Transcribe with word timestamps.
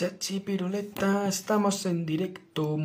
Chachi 0.00 0.40
Piruleta, 0.40 1.28
estamos 1.28 1.84
en 1.84 2.06
directo. 2.06 2.78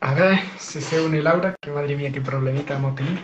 A 0.00 0.12
ver 0.12 0.38
si 0.58 0.82
se 0.82 1.00
une 1.00 1.22
Laura, 1.22 1.54
que 1.62 1.70
madre 1.70 1.96
mía, 1.96 2.12
qué 2.12 2.20
problemita 2.20 2.76
hemos 2.76 2.94
tenido. 2.94 3.22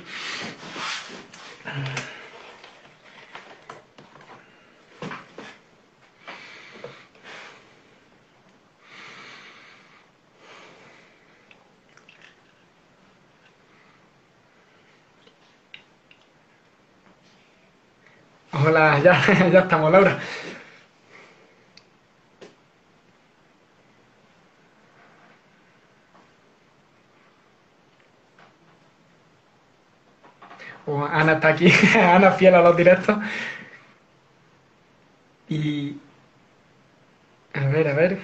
Hola, 18.66 18.86
ya, 19.04 19.12
ya 19.52 19.60
estamos, 19.60 19.92
Laura. 19.92 20.18
O 30.86 31.02
Ana 31.04 31.34
está 31.34 31.48
aquí, 31.48 31.70
Ana 32.16 32.30
fiel 32.32 32.54
a 32.54 32.62
los 32.62 32.76
directos. 32.76 33.16
Y... 35.48 35.96
A 37.54 37.66
ver, 37.68 37.88
a 37.88 37.94
ver. 37.94 38.18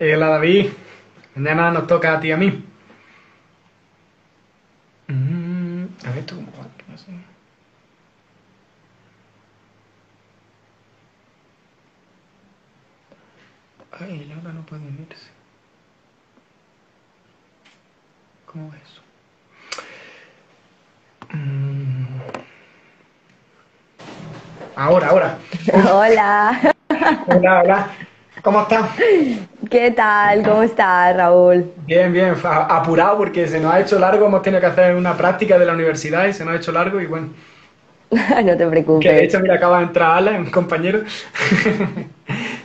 Hola 0.00 0.28
David, 0.28 0.70
mañana 1.34 1.70
nos 1.70 1.86
toca 1.86 2.14
a 2.14 2.20
ti 2.20 2.28
y 2.28 2.32
a 2.32 2.36
mí. 2.36 2.64
Mm, 5.08 5.84
a 6.06 6.10
ver 6.12 6.24
tú 6.26 6.36
cómo 6.36 6.52
va, 6.58 6.68
¿qué 6.76 6.84
pasa? 6.84 7.12
Ay, 13.98 14.24
Laura 14.26 14.52
no 14.52 14.64
puede 14.66 14.82
unirse. 14.86 15.30
¿Cómo 18.46 18.72
es 18.74 18.82
eso? 18.82 19.02
Mm. 21.32 22.20
Ahora, 24.76 25.08
ahora. 25.08 25.38
Hola, 25.92 26.60
Hola, 27.26 27.60
hola. 27.62 27.88
¿Cómo 28.42 28.62
estás? 28.62 28.90
¿qué 29.70 29.90
tal? 29.90 30.42
¿Cómo 30.44 30.62
estás, 30.62 31.16
Raúl? 31.16 31.72
Bien, 31.76 32.12
bien. 32.12 32.34
Apurado 32.44 33.18
porque 33.18 33.46
se 33.48 33.60
nos 33.60 33.72
ha 33.72 33.80
hecho 33.80 33.98
largo. 33.98 34.26
Hemos 34.26 34.42
tenido 34.42 34.60
que 34.60 34.66
hacer 34.66 34.94
una 34.96 35.16
práctica 35.16 35.58
de 35.58 35.66
la 35.66 35.72
universidad 35.72 36.26
y 36.26 36.32
se 36.32 36.44
nos 36.44 36.54
ha 36.54 36.56
hecho 36.58 36.72
largo. 36.72 37.00
Y 37.00 37.06
bueno, 37.06 37.28
No 38.10 38.56
te 38.56 38.56
que 38.56 38.64
de 38.64 38.70
preocupes. 38.70 39.22
hecho, 39.22 39.40
mira, 39.40 39.54
acaba 39.56 39.78
de 39.78 39.84
entrar 39.84 40.16
Alan, 40.18 40.36
un 40.42 40.50
compañero. 40.50 41.02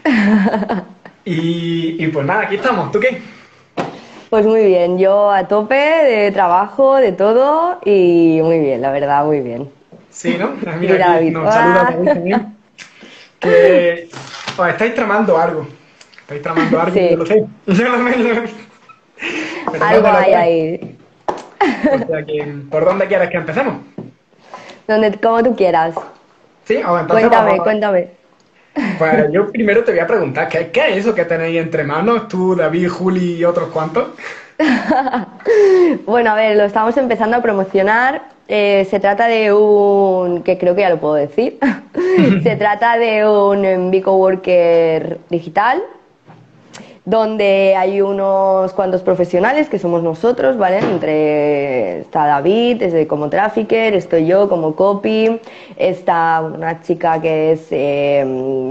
Y, 1.25 2.03
y 2.03 2.07
pues 2.07 2.25
nada, 2.25 2.41
aquí 2.43 2.55
estamos. 2.55 2.91
¿Tú 2.91 2.99
qué? 2.99 3.21
Pues 4.29 4.45
muy 4.45 4.63
bien, 4.65 4.97
yo 4.99 5.31
a 5.31 5.47
tope 5.47 5.75
de 5.75 6.31
trabajo, 6.31 6.97
de 6.97 7.11
todo 7.11 7.79
y 7.83 8.39
muy 8.43 8.59
bien, 8.59 8.81
la 8.81 8.91
verdad, 8.91 9.25
muy 9.25 9.39
bien. 9.41 9.69
Sí, 10.11 10.35
¿no? 10.39 10.51
Ah, 10.67 10.75
Mira, 10.79 10.93
Mira, 10.93 11.13
aquí 11.13 11.13
David. 11.13 11.31
nos 11.31 11.53
saluda. 11.53 11.95
David. 12.13 12.35
Que 13.39 14.09
os 14.57 14.67
estáis 14.67 14.93
tramando 14.95 15.37
algo. 15.37 15.67
Estáis 16.21 16.41
tramando 16.41 16.79
algo, 16.79 16.93
Sí. 16.95 17.07
yo 17.11 17.17
lo 17.17 17.25
sé. 17.25 17.45
Yo 17.67 17.89
lo 17.89 18.09
sé. 18.11 18.17
lo- 18.17 18.69
Pero 19.71 19.85
Algo 19.85 20.07
no 20.07 20.17
hay 20.17 20.25
sé. 20.31 20.35
ahí, 20.35 20.97
O 21.59 22.07
sea 22.07 22.25
que, 22.25 22.55
¿por 22.69 22.85
dónde 22.85 23.07
quieres 23.07 23.29
que 23.29 23.37
empecemos? 23.37 23.75
donde, 24.87 25.11
como 25.19 25.43
tú 25.43 25.55
quieras. 25.55 25.93
Sí, 26.65 26.75
o 26.77 26.99
entonces 26.99 27.27
Cuéntame, 27.27 27.49
vamos- 27.51 27.63
cuéntame. 27.63 28.07
Pues 28.97 29.31
yo 29.31 29.51
primero 29.51 29.83
te 29.83 29.91
voy 29.91 29.99
a 29.99 30.07
preguntar, 30.07 30.49
¿qué, 30.49 30.69
qué 30.71 30.89
es 30.91 30.97
eso 30.97 31.15
que 31.15 31.25
tenéis 31.25 31.59
entre 31.59 31.83
manos 31.83 32.27
tú, 32.27 32.55
David, 32.55 32.89
Juli 32.89 33.35
y 33.35 33.45
otros 33.45 33.69
cuantos? 33.69 34.09
Bueno, 36.05 36.31
a 36.31 36.35
ver, 36.35 36.57
lo 36.57 36.63
estamos 36.63 36.95
empezando 36.97 37.37
a 37.37 37.41
promocionar. 37.41 38.21
Eh, 38.47 38.87
se 38.89 38.99
trata 38.99 39.27
de 39.27 39.53
un, 39.53 40.41
que 40.41 40.57
creo 40.57 40.73
que 40.73 40.81
ya 40.81 40.89
lo 40.89 40.99
puedo 40.99 41.13
decir, 41.13 41.59
se 42.43 42.55
trata 42.57 42.97
de 42.97 43.27
un 43.27 43.63
em, 43.63 43.91
Bico 43.91 44.15
Worker 44.15 45.19
digital, 45.29 45.83
donde 47.09 47.75
hay 47.75 48.01
unos 48.01 48.71
cuantos 48.73 49.01
profesionales 49.01 49.67
que 49.67 49.79
somos 49.79 50.03
nosotros, 50.03 50.59
¿vale? 50.59 50.77
Entre 50.77 52.01
está 52.01 52.27
David, 52.27 52.83
como 53.07 53.31
trafficker, 53.31 53.95
estoy 53.95 54.27
yo 54.27 54.47
como 54.47 54.75
copy, 54.75 55.41
está 55.75 56.39
una 56.41 56.81
chica 56.83 57.19
que 57.19 57.53
es 57.53 57.65
eh, 57.71 58.23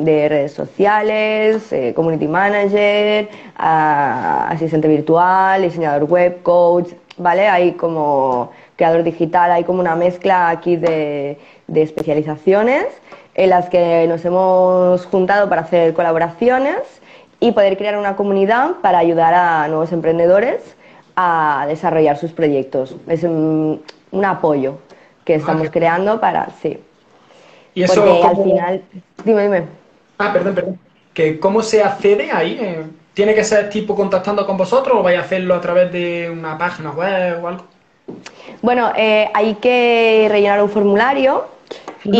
de 0.04 0.28
redes 0.28 0.52
sociales, 0.52 1.72
eh, 1.72 1.92
community 1.96 2.28
manager, 2.28 3.28
ah, 3.56 4.46
asistente 4.50 4.86
virtual, 4.86 5.62
diseñador 5.62 6.04
web, 6.04 6.40
coach, 6.44 6.90
¿vale? 7.16 7.48
Hay 7.48 7.72
como 7.72 8.52
creador 8.76 9.02
digital, 9.02 9.50
hay 9.50 9.64
como 9.64 9.80
una 9.80 9.96
mezcla 9.96 10.48
aquí 10.48 10.76
de 10.76 11.38
especializaciones 11.74 12.86
en 13.34 13.50
las 13.50 13.68
que 13.68 14.06
nos 14.08 14.24
hemos 14.24 15.06
juntado 15.06 15.48
para 15.48 15.62
hacer 15.62 15.92
colaboraciones 15.92 16.97
y 17.40 17.52
poder 17.52 17.76
crear 17.76 17.96
una 17.98 18.16
comunidad 18.16 18.72
para 18.82 18.98
ayudar 18.98 19.34
a 19.34 19.68
nuevos 19.68 19.92
emprendedores 19.92 20.60
a 21.16 21.64
desarrollar 21.68 22.16
sus 22.18 22.32
proyectos. 22.32 22.96
Es 23.08 23.22
un, 23.24 23.82
un 24.12 24.24
apoyo 24.24 24.78
que 25.24 25.34
estamos 25.34 25.62
qué- 25.64 25.70
creando 25.70 26.20
para, 26.20 26.48
sí. 26.62 26.78
Y 27.74 27.82
eso, 27.82 27.94
Porque 28.04 28.22
al 28.22 28.30
¿cómo- 28.34 28.44
final, 28.44 28.82
dime, 29.24 29.42
dime. 29.42 29.62
Ah, 30.18 30.32
perdón, 30.32 30.54
perdón. 30.54 30.78
Que 31.14 31.38
¿Cómo 31.38 31.62
se 31.62 31.82
accede 31.82 32.30
ahí? 32.32 32.58
Eh, 32.60 32.82
¿Tiene 33.14 33.34
que 33.34 33.42
ser 33.44 33.68
tipo 33.70 33.94
contactando 33.96 34.46
con 34.46 34.56
vosotros 34.56 34.96
o 34.98 35.02
vais 35.02 35.18
a 35.18 35.22
hacerlo 35.22 35.54
a 35.54 35.60
través 35.60 35.90
de 35.92 36.30
una 36.30 36.56
página 36.56 36.90
web 36.92 37.42
o 37.42 37.48
algo? 37.48 37.64
Bueno, 38.62 38.90
eh, 38.96 39.28
hay 39.34 39.54
que 39.56 40.26
rellenar 40.30 40.62
un 40.62 40.70
formulario 40.70 41.44
y 42.04 42.12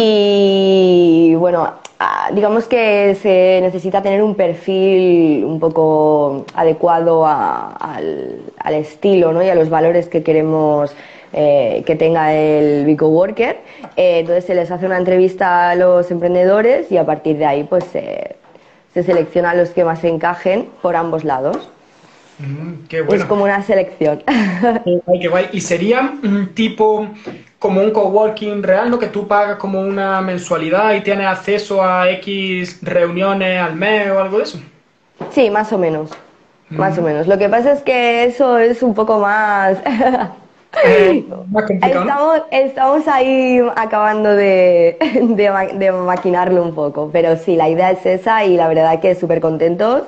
bueno, 1.50 1.72
ah, 1.98 2.30
digamos 2.34 2.66
que 2.66 3.16
se 3.22 3.60
necesita 3.62 4.02
tener 4.02 4.22
un 4.22 4.34
perfil 4.34 5.44
un 5.44 5.58
poco 5.58 6.44
adecuado 6.54 7.26
al, 7.26 8.42
estilo 8.70 9.32
¿no? 9.32 9.42
y 9.42 9.48
a 9.48 9.54
los 9.54 9.70
valores 9.70 10.08
que 10.08 10.22
queremos 10.22 10.94
eh, 11.32 11.82
que 11.86 11.96
tenga 11.96 12.34
el 12.34 12.84
Bico 12.84 13.08
Worker. 13.08 13.56
Eh, 13.96 14.18
entonces 14.18 14.44
se 14.44 14.54
les 14.54 14.70
hace 14.70 14.84
una 14.84 14.98
entrevista 14.98 15.70
a 15.70 15.74
los 15.74 16.10
emprendedores 16.10 16.92
y 16.92 16.98
a 16.98 17.06
partir 17.06 17.38
de 17.38 17.46
ahí 17.46 17.64
pues 17.64 17.84
se 17.84 18.36
se 18.94 19.02
selecciona 19.02 19.54
los 19.54 19.70
que 19.70 19.84
más 19.84 20.02
encajen 20.04 20.68
por 20.82 20.96
ambos 20.96 21.24
lados. 21.24 21.70
Mm, 22.38 22.86
qué 22.88 23.02
bueno. 23.02 23.22
Es 23.22 23.28
como 23.28 23.44
una 23.44 23.62
selección. 23.62 24.22
Qué 24.84 25.00
guay, 25.04 25.20
qué 25.20 25.28
guay. 25.28 25.48
¿Y 25.52 25.60
sería 25.60 26.14
un 26.22 26.54
tipo 26.54 27.08
como 27.58 27.80
un 27.80 27.90
coworking 27.90 28.62
real, 28.62 28.90
¿no? 28.90 28.98
Que 28.98 29.08
tú 29.08 29.26
pagas 29.26 29.56
como 29.56 29.80
una 29.80 30.20
mensualidad 30.20 30.94
y 30.94 31.00
tienes 31.00 31.26
acceso 31.26 31.82
a 31.82 32.08
X 32.10 32.78
reuniones 32.82 33.60
al 33.60 33.74
mes 33.74 34.08
o 34.10 34.20
algo 34.20 34.38
de 34.38 34.44
eso? 34.44 34.60
Sí, 35.32 35.50
más 35.50 35.72
o 35.72 35.78
menos. 35.78 36.10
Más 36.70 36.96
Mm. 36.96 37.00
o 37.00 37.02
menos. 37.02 37.26
Lo 37.26 37.38
que 37.38 37.48
pasa 37.48 37.72
es 37.72 37.82
que 37.82 38.24
eso 38.24 38.58
es 38.58 38.82
un 38.82 38.94
poco 38.94 39.18
más. 39.18 39.78
Eh, 40.84 41.24
más 41.50 41.64
complicado, 41.64 42.04
¿no? 42.04 42.10
Estamos, 42.10 42.42
estamos 42.52 43.08
ahí 43.08 43.58
acabando 43.74 44.36
de, 44.36 44.98
de, 45.22 45.70
de 45.78 45.92
maquinarlo 45.92 46.62
un 46.62 46.74
poco, 46.74 47.08
pero 47.10 47.36
sí, 47.38 47.56
la 47.56 47.70
idea 47.70 47.90
es 47.90 48.04
esa 48.04 48.44
y 48.44 48.54
la 48.56 48.68
verdad 48.68 49.00
que 49.00 49.14
súper 49.14 49.40
contentos. 49.40 50.02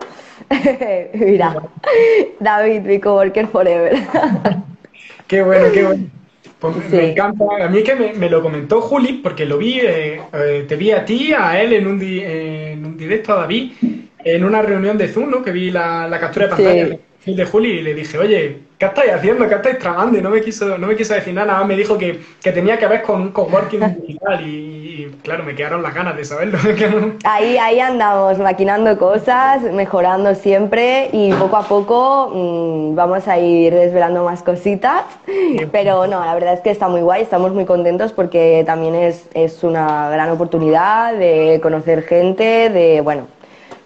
Mira, 1.14 1.56
David, 2.40 2.80
mi 2.82 2.98
coworker 3.00 3.46
forever. 3.48 3.96
Qué 5.26 5.42
bueno, 5.42 5.66
qué 5.72 5.84
bueno. 5.84 6.04
Pues 6.58 6.76
me- 6.76 6.82
Sí. 6.82 6.96
me 6.96 7.10
encanta. 7.12 7.44
A 7.62 7.68
mí 7.68 7.82
que 7.82 7.94
me, 7.94 8.12
me 8.14 8.28
lo 8.28 8.42
comentó 8.42 8.80
Juli, 8.80 9.14
porque 9.22 9.46
lo 9.46 9.58
vi, 9.58 9.80
eh, 9.80 10.20
eh, 10.32 10.64
te 10.68 10.76
vi 10.76 10.90
a 10.90 11.04
ti, 11.04 11.32
a 11.32 11.60
él 11.62 11.72
en 11.72 11.86
un, 11.86 11.98
di- 11.98 12.20
en 12.22 12.84
un 12.84 12.96
directo, 12.96 13.32
a 13.32 13.36
David, 13.42 13.72
en 14.24 14.44
una 14.44 14.60
reunión 14.60 14.98
de 14.98 15.08
Zoom, 15.08 15.30
¿no? 15.30 15.42
Que 15.42 15.52
vi 15.52 15.70
la, 15.70 16.06
la 16.08 16.18
captura 16.20 16.46
de 16.46 16.50
pantalla 16.50 16.98
de 17.24 17.44
Juli 17.44 17.70
y 17.78 17.82
le 17.82 17.94
dije, 17.94 18.18
oye, 18.18 18.58
¿qué 18.80 18.86
estáis 18.86 19.12
haciendo? 19.12 19.46
¿Qué 19.46 19.54
estáis 19.54 19.78
tramando? 19.78 20.18
Y 20.18 20.22
no 20.22 20.30
me 20.30 20.40
quiso, 20.40 20.78
no 20.78 20.86
me 20.86 20.96
quiso 20.96 21.12
decir 21.12 21.34
nada, 21.34 21.62
me 21.64 21.76
dijo 21.76 21.98
que, 21.98 22.18
que 22.42 22.50
tenía 22.50 22.78
que 22.78 22.86
ver 22.86 23.02
con 23.02 23.20
un 23.20 23.30
coworking 23.30 23.80
digital 24.06 24.40
y, 24.40 25.04
y, 25.04 25.16
claro, 25.22 25.44
me 25.44 25.54
quedaron 25.54 25.82
las 25.82 25.94
ganas 25.94 26.16
de 26.16 26.24
saberlo. 26.24 26.58
ahí, 27.24 27.58
ahí 27.58 27.78
andamos, 27.78 28.38
maquinando 28.38 28.98
cosas, 28.98 29.60
mejorando 29.62 30.34
siempre 30.34 31.10
y 31.12 31.30
poco 31.34 31.58
a 31.58 31.62
poco 31.68 32.30
mmm, 32.34 32.94
vamos 32.96 33.28
a 33.28 33.38
ir 33.38 33.74
desvelando 33.74 34.24
más 34.24 34.42
cositas. 34.42 35.04
Pero 35.72 36.06
no, 36.06 36.24
la 36.24 36.32
verdad 36.32 36.54
es 36.54 36.60
que 36.60 36.70
está 36.70 36.88
muy 36.88 37.02
guay, 37.02 37.22
estamos 37.22 37.52
muy 37.52 37.66
contentos 37.66 38.12
porque 38.14 38.62
también 38.64 38.94
es, 38.94 39.28
es 39.34 39.62
una 39.62 40.08
gran 40.08 40.30
oportunidad 40.30 41.14
de 41.14 41.60
conocer 41.62 42.02
gente, 42.02 42.70
de, 42.70 43.02
bueno, 43.02 43.26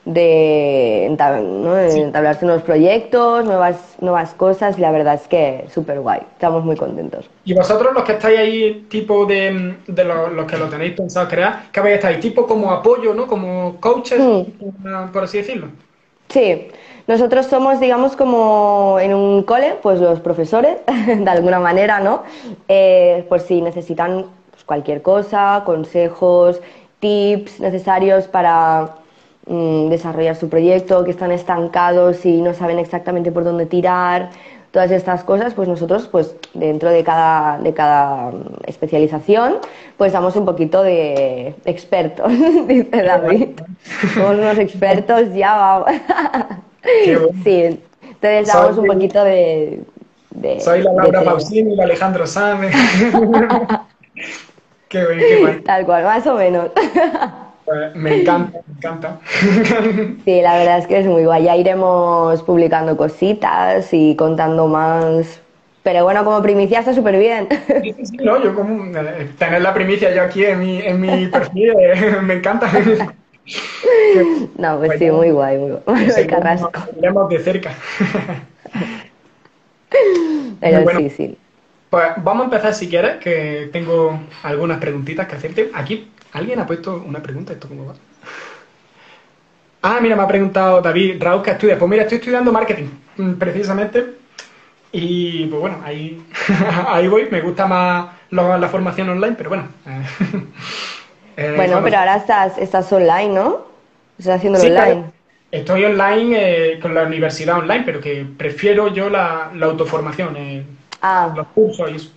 de, 0.04 1.16
¿no? 1.42 1.74
de 1.74 1.90
sí. 1.90 2.00
entablarse 2.00 2.44
nuevos 2.44 2.62
proyectos, 2.62 3.44
nuevas, 3.44 3.96
nuevas 4.00 4.34
cosas 4.34 4.76
y 4.76 4.80
la 4.80 4.90
verdad 4.90 5.14
es 5.14 5.26
que 5.28 5.66
súper 5.72 6.00
guay, 6.00 6.20
estamos 6.32 6.64
muy 6.64 6.76
contentos. 6.76 7.28
¿Y 7.44 7.54
vosotros 7.54 7.94
los 7.94 8.04
que 8.04 8.12
estáis 8.12 8.38
ahí, 8.38 8.86
tipo 8.90 9.24
de, 9.24 9.76
de 9.86 10.04
los, 10.04 10.32
los, 10.32 10.46
que 10.46 10.56
lo 10.56 10.68
tenéis 10.68 10.92
pensado 10.92 11.28
crear, 11.28 11.64
qué 11.72 11.80
habéis 11.80 11.96
estáis? 11.96 12.20
¿Tipo 12.20 12.46
como 12.46 12.70
apoyo, 12.70 13.14
no? 13.14 13.26
¿Como 13.26 13.76
coaches, 13.80 14.20
por 15.12 15.24
así 15.24 15.38
decirlo? 15.38 15.68
Sí, 16.28 16.68
nosotros 17.06 17.46
somos, 17.46 17.80
digamos, 17.80 18.16
como 18.16 18.98
en 19.00 19.14
un 19.14 19.42
cole, 19.42 19.76
pues 19.82 20.00
los 20.00 20.20
profesores, 20.20 20.78
de 21.06 21.30
alguna 21.30 21.60
manera, 21.60 22.00
¿no? 22.00 22.24
Eh, 22.68 23.24
pues 23.28 23.44
si 23.44 23.62
necesitan 23.62 24.26
pues, 24.50 24.64
cualquier 24.64 25.02
cosa, 25.02 25.62
consejos, 25.64 26.60
tips 27.00 27.60
necesarios 27.60 28.26
para 28.26 28.96
mm, 29.46 29.88
desarrollar 29.88 30.36
su 30.36 30.48
proyecto, 30.48 31.04
que 31.04 31.10
están 31.10 31.32
estancados 31.32 32.24
y 32.24 32.40
no 32.40 32.54
saben 32.54 32.78
exactamente 32.78 33.32
por 33.32 33.44
dónde 33.44 33.66
tirar, 33.66 34.30
todas 34.74 34.90
estas 34.90 35.22
cosas, 35.22 35.54
pues 35.54 35.68
nosotros, 35.68 36.08
pues 36.10 36.34
dentro 36.52 36.90
de 36.90 37.04
cada, 37.04 37.58
de 37.58 37.72
cada 37.72 38.32
especialización, 38.66 39.58
pues 39.96 40.12
damos 40.12 40.34
un 40.34 40.44
poquito 40.44 40.82
de 40.82 41.54
expertos, 41.64 42.28
dice 42.66 43.02
David. 43.02 43.50
Somos 44.14 44.36
unos 44.36 44.58
expertos, 44.58 45.32
ya 45.32 45.54
vamos. 45.54 45.90
sí, 47.44 47.80
entonces 48.02 48.48
damos 48.48 48.76
un 48.76 48.86
poquito 48.86 49.22
de... 49.22 49.80
de 50.30 50.60
Soy 50.60 50.82
la 50.82 50.92
Laura 50.92 51.22
Pausini 51.22 51.72
y 51.72 51.76
la 51.76 51.84
Alejandro 51.84 52.26
Sáenz. 52.26 52.74
qué 54.88 55.04
bueno, 55.04 55.22
qué. 55.22 55.62
Tal 55.64 55.86
cual, 55.86 56.02
más 56.02 56.26
o 56.26 56.34
menos. 56.34 56.70
Pues 57.64 57.94
me 57.96 58.20
encanta, 58.20 58.60
me 58.66 58.74
encanta. 58.76 59.20
Sí, 60.24 60.42
la 60.42 60.58
verdad 60.58 60.78
es 60.78 60.86
que 60.86 60.98
es 60.98 61.06
muy 61.06 61.24
guay. 61.24 61.44
Ya 61.44 61.56
iremos 61.56 62.42
publicando 62.42 62.96
cositas 62.96 63.88
y 63.92 64.14
contando 64.16 64.66
más. 64.66 65.40
Pero 65.82 66.04
bueno, 66.04 66.24
como 66.24 66.42
primicia 66.42 66.80
está 66.80 66.94
súper 66.94 67.18
bien. 67.18 67.48
Sí, 67.82 67.94
sí, 68.04 68.16
no, 68.18 68.42
yo 68.42 68.54
como 68.54 68.84
eh, 68.86 69.30
tener 69.38 69.62
la 69.62 69.74
primicia 69.74 70.14
yo 70.14 70.22
aquí 70.22 70.44
en 70.44 70.60
mi, 70.60 70.80
en 70.80 71.00
mi 71.00 71.26
perfil, 71.26 71.74
eh, 71.78 72.18
me 72.22 72.34
encanta. 72.34 72.70
No, 74.56 74.78
pues 74.78 74.88
bueno, 74.88 74.98
sí, 74.98 75.10
muy 75.10 75.30
guay, 75.30 75.58
muy 75.58 75.72
guay. 75.84 76.10
Sí, 76.10 76.26
Carrasco. 76.26 76.70
Nos 76.98 77.28
de 77.28 77.38
cerca. 77.40 77.74
Pero 80.60 80.82
bueno. 80.82 81.00
sí, 81.00 81.10
sí. 81.10 81.38
Pues 81.90 82.08
vamos 82.16 82.42
a 82.42 82.44
empezar 82.46 82.74
si 82.74 82.88
quieres, 82.88 83.16
que 83.18 83.68
tengo 83.72 84.18
algunas 84.42 84.78
preguntitas 84.78 85.28
que 85.28 85.36
hacerte. 85.36 85.70
Aquí 85.74 86.10
alguien 86.34 86.60
ha 86.60 86.66
puesto 86.66 87.02
una 87.06 87.22
pregunta, 87.22 87.52
¿esto 87.52 87.68
cómo 87.68 87.86
va? 87.86 87.94
Ah, 89.82 89.98
mira, 90.00 90.16
me 90.16 90.22
ha 90.22 90.28
preguntado 90.28 90.80
David 90.80 91.22
Raúl 91.22 91.42
que 91.42 91.52
estudia. 91.52 91.78
Pues 91.78 91.90
mira, 91.90 92.02
estoy 92.02 92.18
estudiando 92.18 92.52
marketing, 92.52 92.88
precisamente. 93.38 94.14
Y 94.92 95.46
pues 95.46 95.60
bueno, 95.60 95.80
ahí, 95.84 96.22
ahí 96.88 97.08
voy. 97.08 97.28
Me 97.30 97.40
gusta 97.40 97.66
más 97.66 98.06
lo, 98.30 98.56
la 98.56 98.68
formación 98.68 99.08
online, 99.10 99.34
pero 99.36 99.50
bueno. 99.50 99.68
Eh, 101.36 101.52
bueno, 101.56 101.80
pero 101.82 101.98
ahora 101.98 102.14
estás, 102.14 102.56
estás 102.58 102.92
online, 102.92 103.34
¿no? 103.34 103.66
Estás 104.16 104.36
haciendo 104.36 104.60
sí, 104.60 104.68
online. 104.68 104.84
Claro. 104.84 105.12
Estoy 105.50 105.84
online 105.84 106.36
eh, 106.36 106.78
con 106.78 106.94
la 106.94 107.02
universidad 107.02 107.58
online, 107.58 107.82
pero 107.84 108.00
que 108.00 108.24
prefiero 108.38 108.86
yo 108.94 109.10
la, 109.10 109.50
la 109.52 109.66
autoformación, 109.66 110.36
eh, 110.36 110.64
ah. 111.02 111.32
los 111.34 111.48
cursos 111.48 111.90
y 111.90 111.96
eso. 111.96 112.10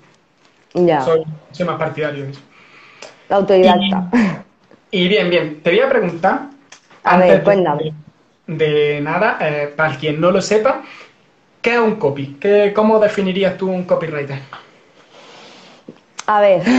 Ya. 0.75 1.02
Soy, 1.02 1.24
soy 1.50 1.66
más 1.66 1.78
partidario 1.78 2.25
de 2.25 2.30
eso. 2.30 2.42
La 3.29 3.38
autodidacta. 3.38 4.09
Y, 4.91 5.03
y, 5.03 5.07
bien, 5.07 5.29
bien, 5.29 5.62
te 5.62 5.71
voy 5.71 5.79
a 5.79 5.89
preguntar. 5.89 6.41
A 7.03 7.18
ver, 7.18 7.44
cuéntame. 7.44 7.94
De, 8.47 8.69
de 8.69 9.01
nada, 9.01 9.38
eh, 9.41 9.74
para 9.75 9.95
quien 9.97 10.21
no 10.21 10.31
lo 10.31 10.41
sepa, 10.41 10.81
¿qué 11.62 11.74
es 11.74 11.79
un 11.79 11.95
copy? 11.95 12.38
¿Qué, 12.39 12.71
¿Cómo 12.74 13.00
definirías 13.00 13.57
tú 13.57 13.69
un 13.69 13.83
copywriter? 13.83 14.39
A 16.27 16.41
ver. 16.41 16.63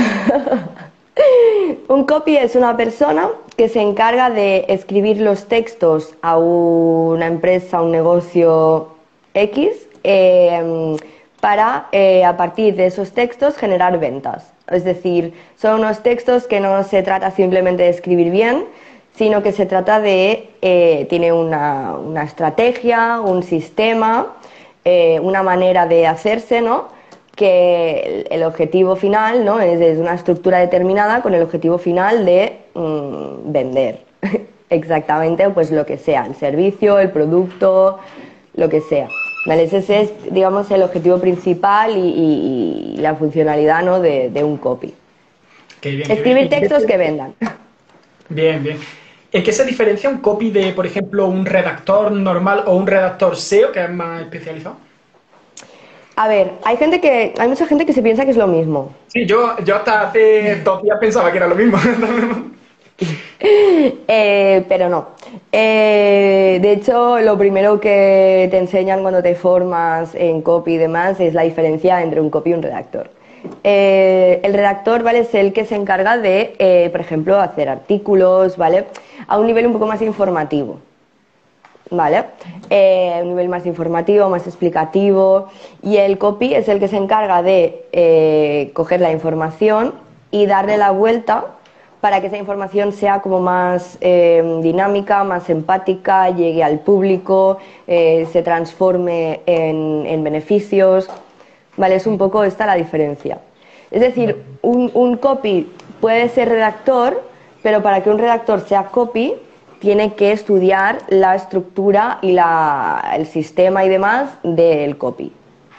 Un 1.88 2.04
copy 2.04 2.36
es 2.36 2.54
una 2.54 2.76
persona 2.76 3.30
que 3.56 3.68
se 3.68 3.80
encarga 3.80 4.30
de 4.30 4.64
escribir 4.68 5.20
los 5.20 5.48
textos 5.48 6.14
a 6.22 6.38
una 6.38 7.26
empresa, 7.26 7.78
a 7.78 7.82
un 7.82 7.90
negocio 7.90 8.88
X, 9.34 9.88
eh, 10.04 10.96
para 11.40 11.88
eh, 11.92 12.24
a 12.24 12.36
partir 12.36 12.76
de 12.76 12.86
esos 12.86 13.12
textos 13.12 13.56
generar 13.56 13.98
ventas. 13.98 14.52
Es 14.70 14.84
decir, 14.84 15.34
son 15.56 15.80
unos 15.80 16.02
textos 16.02 16.46
que 16.46 16.60
no 16.60 16.82
se 16.84 17.02
trata 17.02 17.30
simplemente 17.30 17.84
de 17.84 17.88
escribir 17.90 18.30
bien, 18.30 18.64
sino 19.16 19.42
que 19.42 19.52
se 19.52 19.66
trata 19.66 20.00
de, 20.00 20.50
eh, 20.62 21.06
tiene 21.10 21.32
una, 21.32 21.96
una, 21.96 22.22
estrategia, 22.22 23.20
un 23.20 23.42
sistema, 23.42 24.36
eh, 24.84 25.18
una 25.20 25.42
manera 25.42 25.86
de 25.86 26.06
hacerse, 26.06 26.60
¿no? 26.60 26.96
que 27.38 28.26
el, 28.30 28.42
objetivo 28.42 28.96
final 28.96 29.44
¿no? 29.44 29.60
es, 29.60 29.98
una 29.98 30.14
estructura 30.14 30.58
determinada 30.58 31.22
con 31.22 31.34
el 31.34 31.42
objetivo 31.42 31.78
final 31.78 32.26
de 32.26 32.58
mmm, 32.74 33.52
vender 33.52 34.00
exactamente 34.70 35.48
pues 35.50 35.70
lo 35.70 35.86
que 35.86 35.98
sea, 35.98 36.26
el 36.26 36.34
servicio, 36.34 36.98
el 36.98 37.10
producto, 37.10 38.00
lo 38.54 38.68
que 38.68 38.80
sea. 38.80 39.08
¿Vale? 39.48 39.62
Ese 39.64 39.78
es, 40.02 40.12
digamos, 40.30 40.70
el 40.70 40.82
objetivo 40.82 41.18
principal 41.18 41.96
y, 41.96 42.00
y, 42.00 42.94
y 42.94 42.96
la 42.98 43.14
funcionalidad 43.16 43.82
¿no? 43.82 43.98
de, 43.98 44.28
de 44.28 44.44
un 44.44 44.58
copy. 44.58 44.94
Qué 45.80 45.92
bien, 45.92 46.10
Escribir 46.10 46.48
qué 46.50 46.60
bien. 46.60 46.68
textos 46.68 46.84
que 46.84 46.96
vendan. 46.98 47.34
Bien, 48.28 48.62
bien. 48.62 48.78
¿En 49.32 49.42
qué 49.42 49.52
se 49.52 49.64
diferencia 49.64 50.10
un 50.10 50.18
copy 50.18 50.50
de, 50.50 50.72
por 50.74 50.86
ejemplo, 50.86 51.26
un 51.28 51.46
redactor 51.46 52.12
normal 52.12 52.64
o 52.66 52.76
un 52.76 52.86
redactor 52.86 53.36
SEO 53.36 53.72
que 53.72 53.82
es 53.84 53.90
más 53.90 54.20
especializado? 54.22 54.76
A 56.16 56.28
ver, 56.28 56.58
hay 56.64 56.76
gente 56.76 57.00
que, 57.00 57.32
hay 57.38 57.48
mucha 57.48 57.66
gente 57.66 57.86
que 57.86 57.92
se 57.92 58.02
piensa 58.02 58.24
que 58.24 58.32
es 58.32 58.36
lo 58.36 58.48
mismo. 58.48 58.98
Sí, 59.06 59.24
yo, 59.24 59.56
yo 59.64 59.76
hasta 59.76 60.02
hace 60.08 60.60
dos 60.62 60.82
días 60.82 60.98
pensaba 61.00 61.30
que 61.30 61.38
era 61.38 61.46
lo 61.48 61.54
mismo. 61.54 61.78
eh, 63.40 64.64
pero 64.68 64.88
no. 64.88 65.08
Eh, 65.52 66.58
de 66.60 66.72
hecho, 66.72 67.18
lo 67.20 67.38
primero 67.38 67.80
que 67.80 68.48
te 68.50 68.58
enseñan 68.58 69.02
cuando 69.02 69.22
te 69.22 69.34
formas 69.34 70.14
en 70.14 70.42
copy 70.42 70.74
y 70.74 70.78
demás 70.78 71.20
es 71.20 71.34
la 71.34 71.42
diferencia 71.42 72.02
entre 72.02 72.20
un 72.20 72.30
copy 72.30 72.50
y 72.50 72.54
un 72.54 72.62
redactor. 72.62 73.10
Eh, 73.62 74.40
el 74.42 74.52
redactor, 74.52 75.02
¿vale? 75.02 75.20
Es 75.20 75.34
el 75.34 75.52
que 75.52 75.64
se 75.64 75.76
encarga 75.76 76.18
de, 76.18 76.88
por 76.90 77.00
ejemplo, 77.00 77.38
hacer 77.40 77.68
artículos, 77.68 78.56
¿vale? 78.56 78.86
A 79.28 79.38
un 79.38 79.46
nivel 79.46 79.66
un 79.66 79.72
poco 79.74 79.86
más 79.86 80.02
informativo. 80.02 80.80
¿vale? 81.90 82.24
Un 83.22 83.28
nivel 83.30 83.48
más 83.48 83.64
informativo, 83.64 84.28
más 84.28 84.46
explicativo. 84.46 85.48
Y 85.82 85.96
el 85.96 86.18
copy 86.18 86.52
es 86.52 86.68
el 86.68 86.80
que 86.80 86.88
se 86.88 86.96
encarga 86.96 87.42
de 87.42 88.70
coger 88.74 89.00
la 89.00 89.12
información 89.12 89.94
y 90.30 90.44
darle 90.44 90.76
la 90.76 90.90
vuelta 90.90 91.57
para 92.00 92.20
que 92.20 92.28
esa 92.28 92.36
información 92.36 92.92
sea 92.92 93.20
como 93.20 93.40
más 93.40 93.98
eh, 94.00 94.60
dinámica, 94.62 95.24
más 95.24 95.50
empática, 95.50 96.30
llegue 96.30 96.62
al 96.62 96.80
público, 96.80 97.58
eh, 97.86 98.26
se 98.32 98.42
transforme 98.42 99.40
en, 99.46 100.04
en, 100.06 100.22
beneficios. 100.22 101.08
¿Vale? 101.76 101.96
Es 101.96 102.06
un 102.06 102.18
poco 102.18 102.44
esta 102.44 102.66
la 102.66 102.74
diferencia. 102.74 103.38
Es 103.90 104.00
decir, 104.00 104.44
un, 104.62 104.90
un 104.94 105.16
copy 105.16 105.70
puede 106.00 106.28
ser 106.28 106.48
redactor, 106.48 107.22
pero 107.62 107.82
para 107.82 108.02
que 108.02 108.10
un 108.10 108.18
redactor 108.18 108.60
sea 108.60 108.84
copy, 108.84 109.34
tiene 109.78 110.14
que 110.14 110.32
estudiar 110.32 110.98
la 111.08 111.34
estructura 111.34 112.18
y 112.22 112.32
la, 112.32 113.12
el 113.14 113.26
sistema 113.26 113.84
y 113.84 113.88
demás 113.88 114.30
del 114.42 114.98
copy, 114.98 115.32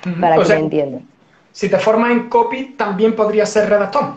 uh 0.05 0.09
-huh. 0.09 0.19
para 0.21 0.37
o 0.37 0.39
que 0.39 0.45
sea, 0.45 0.55
me 0.55 0.63
entiendan. 0.63 1.07
Si 1.51 1.69
te 1.69 1.77
formas 1.77 2.11
en 2.11 2.29
copy, 2.29 2.75
también 2.77 3.15
podrías 3.15 3.49
ser 3.49 3.69
redactor. 3.69 4.13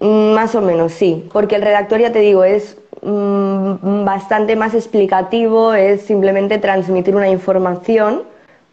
Mm, 0.00 0.34
más 0.34 0.54
o 0.54 0.60
menos, 0.60 0.92
sí, 0.92 1.28
porque 1.32 1.56
el 1.56 1.62
redactor, 1.62 2.00
ya 2.00 2.12
te 2.12 2.20
digo, 2.20 2.44
es 2.44 2.76
mm, 3.02 4.04
bastante 4.04 4.54
más 4.54 4.74
explicativo, 4.74 5.72
es 5.72 6.02
simplemente 6.02 6.58
transmitir 6.58 7.16
una 7.16 7.28
información, 7.30 8.24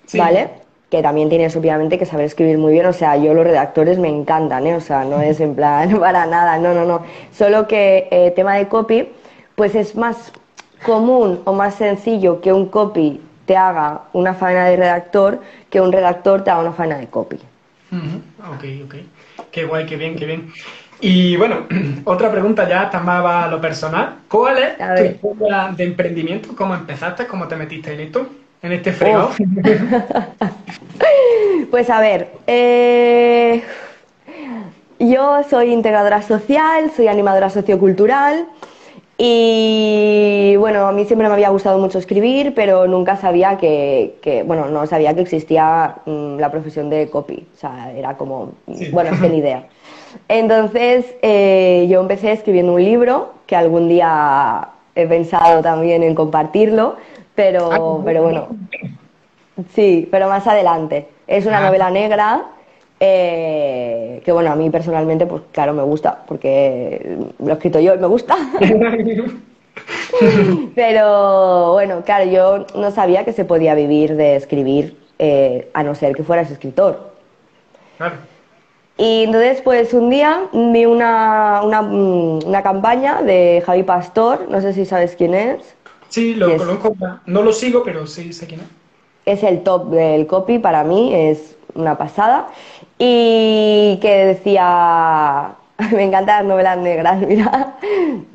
sí. 0.05 0.17
¿vale? 0.17 0.49
Que 0.89 1.01
también 1.01 1.29
tienes 1.29 1.55
obviamente 1.55 1.97
que 1.97 2.05
saber 2.05 2.25
escribir 2.25 2.57
muy 2.57 2.73
bien, 2.73 2.85
o 2.85 2.93
sea, 2.93 3.15
yo 3.15 3.33
los 3.33 3.45
redactores 3.45 3.99
me 3.99 4.09
encantan, 4.09 4.67
¿eh? 4.67 4.75
O 4.75 4.81
sea, 4.81 5.05
no 5.05 5.21
es 5.21 5.39
en 5.39 5.55
plan 5.59 5.97
para 5.99 6.25
nada, 6.25 6.57
no, 6.57 6.73
no, 6.73 6.83
no. 6.85 7.03
Solo 7.31 7.67
que 7.67 8.07
eh, 8.11 8.31
tema 8.31 8.55
de 8.55 8.67
copy, 8.67 9.07
pues 9.55 9.75
es 9.75 9.95
más 9.95 10.33
común 10.85 11.39
o 11.45 11.53
más 11.53 11.75
sencillo 11.75 12.41
que 12.41 12.51
un 12.51 12.67
copy 12.67 13.21
te 13.45 13.55
haga 13.55 14.03
una 14.11 14.33
faena 14.33 14.65
de 14.65 14.75
redactor 14.75 15.39
que 15.69 15.79
un 15.79 15.91
redactor 15.91 16.43
te 16.43 16.51
haga 16.51 16.61
una 16.61 16.73
faena 16.73 16.97
de 16.97 17.07
copy. 17.07 17.37
Ok, 18.55 18.65
ok. 18.85 18.95
Qué 19.51 19.65
guay, 19.65 19.85
qué 19.85 19.95
bien, 19.95 20.15
qué 20.15 20.25
bien. 20.25 20.51
Y 21.01 21.35
bueno, 21.37 21.67
otra 22.05 22.31
pregunta 22.31 22.67
ya 22.67 22.83
está 22.83 22.99
más 22.99 23.23
a 23.25 23.47
lo 23.47 23.59
personal. 23.59 24.15
¿Cuál 24.29 24.57
es 24.57 24.77
tu 24.77 25.03
historia 25.03 25.73
de 25.75 25.83
emprendimiento? 25.83 26.55
¿Cómo 26.55 26.73
empezaste? 26.75 27.27
¿Cómo 27.27 27.47
te 27.47 27.55
metiste 27.55 27.93
en 27.93 27.99
esto? 28.01 28.27
En 28.61 28.71
este 28.71 28.91
fregado. 28.93 29.31
Pues 31.69 31.89
a 31.89 31.99
ver, 31.99 32.27
eh, 32.45 33.63
yo 34.99 35.41
soy 35.49 35.71
integradora 35.73 36.21
social, 36.21 36.91
soy 36.95 37.07
animadora 37.07 37.49
sociocultural 37.49 38.45
y 39.17 40.55
bueno, 40.57 40.85
a 40.87 40.91
mí 40.91 41.05
siempre 41.05 41.27
me 41.27 41.33
había 41.33 41.49
gustado 41.49 41.79
mucho 41.79 41.97
escribir, 41.97 42.53
pero 42.55 42.87
nunca 42.87 43.17
sabía 43.17 43.57
que, 43.57 44.15
que- 44.21 44.43
bueno, 44.43 44.67
no 44.67 44.85
sabía 44.85 45.13
que 45.15 45.21
existía 45.21 45.95
mm, 46.05 46.37
la 46.37 46.51
profesión 46.51 46.89
de 46.91 47.09
copy, 47.09 47.47
o 47.55 47.57
sea, 47.57 47.91
era 47.91 48.17
como, 48.17 48.51
Sí. 48.75 48.89
bueno, 48.91 49.11
es 49.13 49.19
que 49.19 49.29
ni 49.29 49.37
idea. 49.37 49.65
Entonces 50.27 51.05
eh, 51.21 51.87
yo 51.89 52.01
empecé 52.01 52.31
escribiendo 52.31 52.73
un 52.73 52.83
libro 52.83 53.33
que 53.47 53.55
algún 53.55 53.89
día 53.89 54.69
he 54.95 55.07
pensado 55.07 55.61
también 55.61 56.03
en 56.03 56.15
compartirlo, 56.15 56.95
pero, 57.35 58.01
pero 58.05 58.23
bueno, 58.23 58.47
Sí, 59.75 60.07
pero 60.09 60.27
más 60.29 60.47
adelante. 60.47 61.07
Es 61.27 61.45
una 61.45 61.59
Ah. 61.59 61.67
novela 61.67 61.89
negra 61.91 62.45
eh, 62.99 64.21
que, 64.25 64.31
bueno, 64.31 64.51
a 64.51 64.55
mí 64.55 64.69
personalmente, 64.69 65.25
pues 65.25 65.43
claro, 65.51 65.73
me 65.73 65.83
gusta, 65.83 66.23
porque 66.27 67.17
lo 67.39 67.49
he 67.49 67.53
escrito 67.53 67.79
yo 67.79 67.93
y 67.93 67.97
me 67.97 68.07
gusta. 68.07 68.35
Pero 70.75 71.73
bueno, 71.73 72.01
claro, 72.05 72.29
yo 72.31 72.65
no 72.75 72.91
sabía 72.91 73.25
que 73.25 73.33
se 73.33 73.45
podía 73.45 73.75
vivir 73.75 74.15
de 74.15 74.35
escribir 74.35 74.97
eh, 75.19 75.69
a 75.73 75.83
no 75.83 75.95
ser 75.95 76.15
que 76.15 76.23
fueras 76.23 76.49
escritor. 76.51 77.11
Claro. 77.97 78.15
Y 78.97 79.23
entonces, 79.23 79.61
pues 79.61 79.93
un 79.93 80.09
día 80.09 80.49
vi 80.53 80.85
una, 80.85 81.61
una, 81.63 81.81
mm, 81.81 82.45
una 82.45 82.63
campaña 82.63 83.21
de 83.23 83.63
Javi 83.65 83.83
Pastor, 83.83 84.47
no 84.49 84.61
sé 84.61 84.73
si 84.73 84.85
sabes 84.85 85.15
quién 85.15 85.33
es. 85.33 85.75
Sí, 86.09 86.35
lo 86.35 86.55
conozco. 86.57 86.95
No 87.25 87.41
lo 87.41 87.53
sigo, 87.53 87.83
pero 87.83 88.05
sí 88.07 88.33
sé 88.33 88.47
quién 88.47 88.61
es. 88.61 88.67
es 89.25 89.43
el 89.43 89.63
top 89.63 89.89
del 89.91 90.27
copy 90.27 90.59
para 90.59 90.83
mí, 90.83 91.13
es 91.13 91.57
una 91.75 91.97
pasada. 91.97 92.49
Y 92.99 93.99
que 94.01 94.25
decía, 94.25 95.55
me 95.91 96.03
encantan 96.03 96.37
las 96.39 96.45
novelas 96.45 96.77
negras, 96.77 97.19
mira. 97.27 97.75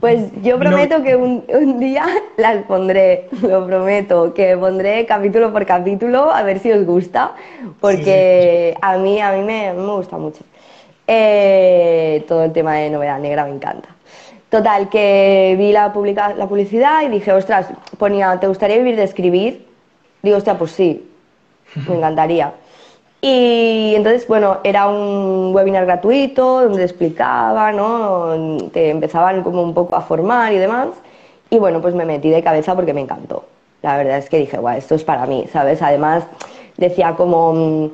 Pues 0.00 0.30
yo 0.42 0.58
prometo 0.58 1.02
que 1.02 1.16
un, 1.16 1.44
un 1.48 1.78
día 1.80 2.06
las 2.36 2.62
pondré, 2.64 3.28
lo 3.42 3.66
prometo, 3.66 4.32
que 4.34 4.56
pondré 4.56 5.06
capítulo 5.06 5.52
por 5.52 5.64
capítulo 5.66 6.30
a 6.30 6.42
ver 6.42 6.58
si 6.58 6.70
os 6.72 6.84
gusta, 6.86 7.32
porque 7.80 8.76
a 8.80 8.96
mí, 8.98 9.20
a 9.20 9.32
mí 9.32 9.42
me, 9.42 9.72
me 9.72 9.92
gusta 9.92 10.16
mucho. 10.18 10.44
Eh, 11.06 12.24
todo 12.28 12.44
el 12.44 12.52
tema 12.52 12.74
de 12.74 12.90
novela 12.90 13.18
negra 13.18 13.44
me 13.44 13.52
encanta. 13.52 13.88
Total, 14.50 14.88
que 14.88 15.54
vi 15.58 15.72
la, 15.72 15.92
publica- 15.92 16.34
la 16.34 16.46
publicidad 16.46 17.02
y 17.02 17.08
dije, 17.08 17.32
ostras, 17.32 17.66
ponía, 17.98 18.38
¿te 18.40 18.46
gustaría 18.46 18.78
vivir 18.78 18.96
de 18.96 19.04
escribir? 19.04 19.66
Digo, 20.22 20.36
hostia, 20.36 20.56
pues 20.58 20.72
sí, 20.72 21.08
me 21.88 21.96
encantaría. 21.96 22.52
Y 23.20 23.94
entonces, 23.96 24.28
bueno, 24.28 24.58
era 24.62 24.88
un 24.88 25.52
webinar 25.54 25.84
gratuito 25.86 26.62
donde 26.62 26.84
explicaba, 26.84 27.72
¿no? 27.72 28.70
Te 28.72 28.90
empezaban 28.90 29.42
como 29.42 29.62
un 29.62 29.74
poco 29.74 29.96
a 29.96 30.02
formar 30.02 30.52
y 30.52 30.58
demás. 30.58 30.88
Y 31.50 31.58
bueno, 31.58 31.80
pues 31.80 31.94
me 31.94 32.04
metí 32.04 32.30
de 32.30 32.42
cabeza 32.42 32.76
porque 32.76 32.94
me 32.94 33.00
encantó. 33.00 33.44
La 33.82 33.96
verdad 33.96 34.18
es 34.18 34.28
que 34.28 34.38
dije, 34.38 34.58
guau, 34.58 34.76
esto 34.76 34.94
es 34.94 35.04
para 35.04 35.26
mí, 35.26 35.46
¿sabes? 35.52 35.82
Además, 35.82 36.24
decía 36.76 37.14
como, 37.16 37.52
mm, 37.52 37.90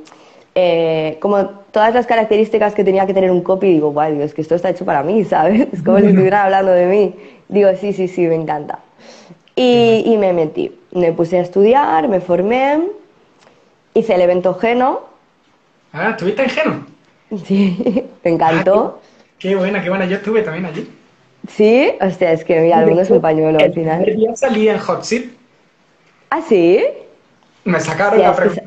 eh, 0.55 1.19
como 1.21 1.47
todas 1.71 1.95
las 1.95 2.07
características 2.07 2.75
que 2.75 2.85
tenía 2.85 3.07
que 3.07 3.15
tener 3.15 3.31
un 3.31 3.43
copy, 3.43 3.69
digo, 3.69 3.93
guau, 3.93 4.11
digo, 4.11 4.25
es 4.25 4.35
que 4.35 4.43
esto 4.43 4.55
está 4.55 4.71
hecho 4.71 4.85
para 4.85 5.03
mí, 5.03 5.25
¿sabes? 5.25 5.69
Es 5.73 5.83
como 5.83 6.01
si 6.01 6.07
estuvieran 6.07 6.41
hablando 6.47 6.73
de 6.73 6.87
mí. 6.87 7.15
Digo, 7.49 7.71
sí, 7.81 7.93
sí, 7.95 8.09
sí, 8.09 8.27
me 8.27 8.35
encanta. 8.35 8.81
Y, 9.57 10.03
y 10.07 10.17
me 10.19 10.33
metí, 10.33 10.77
me 10.93 11.13
puse 11.13 11.39
a 11.39 11.43
estudiar, 11.43 12.09
me 12.09 12.21
formé, 12.21 12.89
hice 13.95 14.15
el 14.17 14.21
evento 14.23 14.55
Geno, 14.55 15.14
Ah, 15.95 16.11
¿estuviste 16.11 16.43
en 16.43 16.51
Geno? 16.51 16.87
sí, 17.47 18.05
me 18.25 18.31
encantó. 18.33 19.01
Qué 19.39 19.55
buena, 19.55 19.83
qué 19.83 19.89
buena. 19.89 20.07
Yo 20.07 20.17
estuve 20.17 20.43
también 20.43 20.67
allí. 20.67 20.89
Sí, 21.49 21.93
hostia, 22.01 22.33
es 22.33 22.45
que 22.45 22.61
mira, 22.61 22.81
el 22.81 22.87
mundo 22.87 23.03
es 23.03 23.11
un 23.11 23.21
pañuelo 23.21 23.59
al 23.59 23.65
El 23.67 23.73
final. 23.75 24.05
día 24.05 24.35
salí 24.35 24.69
en 24.69 24.79
Hot 24.79 25.05
Seat. 25.05 25.25
¿Ah, 26.31 26.43
sí? 26.43 26.83
Me 27.65 27.81
sacaron 27.81 28.21
la 28.21 28.35
pregunta. 28.35 28.63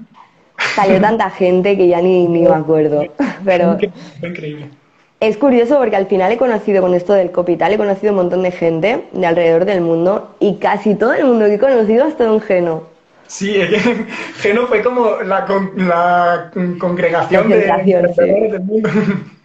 sa- 0.57 0.81
salió 0.84 1.01
tanta 1.01 1.29
gente 1.41 1.75
que 1.77 1.88
ya 1.88 2.01
ni, 2.01 2.27
ni 2.27 2.41
me 2.43 2.50
acuerdo. 2.53 3.03
Pero 3.46 3.77
Fue 4.19 4.29
increíble. 4.29 4.69
es 5.19 5.38
curioso 5.38 5.77
porque 5.79 5.96
al 5.96 6.07
final 6.07 6.31
he 6.31 6.38
conocido 6.38 6.81
con 6.81 6.93
esto 6.93 7.13
del 7.13 7.31
Copital, 7.31 7.74
he 7.74 7.77
conocido 7.77 8.12
un 8.13 8.17
montón 8.17 8.43
de 8.43 8.51
gente 8.51 9.05
de 9.12 9.25
alrededor 9.25 9.65
del 9.65 9.81
mundo 9.81 10.36
y 10.39 10.57
casi 10.57 10.96
todo 10.96 11.13
el 11.13 11.25
mundo 11.25 11.46
que 11.46 11.55
he 11.55 11.60
conocido 11.60 12.05
ha 12.05 12.10
estado 12.10 12.34
en 12.36 12.41
Geno. 12.41 12.84
Sí, 13.27 13.53
Geno 14.39 14.67
fue 14.67 14.81
como 14.81 15.17
la, 15.22 15.46
con- 15.46 15.72
la 15.88 16.51
congregación 16.79 17.50
de 17.50 17.67
Concentración, 17.67 18.13
sí. 18.15 18.51
del 18.51 18.60
mundo. 18.62 18.89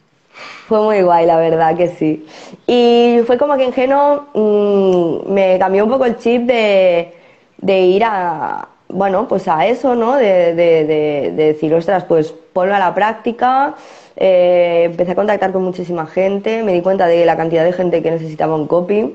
Fue 0.69 0.81
muy 0.81 1.03
guay, 1.03 1.27
la 1.27 1.37
verdad 1.37 1.77
que 1.77 1.89
sí. 1.89 2.25
Y 2.67 3.19
fue 3.27 3.37
como 3.37 3.57
que 3.57 3.65
en 3.65 3.73
Geno 3.75 4.29
mm, 4.33 5.31
me 5.31 5.59
cambió 5.59 5.85
un 5.85 5.91
poco 5.91 6.07
el 6.07 6.17
chip 6.17 6.43
de, 6.47 7.12
de 7.59 7.81
ir 7.81 8.05
a, 8.05 8.69
bueno, 8.89 9.29
pues 9.29 9.49
a 9.49 9.67
eso, 9.67 9.95
¿no? 9.95 10.17
De, 10.17 10.55
de- 10.55 10.85
de- 10.87 11.33
de 11.37 11.45
decir, 11.53 11.75
ostras, 11.75 12.05
pues 12.05 12.33
ponlo 12.53 12.75
a 12.75 12.79
la 12.79 12.95
práctica. 12.95 13.75
Eh, 14.17 14.85
empecé 14.87 15.12
a 15.12 15.15
contactar 15.17 15.53
con 15.53 15.62
muchísima 15.65 16.07
gente, 16.07 16.62
me 16.62 16.73
di 16.73 16.81
cuenta 16.81 17.07
de 17.07 17.27
la 17.27 17.37
cantidad 17.37 17.65
de 17.65 17.73
gente 17.73 18.03
que 18.03 18.11
necesitaba 18.12 18.55
un 18.57 18.67
copy. 18.67 19.15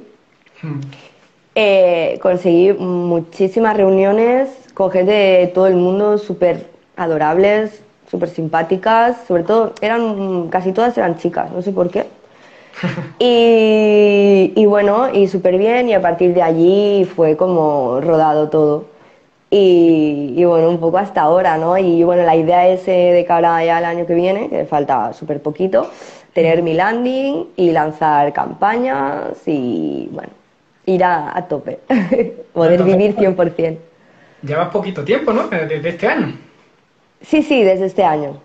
Eh, 1.60 2.20
conseguí 2.22 2.72
muchísimas 2.74 3.76
reuniones 3.76 4.48
con 4.76 4.92
gente 4.92 5.12
de 5.12 5.48
todo 5.48 5.66
el 5.66 5.76
mundo, 5.76 6.20
súper 6.20 6.68
adorables, 6.96 7.82
súper 8.12 8.30
simpáticas, 8.30 9.18
sobre 9.28 9.42
todo 9.42 9.74
eran 9.82 10.50
casi 10.50 10.72
todas 10.72 10.96
eran 11.00 11.18
chicas, 11.18 11.52
no 11.52 11.64
sé 11.64 11.72
por 11.72 11.90
qué. 11.90 12.06
Y, 13.20 14.54
y 14.56 14.66
bueno, 14.68 15.10
y 15.12 15.28
súper 15.28 15.58
bien, 15.58 15.90
y 15.90 15.96
a 15.96 16.02
partir 16.02 16.36
de 16.36 16.44
allí 16.44 17.06
fue 17.16 17.36
como 17.36 18.02
rodado 18.02 18.50
todo. 18.50 18.86
Y, 19.50 20.34
y 20.38 20.46
bueno, 20.46 20.70
un 20.70 20.80
poco 20.80 21.00
hasta 21.00 21.22
ahora, 21.22 21.58
¿no? 21.58 21.76
Y 21.80 22.04
bueno, 22.04 22.22
la 22.24 22.36
idea 22.36 22.68
es 22.68 22.88
eh, 22.88 23.14
de 23.14 23.26
cara 23.26 23.64
ya 23.66 23.78
al 23.78 23.86
año 23.86 24.06
que 24.06 24.14
viene, 24.14 24.50
que 24.50 24.66
falta 24.66 25.14
súper 25.14 25.42
poquito, 25.42 25.90
tener 26.34 26.62
mi 26.62 26.74
landing 26.76 27.48
y 27.56 27.72
lanzar 27.72 28.32
campañas 28.34 29.38
y 29.48 30.10
bueno, 30.12 30.37
ir 30.88 31.04
a, 31.04 31.38
a 31.38 31.48
tope, 31.48 31.80
poder 32.54 32.84
vivir 32.84 33.16
100%. 33.16 33.78
Llevas 34.42 34.70
poquito 34.70 35.04
tiempo, 35.04 35.34
¿no? 35.34 35.48
Desde 35.50 35.90
este 35.90 36.08
año. 36.08 36.34
Sí, 37.22 37.44
sí, 37.44 37.64
desde 37.64 37.86
este 37.86 38.04
año. 38.04 38.42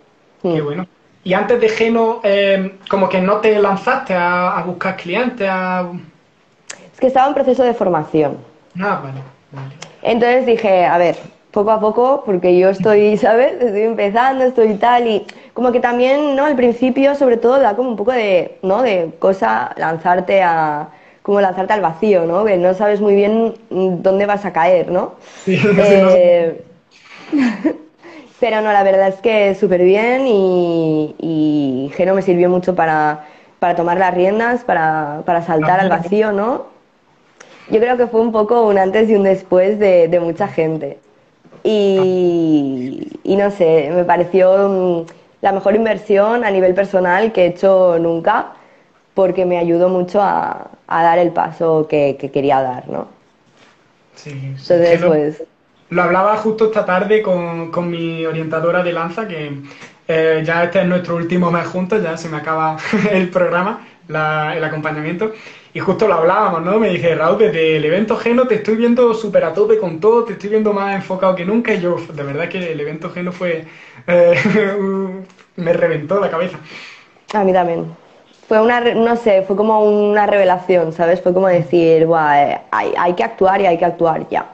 Qué 0.52 0.60
Mm. 0.60 0.64
bueno. 0.64 0.86
Y 1.24 1.34
antes 1.34 1.60
de 1.60 1.68
Geno, 1.68 2.20
eh, 2.24 2.78
como 2.90 3.08
que 3.08 3.20
no 3.20 3.38
te 3.38 3.58
lanzaste 3.60 4.14
a, 4.14 4.58
a 4.58 4.64
buscar 4.64 4.96
clientes, 4.96 5.48
a... 5.50 5.88
Es 6.92 7.00
que 7.00 7.06
estaba 7.06 7.28
en 7.28 7.34
proceso 7.34 7.62
de 7.62 7.74
formación. 7.74 8.38
Ah, 8.80 9.00
vale, 9.02 9.22
vale. 9.52 9.74
Entonces 10.02 10.46
dije, 10.46 10.84
a 10.84 10.98
ver, 10.98 11.16
poco 11.52 11.70
a 11.70 11.80
poco, 11.80 12.24
porque 12.26 12.58
yo 12.58 12.70
estoy, 12.70 13.16
¿sabes? 13.18 13.52
Estoy 13.60 13.82
empezando, 13.82 14.44
estoy 14.44 14.74
tal, 14.78 15.06
y 15.06 15.26
como 15.54 15.70
que 15.72 15.80
también, 15.80 16.34
¿no? 16.34 16.44
Al 16.46 16.56
principio, 16.56 17.14
sobre 17.14 17.36
todo, 17.36 17.60
da 17.60 17.76
como 17.76 17.90
un 17.90 17.96
poco 17.96 18.12
de, 18.12 18.58
¿no? 18.62 18.82
De 18.82 19.12
cosa 19.20 19.72
lanzarte 19.76 20.42
a, 20.42 20.88
como 21.22 21.40
lanzarte 21.40 21.72
al 21.72 21.80
vacío, 21.80 22.26
¿no? 22.26 22.44
Que 22.44 22.56
no 22.56 22.74
sabes 22.74 23.00
muy 23.00 23.14
bien 23.14 23.54
mm, 23.70 24.02
dónde 24.02 24.26
vas 24.26 24.44
a 24.44 24.52
caer, 24.52 24.90
¿no? 24.90 25.14
Sí, 25.44 25.56
sí, 25.58 25.68
no. 25.72 25.82
Eh, 25.84 26.64
pero 28.40 28.60
no, 28.60 28.72
la 28.72 28.82
verdad 28.82 29.08
es 29.08 29.20
que 29.20 29.54
súper 29.54 29.82
bien 29.82 30.26
y, 30.26 31.14
y 31.18 31.92
Geno 31.94 32.14
me 32.14 32.22
sirvió 32.22 32.50
mucho 32.50 32.74
para, 32.74 33.24
para 33.60 33.76
tomar 33.76 33.98
las 33.98 34.12
riendas, 34.12 34.64
para, 34.64 35.22
para 35.24 35.42
saltar 35.42 35.78
al 35.78 35.88
vacío, 35.88 36.32
¿no? 36.32 36.66
Yo 37.70 37.78
creo 37.78 37.96
que 37.96 38.08
fue 38.08 38.20
un 38.20 38.32
poco 38.32 38.66
un 38.66 38.76
antes 38.76 39.08
y 39.08 39.14
un 39.14 39.22
después 39.22 39.78
de, 39.78 40.08
de 40.08 40.18
mucha 40.18 40.48
gente. 40.48 40.98
Y, 41.62 43.20
y 43.22 43.36
no 43.36 43.52
sé, 43.52 43.90
me 43.94 44.02
pareció 44.02 44.68
mm, 44.68 45.06
la 45.42 45.52
mejor 45.52 45.76
inversión 45.76 46.44
a 46.44 46.50
nivel 46.50 46.74
personal 46.74 47.30
que 47.30 47.44
he 47.44 47.46
hecho 47.46 47.96
nunca, 48.00 48.54
porque 49.14 49.46
me 49.46 49.58
ayudó 49.58 49.88
mucho 49.88 50.20
a, 50.20 50.71
a 50.86 51.02
dar 51.02 51.18
el 51.18 51.32
paso 51.32 51.86
que, 51.88 52.16
que 52.20 52.30
quería 52.30 52.60
dar, 52.62 52.88
¿no? 52.88 53.08
Sí. 54.14 54.30
Entonces, 54.30 55.00
Geno- 55.00 55.06
pues, 55.06 55.42
lo 55.90 56.02
hablaba 56.02 56.36
justo 56.38 56.66
esta 56.66 56.84
tarde 56.86 57.22
con, 57.22 57.70
con 57.70 57.90
mi 57.90 58.24
orientadora 58.26 58.82
de 58.82 58.92
lanza, 58.92 59.28
que 59.28 59.62
eh, 60.08 60.42
ya 60.44 60.64
este 60.64 60.80
es 60.82 60.86
nuestro 60.88 61.16
último 61.16 61.50
mes 61.50 61.66
juntos, 61.66 62.02
ya 62.02 62.16
se 62.16 62.28
me 62.28 62.38
acaba 62.38 62.76
el 63.10 63.30
programa, 63.30 63.86
la- 64.08 64.56
el 64.56 64.64
acompañamiento. 64.64 65.32
Y 65.74 65.80
justo 65.80 66.08
lo 66.08 66.14
hablábamos, 66.14 66.62
¿no? 66.62 66.78
Me 66.78 66.90
dije, 66.90 67.14
Raúl, 67.14 67.38
desde 67.38 67.76
el 67.78 67.84
evento 67.86 68.16
Geno 68.18 68.46
te 68.46 68.56
estoy 68.56 68.76
viendo 68.76 69.14
súper 69.14 69.44
a 69.44 69.54
tope 69.54 69.78
con 69.78 70.00
todo, 70.00 70.24
te 70.24 70.34
estoy 70.34 70.50
viendo 70.50 70.72
más 70.74 70.94
enfocado 70.96 71.34
que 71.34 71.44
nunca. 71.46 71.72
Y 71.74 71.80
yo, 71.80 71.96
de 72.12 72.22
verdad 72.22 72.48
que 72.48 72.72
el 72.72 72.80
evento 72.80 73.10
Geno 73.10 73.32
fue. 73.32 73.66
eh, 74.06 74.34
me 75.56 75.72
reventó 75.72 76.20
la 76.20 76.30
cabeza. 76.30 76.58
A 77.34 77.44
mí 77.44 77.52
también. 77.52 77.96
Fue 78.52 78.60
una, 78.60 78.80
no 78.80 79.16
sé, 79.16 79.40
fue 79.44 79.56
como 79.56 79.80
una 79.80 80.26
revelación, 80.26 80.92
¿sabes? 80.92 81.22
Fue 81.22 81.32
como 81.32 81.48
decir, 81.48 82.04
Buah, 82.04 82.42
eh, 82.42 82.60
hay, 82.70 82.92
hay 82.98 83.14
que 83.14 83.24
actuar 83.24 83.62
y 83.62 83.64
hay 83.64 83.78
que 83.78 83.86
actuar 83.86 84.28
ya. 84.28 84.44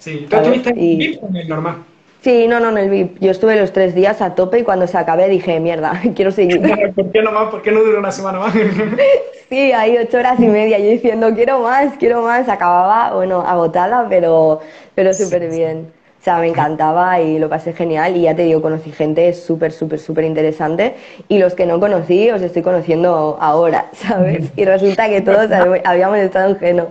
Sí, 0.00 0.26
¿tú 0.28 0.34
estuviste 0.38 0.70
en 0.70 0.76
Y- 0.76 0.96
VIP 0.98 1.18
o 1.22 1.28
en 1.28 1.36
el 1.36 1.48
normal? 1.48 1.84
Sí, 2.20 2.48
no, 2.48 2.58
no, 2.58 2.70
en 2.70 2.78
el 2.78 2.90
VIP. 2.90 3.20
Yo 3.20 3.30
estuve 3.30 3.54
los 3.54 3.72
tres 3.72 3.94
días 3.94 4.20
a 4.22 4.34
tope 4.34 4.58
y 4.58 4.62
cuando 4.64 4.88
se 4.88 4.98
acabé 4.98 5.28
dije, 5.28 5.60
mierda, 5.60 5.92
quiero 6.16 6.32
seguir. 6.32 6.60
¿Por 6.96 7.12
qué 7.12 7.22
no 7.22 7.30
más? 7.30 7.48
¿Por 7.48 7.62
qué 7.62 7.70
no 7.70 7.78
duró 7.78 8.00
una 8.00 8.10
semana 8.10 8.40
más? 8.40 8.52
Sí, 9.48 9.70
ahí 9.72 9.96
ocho 9.96 10.18
horas 10.18 10.40
y 10.40 10.46
media, 10.48 10.80
yo 10.80 10.90
diciendo, 10.90 11.32
quiero 11.32 11.60
más, 11.60 11.96
quiero 11.96 12.22
más. 12.22 12.48
Acababa, 12.48 13.14
bueno, 13.14 13.40
agotada, 13.42 14.06
pero, 14.08 14.58
pero 14.96 15.14
súper 15.14 15.48
bien. 15.48 15.92
O 16.20 16.24
sea, 16.24 16.38
me 16.38 16.48
encantaba 16.48 17.20
y 17.20 17.38
lo 17.38 17.48
pasé 17.48 17.72
genial. 17.72 18.16
Y 18.16 18.22
ya 18.22 18.34
te 18.34 18.42
digo, 18.42 18.60
conocí 18.60 18.90
gente 18.92 19.32
súper, 19.32 19.72
súper, 19.72 20.00
súper 20.00 20.24
interesante. 20.24 20.96
Y 21.28 21.38
los 21.38 21.54
que 21.54 21.64
no 21.66 21.78
conocí, 21.80 22.30
os 22.30 22.42
estoy 22.42 22.62
conociendo 22.62 23.38
ahora, 23.40 23.86
¿sabes? 23.92 24.50
Y 24.56 24.64
resulta 24.64 25.08
que 25.08 25.20
todos 25.22 25.48
hab- 25.50 25.80
habíamos 25.84 26.18
estado 26.18 26.50
en 26.50 26.58
Geno. 26.58 26.88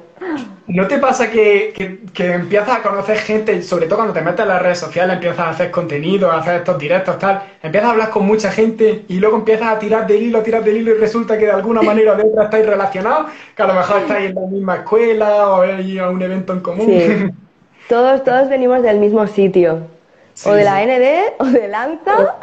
¿No 0.67 0.85
te 0.87 0.97
pasa 0.97 1.29
que, 1.31 1.71
que- 1.75 1.99
que 2.13 2.33
empiezas 2.33 2.79
a 2.79 2.81
conocer 2.81 3.17
gente, 3.19 3.61
sobre 3.63 3.85
todo 3.85 3.97
cuando 3.99 4.13
te 4.13 4.21
metes 4.21 4.41
en 4.41 4.49
las 4.49 4.61
redes 4.61 4.79
sociales, 4.79 5.13
empiezas 5.15 5.39
a 5.39 5.49
hacer 5.51 5.71
contenido, 5.71 6.29
a 6.31 6.39
hacer 6.39 6.55
estos 6.55 6.77
directos, 6.77 7.17
tal, 7.19 7.41
empiezas 7.63 7.87
a 7.89 7.91
hablar 7.93 8.09
con 8.09 8.25
mucha 8.25 8.51
gente 8.51 9.05
y 9.07 9.19
luego 9.19 9.37
empiezas 9.37 9.67
a 9.75 9.79
tirar 9.79 10.05
del 10.07 10.23
hilo, 10.23 10.41
tirar 10.43 10.63
del 10.63 10.77
hilo 10.77 10.91
y 10.91 10.95
resulta 10.99 11.37
que 11.37 11.45
de 11.45 11.51
alguna 11.51 11.81
manera 11.81 12.13
o 12.13 12.15
de 12.17 12.23
otra 12.23 12.45
estáis 12.45 12.65
relacionados, 12.65 13.31
que 13.55 13.61
a 13.63 13.67
lo 13.67 13.73
mejor 13.75 13.97
estáis 14.01 14.29
en 14.29 14.35
la 14.35 14.41
misma 14.41 14.75
escuela 14.77 15.51
o 15.51 15.61
hay 15.61 15.99
a 15.99 16.09
un 16.09 16.21
evento 16.21 16.51
en 16.53 16.59
común. 16.59 16.87
Sí. 16.87 17.31
Todos, 17.87 18.23
todos 18.23 18.49
venimos 18.49 18.81
del 18.83 18.99
mismo 18.99 19.27
sitio. 19.27 19.87
Sí, 20.33 20.49
o 20.49 20.53
de 20.53 20.63
la 20.63 20.79
sí. 20.79 20.85
ND, 20.85 21.33
o 21.39 21.45
de 21.45 21.67
Lanza. 21.67 22.35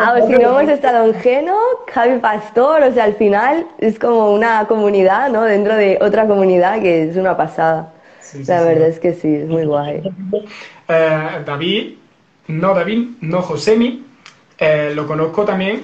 Ah, 0.00 0.14
o 0.16 0.26
si 0.26 0.32
no 0.34 0.60
hemos 0.60 0.72
estado 0.72 1.06
en 1.06 1.14
Geno, 1.14 1.56
Javi 1.92 2.18
Pastor, 2.18 2.82
o 2.82 2.92
sea, 2.92 3.04
al 3.04 3.14
final 3.14 3.66
es 3.78 3.98
como 3.98 4.32
una 4.32 4.66
comunidad, 4.66 5.30
¿no? 5.30 5.42
Dentro 5.42 5.74
de 5.74 5.98
otra 6.00 6.26
comunidad 6.26 6.80
que 6.80 7.08
es 7.08 7.16
una 7.16 7.36
pasada. 7.36 7.92
Sí, 8.20 8.44
La 8.44 8.62
verdad 8.62 8.88
es 8.88 9.00
que 9.00 9.14
sí, 9.14 9.34
es 9.34 9.48
muy 9.48 9.64
guay. 9.64 10.02
Eh, 10.88 11.42
David, 11.44 11.94
no 12.48 12.74
David, 12.74 13.08
no 13.20 13.42
Josemi, 13.42 14.04
eh, 14.58 14.92
lo 14.94 15.06
conozco 15.06 15.44
también, 15.44 15.82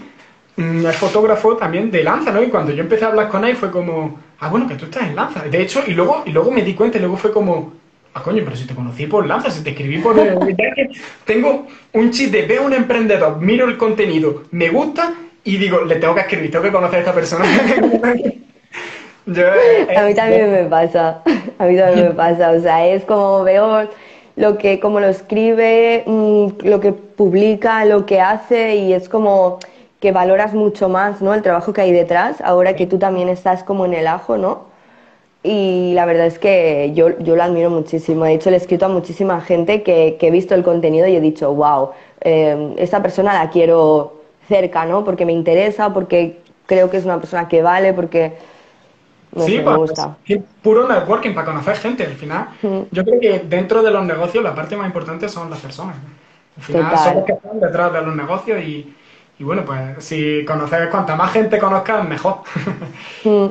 mm, 0.57 0.87
es 0.87 0.97
fotógrafo 0.97 1.57
también 1.57 1.91
de 1.91 2.05
Lanza, 2.05 2.31
¿no? 2.31 2.43
Y 2.43 2.51
cuando 2.51 2.73
yo 2.73 2.83
empecé 2.83 3.07
a 3.07 3.09
hablar 3.09 3.29
con 3.29 3.45
él 3.45 3.57
fue 3.57 3.71
como, 3.71 4.19
ah, 4.45 4.49
bueno, 4.51 4.69
que 4.69 4.75
tú 4.75 4.85
estás 4.85 5.05
en 5.05 5.17
Lanza. 5.17 5.43
De 5.45 5.63
hecho, 5.63 5.83
y 5.87 5.93
luego, 5.93 6.23
y 6.27 6.31
luego 6.31 6.51
me 6.51 6.63
di 6.63 6.75
cuenta 6.75 6.99
y 6.99 7.01
luego 7.01 7.17
fue 7.17 7.33
como, 7.33 7.73
ah, 8.13 8.23
coño, 8.23 8.43
pero 8.45 8.57
si 8.57 8.67
te 8.67 8.75
conocí 8.75 9.07
por 9.07 9.27
Lanza, 9.27 9.51
si 9.51 9.63
te 9.63 9.71
escribí 9.71 9.99
por... 9.99 10.17
tengo 11.25 11.67
un 11.93 12.11
chip 12.11 12.31
de 12.31 12.43
veo 12.43 12.67
un 12.67 12.75
emprendedor, 12.75 13.41
miro 13.41 13.67
el 13.67 13.79
contenido, 13.79 14.43
me 14.51 14.69
gusta 14.69 15.15
y 15.45 15.57
digo, 15.57 15.83
le 15.85 15.97
tengo 15.97 16.15
que 16.15 16.21
escribir, 16.21 16.51
tengo 16.51 16.65
que 16.65 16.73
conocer 16.73 16.97
a 16.97 17.01
esta 17.01 17.15
persona. 17.15 17.45
Yo, 19.27 19.43
eh, 19.43 19.97
A 19.97 20.03
mí 20.03 20.15
también 20.15 20.53
me 20.53 20.65
pasa, 20.65 21.23
a 21.59 21.65
mí 21.65 21.77
también 21.79 22.09
me 22.09 22.15
pasa, 22.15 22.51
o 22.51 22.61
sea, 22.61 22.87
es 22.87 23.05
como 23.05 23.43
veo 23.43 23.89
lo 24.37 24.59
que, 24.59 24.79
como 24.79 25.01
lo 25.01 25.07
escribe, 25.07 26.05
mm, 26.07 26.49
lo 26.65 26.81
que 26.81 26.93
publica, 26.93 27.87
lo 27.87 28.05
que 28.05 28.21
hace 28.21 28.77
y 28.77 28.93
es 28.93 29.09
como 29.09 29.61
que 30.05 30.13
valoras 30.13 30.53
mucho 30.53 30.91
más, 30.91 31.23
¿no? 31.23 31.33
El 31.33 31.41
trabajo 31.41 31.73
que 31.73 31.81
hay 31.81 31.91
detrás, 31.91 32.39
ahora 32.43 32.77
que 32.77 32.87
tú 32.87 32.99
también 32.99 33.31
estás 33.31 33.65
como 33.65 33.87
en 33.87 33.95
el 33.95 34.07
ajo, 34.07 34.37
¿no? 34.37 34.65
Y 35.43 35.95
la 35.95 36.05
verdad 36.05 36.27
es 36.27 36.39
que 36.39 36.93
yo, 36.95 37.19
yo 37.21 37.37
lo 37.37 37.43
admiro 37.43 37.71
muchísimo. 37.71 38.25
De 38.27 38.35
hecho, 38.35 38.51
le 38.51 38.57
he 38.57 38.61
escrito 38.61 38.85
a 38.85 38.91
muchísima 38.91 39.41
gente 39.41 39.83
que, 39.83 40.19
que 40.21 40.29
he 40.29 40.31
visto 40.31 40.55
el 40.55 40.63
contenido 40.63 41.07
y 41.07 41.17
he 41.17 41.21
dicho, 41.23 41.55
wow, 41.55 41.89
eh, 42.21 42.75
esta 42.77 43.01
persona 43.01 43.33
la 43.33 43.49
quiero 43.49 44.13
cerca, 44.47 44.85
¿no? 44.85 45.05
Porque 45.05 45.25
me 45.25 45.33
interesa, 45.33 45.91
porque 45.95 46.41
creo 46.67 46.91
que 46.91 46.99
es 46.99 47.07
una 47.07 47.19
persona 47.19 47.49
que 47.49 47.63
vale, 47.63 47.95
porque 47.95 48.35
no 49.33 49.45
sí, 49.45 49.57
sé, 49.57 49.63
me 49.63 49.75
gusta. 49.77 50.17
es 50.27 50.39
puro 50.63 50.87
networking 50.87 51.33
para 51.35 51.47
conocer 51.47 51.77
gente. 51.77 52.05
Al 52.05 52.13
final, 52.15 52.49
Mm. 52.61 52.81
yo 52.91 53.05
creo 53.05 53.21
que 53.21 53.39
dentro 53.41 53.83
de 53.83 53.91
los 53.91 54.05
negocios 54.05 54.45
la 54.45 54.55
parte 54.55 54.77
más 54.77 54.87
importante 54.87 55.31
son 55.31 55.49
las 55.49 55.61
personas. 55.61 55.97
Al 56.59 56.63
final 56.63 56.91
Total. 56.91 57.05
son 57.05 57.15
los 57.17 57.25
que 57.25 57.33
están 57.33 57.59
detrás 57.61 57.93
de 57.95 58.03
los 58.03 58.15
negocios 58.15 58.61
y, 58.63 58.95
y 59.39 59.45
bueno, 59.45 59.63
pues 59.65 59.81
si 60.05 60.45
conoces, 60.45 60.89
cuanta 60.89 61.17
más 61.17 61.33
gente 61.33 61.59
conozcas, 61.59 62.07
mejor. 62.09 62.39
Mm. 63.25 63.47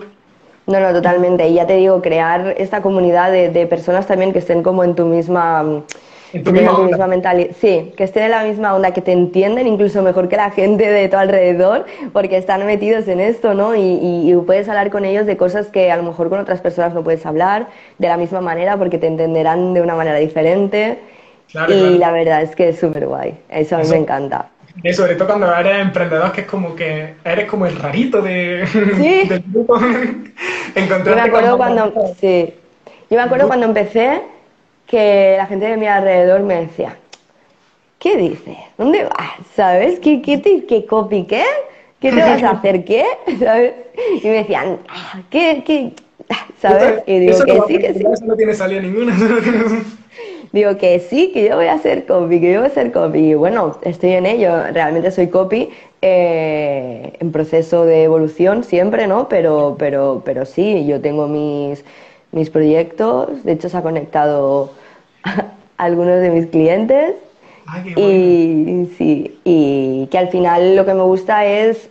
No, 0.65 0.79
no, 0.79 0.93
totalmente. 0.93 1.45
Y 1.49 1.55
ya 1.55 1.67
te 1.67 1.75
digo, 1.75 2.01
crear 2.01 2.53
esta 2.57 2.81
comunidad 2.81 3.31
de, 3.31 3.49
de 3.49 3.65
personas 3.67 4.07
también 4.07 4.31
que 4.31 4.39
estén 4.39 4.63
como 4.63 4.85
en 4.85 4.95
tu 4.95 5.05
misma, 5.05 5.83
En 6.31 6.41
tu 6.43 6.53
misma 6.53 6.69
tu 6.71 6.75
onda. 6.77 6.87
misma 6.87 7.07
mentalidad. 7.07 7.49
Sí, 7.59 7.91
que 7.97 8.05
estén 8.05 8.23
en 8.23 8.31
la 8.31 8.43
misma 8.45 8.73
onda, 8.73 8.91
que 8.91 9.01
te 9.01 9.11
entienden 9.11 9.67
incluso 9.67 10.01
mejor 10.01 10.29
que 10.29 10.37
la 10.37 10.51
gente 10.51 10.87
de 10.89 11.09
tu 11.09 11.17
alrededor, 11.17 11.85
porque 12.13 12.37
están 12.37 12.65
metidos 12.65 13.09
en 13.09 13.19
esto, 13.19 13.53
¿no? 13.53 13.75
Y, 13.75 13.81
y- 13.81 14.31
y 14.31 14.35
puedes 14.37 14.69
hablar 14.69 14.89
con 14.89 15.03
ellos 15.03 15.25
de 15.25 15.35
cosas 15.35 15.67
que 15.67 15.91
a 15.91 15.97
lo 15.97 16.03
mejor 16.03 16.29
con 16.29 16.39
otras 16.39 16.61
personas 16.61 16.93
no 16.93 17.03
puedes 17.03 17.25
hablar 17.25 17.67
de 17.97 18.07
la 18.07 18.15
misma 18.15 18.39
manera, 18.39 18.77
porque 18.77 18.97
te 18.97 19.07
entenderán 19.07 19.73
de 19.73 19.81
una 19.81 19.95
manera 19.95 20.17
diferente. 20.19 20.99
Claro, 21.51 21.73
y 21.73 21.77
claro. 21.79 21.95
la 21.97 22.11
verdad 22.13 22.41
es 22.41 22.55
que 22.55 22.69
es 22.69 22.79
súper 22.79 23.05
guay. 23.05 23.37
Eso 23.49 23.75
a 23.75 23.79
mí 23.79 23.83
Eso- 23.83 23.95
me 23.95 23.99
encanta. 23.99 24.47
Y 24.81 24.93
sobre 24.93 25.15
todo 25.15 25.27
cuando 25.27 25.53
eres 25.55 25.79
emprendedor, 25.81 26.31
que 26.31 26.41
es 26.41 26.47
como 26.47 26.75
que 26.75 27.13
eres 27.23 27.45
como 27.49 27.65
el 27.65 27.75
rarito 27.75 28.21
de, 28.21 28.65
Sí. 28.67 29.27
del 29.29 29.43
grupo. 29.47 29.77
Yo 29.79 31.15
me 31.15 31.21
acuerdo 31.21 31.57
cuando, 31.57 31.93
sí, 32.19 32.53
yo 33.09 33.17
me 33.17 33.21
acuerdo 33.23 33.47
cuando 33.47 33.65
empecé 33.67 34.21
que 34.87 35.35
la 35.37 35.45
gente 35.45 35.65
de 35.67 35.77
mi 35.77 35.85
alrededor 35.87 36.41
me 36.41 36.55
decía, 36.65 36.97
¿qué 37.99 38.17
dices? 38.17 38.57
¿Dónde 38.77 39.03
vas? 39.03 39.31
¿Sabes? 39.55 39.99
¿Qué, 39.99 40.21
qué, 40.21 40.37
te- 40.39 40.65
qué 40.65 40.85
copy 40.85 41.25
qué? 41.25 41.43
¿Qué 41.99 42.11
te 42.11 42.19
vas 42.19 42.43
a 42.43 42.49
hacer 42.57 42.83
qué? 42.83 43.05
¿Sabes? 43.39 43.73
Y 44.21 44.27
me 44.27 44.33
decían, 44.33 44.79
"Ah, 44.89 45.21
¿qué, 45.29 45.63
qué? 45.65 45.91
¿Sabes? 46.61 47.03
Y 47.05 47.19
digo 47.19 47.33
Eso 47.33 47.45
que 47.45 47.53
no, 47.53 47.67
sí, 47.67 47.77
que 47.79 47.93
sí. 47.93 48.03
Eso 48.11 48.25
no 48.25 48.35
tiene 48.35 48.53
salida 48.53 48.81
ninguna. 48.81 49.15
Digo 50.53 50.77
que 50.77 50.99
sí, 50.99 51.31
que 51.33 51.49
yo 51.49 51.55
voy 51.57 51.65
a 51.67 51.73
hacer 51.73 52.05
copy, 52.05 52.39
que 52.39 52.53
yo 52.53 52.59
voy 52.59 52.67
a 52.69 52.71
hacer 52.71 52.91
copy. 52.93 53.31
Y 53.31 53.33
bueno, 53.35 53.77
estoy 53.81 54.11
en 54.13 54.25
ello, 54.27 54.51
realmente 54.71 55.11
soy 55.11 55.27
copy, 55.29 55.69
eh, 56.01 57.13
en 57.19 57.31
proceso 57.31 57.85
de 57.85 58.03
evolución 58.03 58.63
siempre, 58.63 59.07
¿no? 59.07 59.27
Pero, 59.29 59.75
pero, 59.79 60.21
pero 60.25 60.45
sí, 60.45 60.85
yo 60.85 61.01
tengo 61.01 61.27
mis, 61.27 61.83
mis 62.31 62.49
proyectos, 62.51 63.43
de 63.43 63.53
hecho 63.53 63.69
se 63.69 63.77
ha 63.77 63.81
conectado 63.81 64.71
a 65.23 65.53
algunos 65.77 66.21
de 66.21 66.29
mis 66.29 66.47
clientes 66.47 67.15
Ay, 67.65 67.83
qué 67.83 67.95
bueno. 67.95 68.33
y 68.75 68.89
sí, 68.97 69.39
y 69.43 70.07
que 70.11 70.17
al 70.17 70.29
final 70.29 70.75
lo 70.75 70.85
que 70.85 70.93
me 70.93 71.03
gusta 71.03 71.45
es 71.45 71.89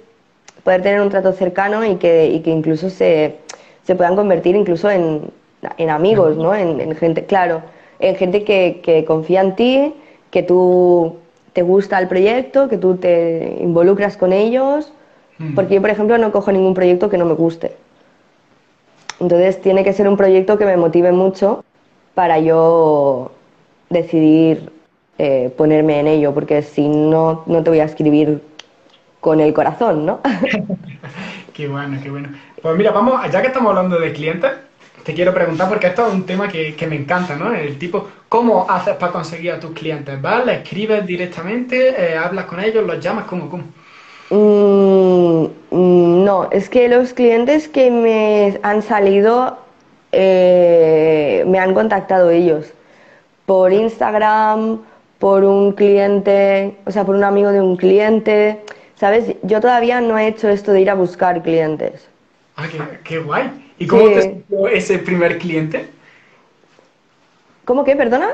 poder 0.65 0.83
tener 0.83 1.01
un 1.01 1.11
trato 1.11 1.33
cercano 1.33 1.85
y 1.85 1.97
que, 1.97 2.27
y 2.29 2.41
que 2.41 2.51
incluso 2.51 2.91
se, 2.91 3.37
se 3.85 3.95
puedan 3.95 4.17
convertir 4.17 4.57
incluso 4.57 4.91
en, 4.91 5.31
en 5.79 5.91
amigos, 5.91 6.37
¿no? 6.37 6.55
En, 6.55 6.81
en 6.81 6.95
gente, 6.97 7.25
claro, 7.27 7.63
en 8.03 8.17
gente 8.17 8.45
que, 8.45 8.81
que 8.83 9.05
confía 9.05 9.41
en 9.41 9.57
ti, 9.57 9.95
que 10.31 10.43
tú 10.43 11.17
te 11.53 11.63
gusta 11.63 11.99
el 11.99 12.09
proyecto, 12.09 12.69
que 12.69 12.79
tú 12.79 12.97
te 12.97 13.59
involucras 13.61 14.17
con 14.17 14.33
ellos, 14.33 14.93
Mm. 15.39 15.55
porque 15.55 15.75
yo, 15.75 15.81
por 15.81 15.91
ejemplo, 15.91 16.19
no 16.19 16.31
cojo 16.31 16.53
ningún 16.53 16.75
proyecto 16.75 17.09
que 17.09 17.19
no 17.19 17.25
me 17.25 17.35
guste. 17.35 17.73
Entonces 19.21 19.61
tiene 19.61 19.85
que 19.85 19.93
ser 19.93 20.09
un 20.09 20.17
proyecto 20.17 20.59
que 20.59 20.65
me 20.65 20.77
motive 20.77 21.13
mucho 21.13 21.65
para 22.15 22.39
yo 22.39 23.33
decidir 23.91 24.71
eh, 25.19 25.53
ponerme 25.57 26.01
en 26.01 26.07
ello, 26.07 26.33
porque 26.35 26.63
si 26.63 26.89
no, 26.89 27.43
no 27.47 27.63
te 27.63 27.71
voy 27.71 27.81
a 27.81 27.85
escribir 27.85 28.41
con 29.21 29.41
el 29.41 29.53
corazón, 29.53 30.07
¿no? 30.07 30.21
Qué 31.53 31.69
bueno, 31.69 31.99
qué 32.03 32.09
bueno. 32.11 32.31
Pues 32.63 32.77
mira, 32.77 32.93
vamos, 32.93 33.21
ya 33.31 33.43
que 33.43 33.49
estamos 33.49 33.71
hablando 33.71 33.99
de 33.99 34.13
clientes, 34.15 34.51
te 35.05 35.15
quiero 35.15 35.35
preguntar, 35.35 35.69
porque 35.69 35.89
esto 35.89 36.07
es 36.07 36.15
un 36.15 36.25
tema 36.25 36.49
que, 36.49 36.75
que 36.75 36.87
me 36.87 36.97
encanta, 36.97 37.37
¿no? 37.37 37.53
El 37.53 37.79
tipo, 37.79 38.09
¿cómo 38.29 38.67
haces 38.69 38.97
para 38.97 39.13
conseguir 39.13 39.53
a 39.53 39.61
tus 39.61 39.73
clientes? 39.73 40.21
¿Vas, 40.21 40.47
les 40.47 40.63
escribes 40.63 41.05
directamente, 41.07 41.95
eh, 41.99 42.17
hablas 42.17 42.47
con 42.47 42.61
ellos, 42.61 42.87
los 42.87 43.01
llamas? 43.01 43.25
¿Cómo, 43.27 43.49
cómo? 43.49 43.65
Mm, 44.31 45.45
mm, 45.71 46.25
no, 46.25 46.49
es 46.51 46.69
que 46.69 46.89
los 46.89 47.13
clientes 47.13 47.69
que 47.69 47.91
me 47.91 48.59
han 48.63 48.83
salido 48.83 49.59
eh, 50.13 51.45
me 51.47 51.59
han 51.59 51.75
contactado 51.75 52.31
ellos 52.31 52.73
por 53.47 53.73
Instagram, 53.73 54.81
por 55.19 55.45
un 55.45 55.73
cliente, 55.73 56.77
o 56.87 56.91
sea, 56.91 57.05
por 57.05 57.15
un 57.15 57.25
amigo 57.25 57.51
de 57.51 57.61
un 57.61 57.77
cliente, 57.77 58.61
¿sabes? 58.97 59.35
Yo 59.43 59.61
todavía 59.61 60.01
no 60.01 60.17
he 60.17 60.29
hecho 60.29 60.49
esto 60.49 60.73
de 60.73 60.81
ir 60.81 60.91
a 60.91 60.95
buscar 60.95 61.43
clientes. 61.43 62.09
Ah, 62.57 62.67
qué, 62.71 62.79
qué 63.05 63.19
guay. 63.19 63.51
¿Y 63.83 63.87
cómo 63.89 64.05
Sí. 64.09 64.15
te 64.15 64.23
salió 64.23 64.69
ese 64.69 64.99
primer 64.99 65.39
cliente? 65.39 65.87
¿Cómo 67.65 67.85
que, 67.85 67.97
perdona? 67.97 68.31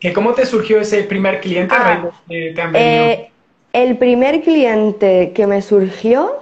¿Que 0.00 0.12
¿Cómo 0.12 0.32
te 0.34 0.46
surgió 0.46 0.80
ese 0.80 1.02
primer 1.04 1.40
cliente? 1.40 1.74
Ah, 1.74 2.08
que 2.28 2.52
te 2.54 2.62
han 2.62 2.74
eh, 2.76 3.30
el 3.72 3.96
primer 3.98 4.42
cliente 4.42 5.32
que 5.34 5.46
me 5.48 5.60
surgió, 5.60 6.36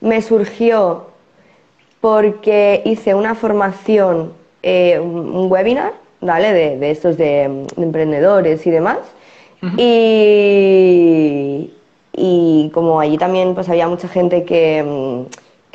me 0.00 0.20
surgió 0.20 1.06
porque 2.00 2.82
hice 2.84 3.14
una 3.14 3.34
formación, 3.34 4.32
eh, 4.62 4.98
un 5.00 5.50
webinar, 5.50 5.92
¿vale? 6.20 6.52
De, 6.52 6.76
de 6.78 6.90
estos 6.90 7.16
de, 7.16 7.66
de 7.76 7.82
emprendedores 7.82 8.66
y 8.66 8.70
demás. 8.70 8.98
y, 9.78 11.70
y 12.12 12.70
como 12.74 13.00
allí 13.00 13.16
también 13.18 13.54
pues 13.54 13.68
había 13.68 13.88
mucha 13.88 14.08
gente 14.08 14.44
que, 14.44 14.84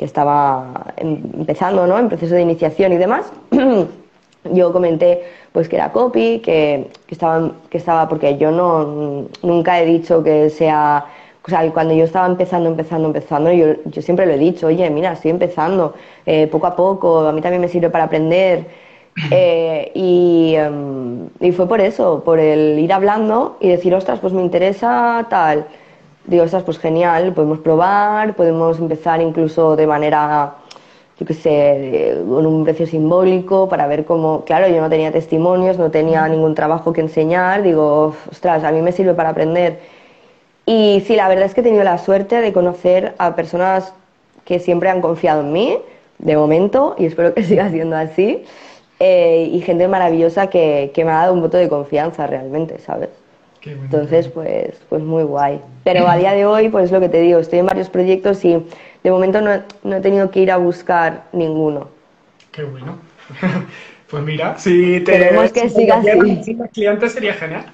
que 0.02 0.06
estaba 0.06 0.92
em, 0.96 1.22
empezando, 1.38 1.86
¿no? 1.86 1.96
En 1.96 2.08
proceso 2.08 2.34
de 2.34 2.42
iniciación 2.42 2.92
y 2.92 2.96
demás, 2.96 3.32
yo 4.52 4.72
comenté 4.72 5.22
pues 5.52 5.68
que 5.68 5.76
era 5.76 5.92
copy, 5.92 6.40
que, 6.40 6.88
que, 7.06 7.14
estaba, 7.14 7.52
que 7.70 7.78
estaba, 7.78 8.08
porque 8.08 8.36
yo 8.36 8.50
no, 8.50 9.28
nunca 9.44 9.80
he 9.80 9.86
dicho 9.86 10.24
que 10.24 10.50
sea, 10.50 11.06
o 11.46 11.48
sea, 11.48 11.70
cuando 11.70 11.94
yo 11.94 12.04
estaba 12.04 12.26
empezando, 12.26 12.68
empezando, 12.68 13.06
empezando, 13.06 13.52
yo, 13.52 13.66
yo 13.84 14.02
siempre 14.02 14.26
lo 14.26 14.32
he 14.32 14.38
dicho, 14.38 14.66
oye, 14.66 14.90
mira, 14.90 15.12
estoy 15.12 15.30
empezando, 15.30 15.94
eh, 16.26 16.48
poco 16.48 16.66
a 16.66 16.74
poco, 16.74 17.20
a 17.20 17.32
mí 17.32 17.40
también 17.40 17.60
me 17.60 17.68
sirve 17.68 17.88
para 17.88 18.04
aprender. 18.04 18.66
Eh, 19.30 19.92
y, 19.94 20.54
em, 20.56 21.28
y 21.38 21.52
fue 21.52 21.68
por 21.68 21.82
eso, 21.82 22.22
por 22.24 22.38
el 22.38 22.78
ir 22.78 22.94
hablando 22.94 23.58
y 23.60 23.68
decir, 23.68 23.94
ostras, 23.94 24.20
pues 24.20 24.32
me 24.32 24.40
interesa 24.40 25.26
tal 25.28 25.66
digo, 26.24 26.44
ostras, 26.44 26.62
pues 26.62 26.78
genial, 26.78 27.32
podemos 27.34 27.58
probar, 27.58 28.34
podemos 28.34 28.78
empezar 28.78 29.20
incluso 29.20 29.76
de 29.76 29.86
manera, 29.86 30.54
yo 31.18 31.26
qué 31.26 31.34
sé, 31.34 32.22
con 32.28 32.46
un 32.46 32.64
precio 32.64 32.86
simbólico 32.86 33.68
para 33.68 33.86
ver 33.86 34.04
cómo, 34.04 34.44
claro, 34.44 34.68
yo 34.68 34.80
no 34.80 34.88
tenía 34.88 35.12
testimonios, 35.12 35.78
no 35.78 35.90
tenía 35.90 36.26
ningún 36.28 36.54
trabajo 36.54 36.92
que 36.92 37.00
enseñar, 37.00 37.62
digo, 37.62 38.14
ostras, 38.30 38.64
a 38.64 38.72
mí 38.72 38.82
me 38.82 38.92
sirve 38.92 39.14
para 39.14 39.30
aprender. 39.30 39.80
Y 40.66 41.02
sí, 41.06 41.16
la 41.16 41.28
verdad 41.28 41.46
es 41.46 41.54
que 41.54 41.60
he 41.60 41.64
tenido 41.64 41.84
la 41.84 41.98
suerte 41.98 42.40
de 42.40 42.52
conocer 42.52 43.14
a 43.18 43.34
personas 43.34 43.92
que 44.44 44.58
siempre 44.60 44.90
han 44.90 45.00
confiado 45.00 45.40
en 45.42 45.52
mí, 45.52 45.78
de 46.18 46.36
momento, 46.36 46.94
y 46.98 47.06
espero 47.06 47.34
que 47.34 47.42
siga 47.44 47.70
siendo 47.70 47.96
así, 47.96 48.44
eh, 49.00 49.48
y 49.52 49.60
gente 49.60 49.88
maravillosa 49.88 50.48
que, 50.48 50.92
que 50.94 51.04
me 51.04 51.10
ha 51.10 51.16
dado 51.16 51.34
un 51.34 51.40
voto 51.40 51.56
de 51.56 51.68
confianza 51.68 52.26
realmente, 52.26 52.78
¿sabes? 52.78 53.21
Entonces, 53.64 54.28
pues, 54.28 54.80
pues 54.88 55.02
muy 55.02 55.22
guay. 55.22 55.60
Pero 55.84 56.08
a 56.08 56.16
día 56.16 56.32
de 56.32 56.44
hoy, 56.44 56.68
pues 56.68 56.90
lo 56.90 57.00
que 57.00 57.08
te 57.08 57.20
digo, 57.20 57.38
estoy 57.38 57.60
en 57.60 57.66
varios 57.66 57.88
proyectos 57.88 58.44
y 58.44 58.64
de 59.02 59.10
momento 59.10 59.40
no, 59.40 59.62
no 59.84 59.96
he 59.96 60.00
tenido 60.00 60.30
que 60.30 60.40
ir 60.40 60.50
a 60.50 60.56
buscar 60.56 61.24
ninguno. 61.32 61.88
Qué 62.50 62.64
bueno. 62.64 62.98
pues 64.10 64.22
mira, 64.22 64.58
si 64.58 65.00
te 65.00 65.12
Queremos 65.12 65.52
que 65.52 65.68
siga 65.68 65.98
así. 65.98 66.56
clientes 66.72 67.12
sería 67.12 67.34
genial. 67.34 67.66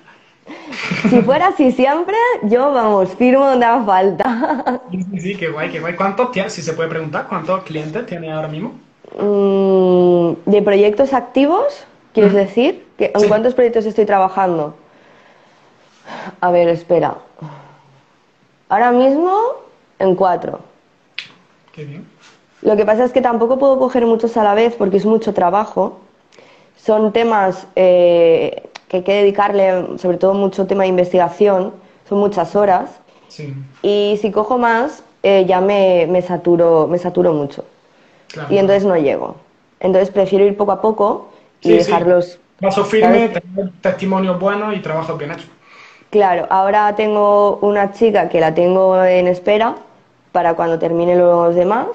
Si 1.11 1.21
fuera 1.23 1.49
así 1.49 1.73
siempre, 1.73 2.17
yo 2.45 2.73
vamos, 2.73 3.15
firmo 3.17 3.45
donde 3.47 3.67
haga 3.67 3.85
falta. 3.85 4.81
Sí, 4.91 5.21
sí, 5.21 5.37
qué 5.37 5.49
guay, 5.49 5.71
qué 5.71 5.81
guay. 5.81 5.95
¿Cuántos 5.95 6.33
tienes, 6.33 6.53
si 6.53 6.63
se 6.63 6.73
puede 6.73 6.89
preguntar, 6.89 7.27
cuántos 7.29 7.65
clientes 7.65 8.07
tiene 8.07 8.33
ahora 8.33 8.49
mismo? 8.49 8.73
Mm, 9.19 10.51
¿De 10.51 10.63
proyectos 10.63 11.13
activos, 11.13 11.85
quieres 12.15 12.33
decir? 12.33 12.87
¿En 12.99 13.29
cuántos 13.29 13.55
proyectos 13.55 13.85
estoy 13.85 14.07
trabajando? 14.07 14.75
A 16.41 16.51
ver, 16.51 16.69
espera. 16.69 17.17
Ahora 18.69 18.93
mismo 18.93 19.37
en 19.99 20.15
cuatro. 20.15 20.61
Qué 21.73 21.85
bien. 21.85 22.07
Lo 22.63 22.77
que 22.77 22.85
pasa 22.85 23.05
es 23.05 23.13
que 23.13 23.21
tampoco 23.21 23.59
puedo 23.59 23.79
coger 23.79 24.05
muchos 24.05 24.37
a 24.37 24.45
la 24.45 24.55
vez 24.55 24.75
porque 24.75 24.97
es 24.97 25.07
mucho 25.07 25.33
trabajo. 25.33 26.01
Son 26.77 27.13
temas 27.13 27.67
eh, 27.77 28.69
que 28.89 28.99
hay 28.99 29.03
que 29.05 29.13
dedicarle, 29.13 29.99
sobre 29.99 30.17
todo 30.17 30.35
mucho 30.35 30.67
tema 30.67 30.83
de 30.83 30.89
investigación, 30.89 31.73
son 32.09 32.19
muchas 32.19 32.57
horas. 32.57 32.91
Sí. 33.29 33.55
Y 33.83 34.19
si 34.21 34.31
cojo 34.33 34.59
más, 34.59 35.03
eh, 35.23 35.45
ya 35.47 35.61
me, 35.61 36.07
me, 36.09 36.23
saturo, 36.23 36.87
me 36.89 36.99
saturo 36.99 37.33
mucho. 37.33 37.65
Claro. 38.29 38.53
Y 38.53 38.59
entonces 38.59 38.85
no 38.85 38.97
llego. 38.97 39.37
Entonces 39.81 40.11
prefiero 40.11 40.45
ir 40.45 40.57
poco 40.57 40.73
a 40.73 40.81
poco 40.81 41.29
y 41.61 41.69
Sí, 41.69 41.81
sí. 41.81 41.87
dejarlos. 41.87 42.39
Paso 42.61 42.85
firme, 42.85 43.29
¿sabes? 43.29 43.43
tener 43.43 43.73
testimonios 43.81 44.39
buenos 44.41 44.75
y 44.75 44.81
trabajo 44.81 45.17
bien 45.17 45.33
hecho. 45.33 45.47
Claro, 46.11 46.47
ahora 46.49 46.95
tengo 46.97 47.59
una 47.61 47.93
chica 47.93 48.29
que 48.29 48.41
la 48.41 48.55
tengo 48.55 49.05
en 49.05 49.29
espera 49.29 49.77
para 50.33 50.55
cuando 50.55 50.79
termine 50.79 51.17
los 51.17 51.55
demás 51.55 51.89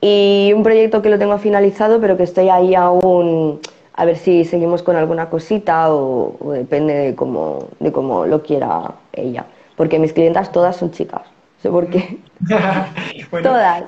y 0.00 0.52
un 0.56 0.62
proyecto 0.62 1.02
que 1.02 1.10
lo 1.10 1.18
tengo 1.18 1.38
finalizado 1.38 2.00
pero 2.00 2.16
que 2.16 2.22
estoy 2.22 2.48
ahí 2.48 2.74
aún 2.74 3.60
a 3.94 4.04
ver 4.06 4.16
si 4.16 4.44
seguimos 4.44 4.82
con 4.82 4.96
alguna 4.96 5.28
cosita 5.28 5.92
o, 5.92 6.36
o 6.40 6.52
depende 6.52 6.94
de 6.94 7.14
cómo, 7.14 7.68
de 7.78 7.92
cómo 7.92 8.24
lo 8.24 8.42
quiera 8.42 8.92
ella. 9.12 9.44
Porque 9.76 9.98
mis 9.98 10.12
clientas 10.12 10.50
todas 10.50 10.76
son 10.76 10.90
chicas, 10.90 11.22
no 11.22 11.62
sé 11.62 11.70
por 11.70 11.88
qué. 11.88 12.18
Bueno, 13.30 13.50
Todas. 13.50 13.84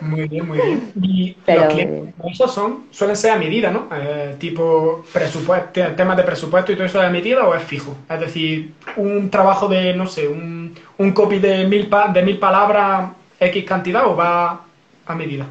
Muy 0.00 0.28
bien, 0.28 0.46
muy 0.46 0.60
bien. 0.60 0.92
Y 1.02 1.34
Pero 1.46 1.62
los 1.62 1.68
clientes 1.68 2.14
esos 2.32 2.52
son, 2.54 2.88
suelen 2.90 3.16
ser 3.16 3.32
a 3.32 3.38
medida, 3.38 3.70
¿no? 3.70 3.88
Eh, 3.92 4.36
tipo 4.38 5.08
presupuesto, 5.12 5.80
temas 5.96 6.16
de 6.16 6.22
presupuesto 6.24 6.72
y 6.72 6.74
todo 6.76 6.86
eso 6.86 7.00
es 7.00 7.06
a 7.06 7.10
medida 7.10 7.46
o 7.46 7.54
es 7.54 7.62
fijo. 7.62 8.04
Es 8.08 8.20
decir, 8.20 8.80
un 8.96 9.30
trabajo 9.30 9.68
de, 9.68 9.94
no 9.94 10.06
sé, 10.06 10.28
un, 10.28 10.74
un 10.98 11.12
copy 11.12 11.38
de 11.38 11.66
mil, 11.66 11.88
pa- 11.88 12.08
de 12.08 12.22
mil 12.22 12.38
palabras, 12.38 13.12
X 13.38 13.64
cantidad 13.64 14.06
o 14.06 14.16
va 14.16 14.68
a 15.06 15.14
medida. 15.14 15.46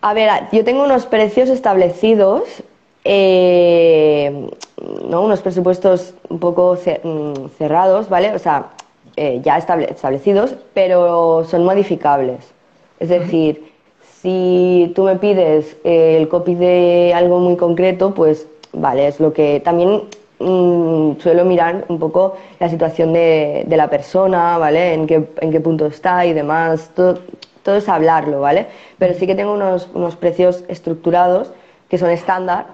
A 0.00 0.14
ver, 0.14 0.30
yo 0.52 0.64
tengo 0.64 0.84
unos 0.84 1.06
precios 1.06 1.48
establecidos, 1.48 2.62
eh, 3.04 4.48
¿no? 5.08 5.22
unos 5.22 5.40
presupuestos 5.40 6.14
un 6.28 6.38
poco 6.40 6.76
mm, 7.02 7.48
cerrados, 7.58 8.08
¿vale? 8.08 8.34
O 8.34 8.38
sea, 8.38 8.70
eh, 9.16 9.40
ya 9.42 9.56
estable- 9.58 9.90
establecidos, 9.90 10.56
pero 10.74 11.44
son 11.44 11.64
modificables. 11.64 12.53
Es 13.00 13.08
decir, 13.08 13.72
si 14.22 14.92
tú 14.94 15.04
me 15.04 15.16
pides 15.16 15.76
eh, 15.84 16.16
el 16.18 16.28
copy 16.28 16.54
de 16.54 17.12
algo 17.14 17.40
muy 17.40 17.56
concreto, 17.56 18.14
pues 18.14 18.46
vale, 18.72 19.08
es 19.08 19.20
lo 19.20 19.32
que 19.32 19.60
también 19.60 20.02
mm, 20.38 21.18
suelo 21.20 21.44
mirar 21.44 21.84
un 21.88 21.98
poco 21.98 22.36
la 22.60 22.68
situación 22.68 23.12
de, 23.12 23.64
de 23.66 23.76
la 23.76 23.88
persona, 23.90 24.58
¿vale? 24.58 24.94
En 24.94 25.06
qué, 25.06 25.28
en 25.40 25.50
qué 25.50 25.60
punto 25.60 25.86
está 25.86 26.24
y 26.26 26.32
demás. 26.32 26.90
Todo, 26.94 27.18
todo 27.62 27.76
es 27.76 27.88
hablarlo, 27.88 28.40
¿vale? 28.40 28.66
Pero 28.98 29.14
sí 29.14 29.26
que 29.26 29.34
tengo 29.34 29.52
unos, 29.54 29.88
unos 29.94 30.16
precios 30.16 30.64
estructurados 30.68 31.50
que 31.88 31.98
son 31.98 32.10
estándar. 32.10 32.66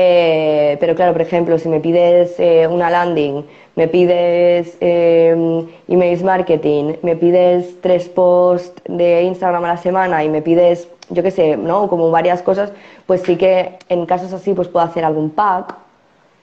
Eh, 0.00 0.76
pero 0.78 0.94
claro, 0.94 1.12
por 1.12 1.22
ejemplo, 1.22 1.58
si 1.58 1.68
me 1.68 1.80
pides 1.80 2.38
eh, 2.38 2.68
una 2.68 2.88
landing, 2.88 3.44
me 3.74 3.88
pides 3.88 4.78
eh, 4.80 5.66
emails 5.88 6.22
marketing, 6.22 6.94
me 7.02 7.16
pides 7.16 7.74
tres 7.80 8.08
posts 8.08 8.80
de 8.86 9.24
Instagram 9.24 9.64
a 9.64 9.68
la 9.70 9.76
semana 9.76 10.22
y 10.22 10.28
me 10.28 10.40
pides, 10.40 10.86
yo 11.10 11.24
qué 11.24 11.32
sé, 11.32 11.56
¿no? 11.56 11.88
Como 11.88 12.12
varias 12.12 12.42
cosas, 12.42 12.70
pues 13.06 13.22
sí 13.22 13.34
que 13.34 13.76
en 13.88 14.06
casos 14.06 14.32
así 14.32 14.54
pues 14.54 14.68
puedo 14.68 14.86
hacer 14.86 15.04
algún 15.04 15.30
pack 15.30 15.74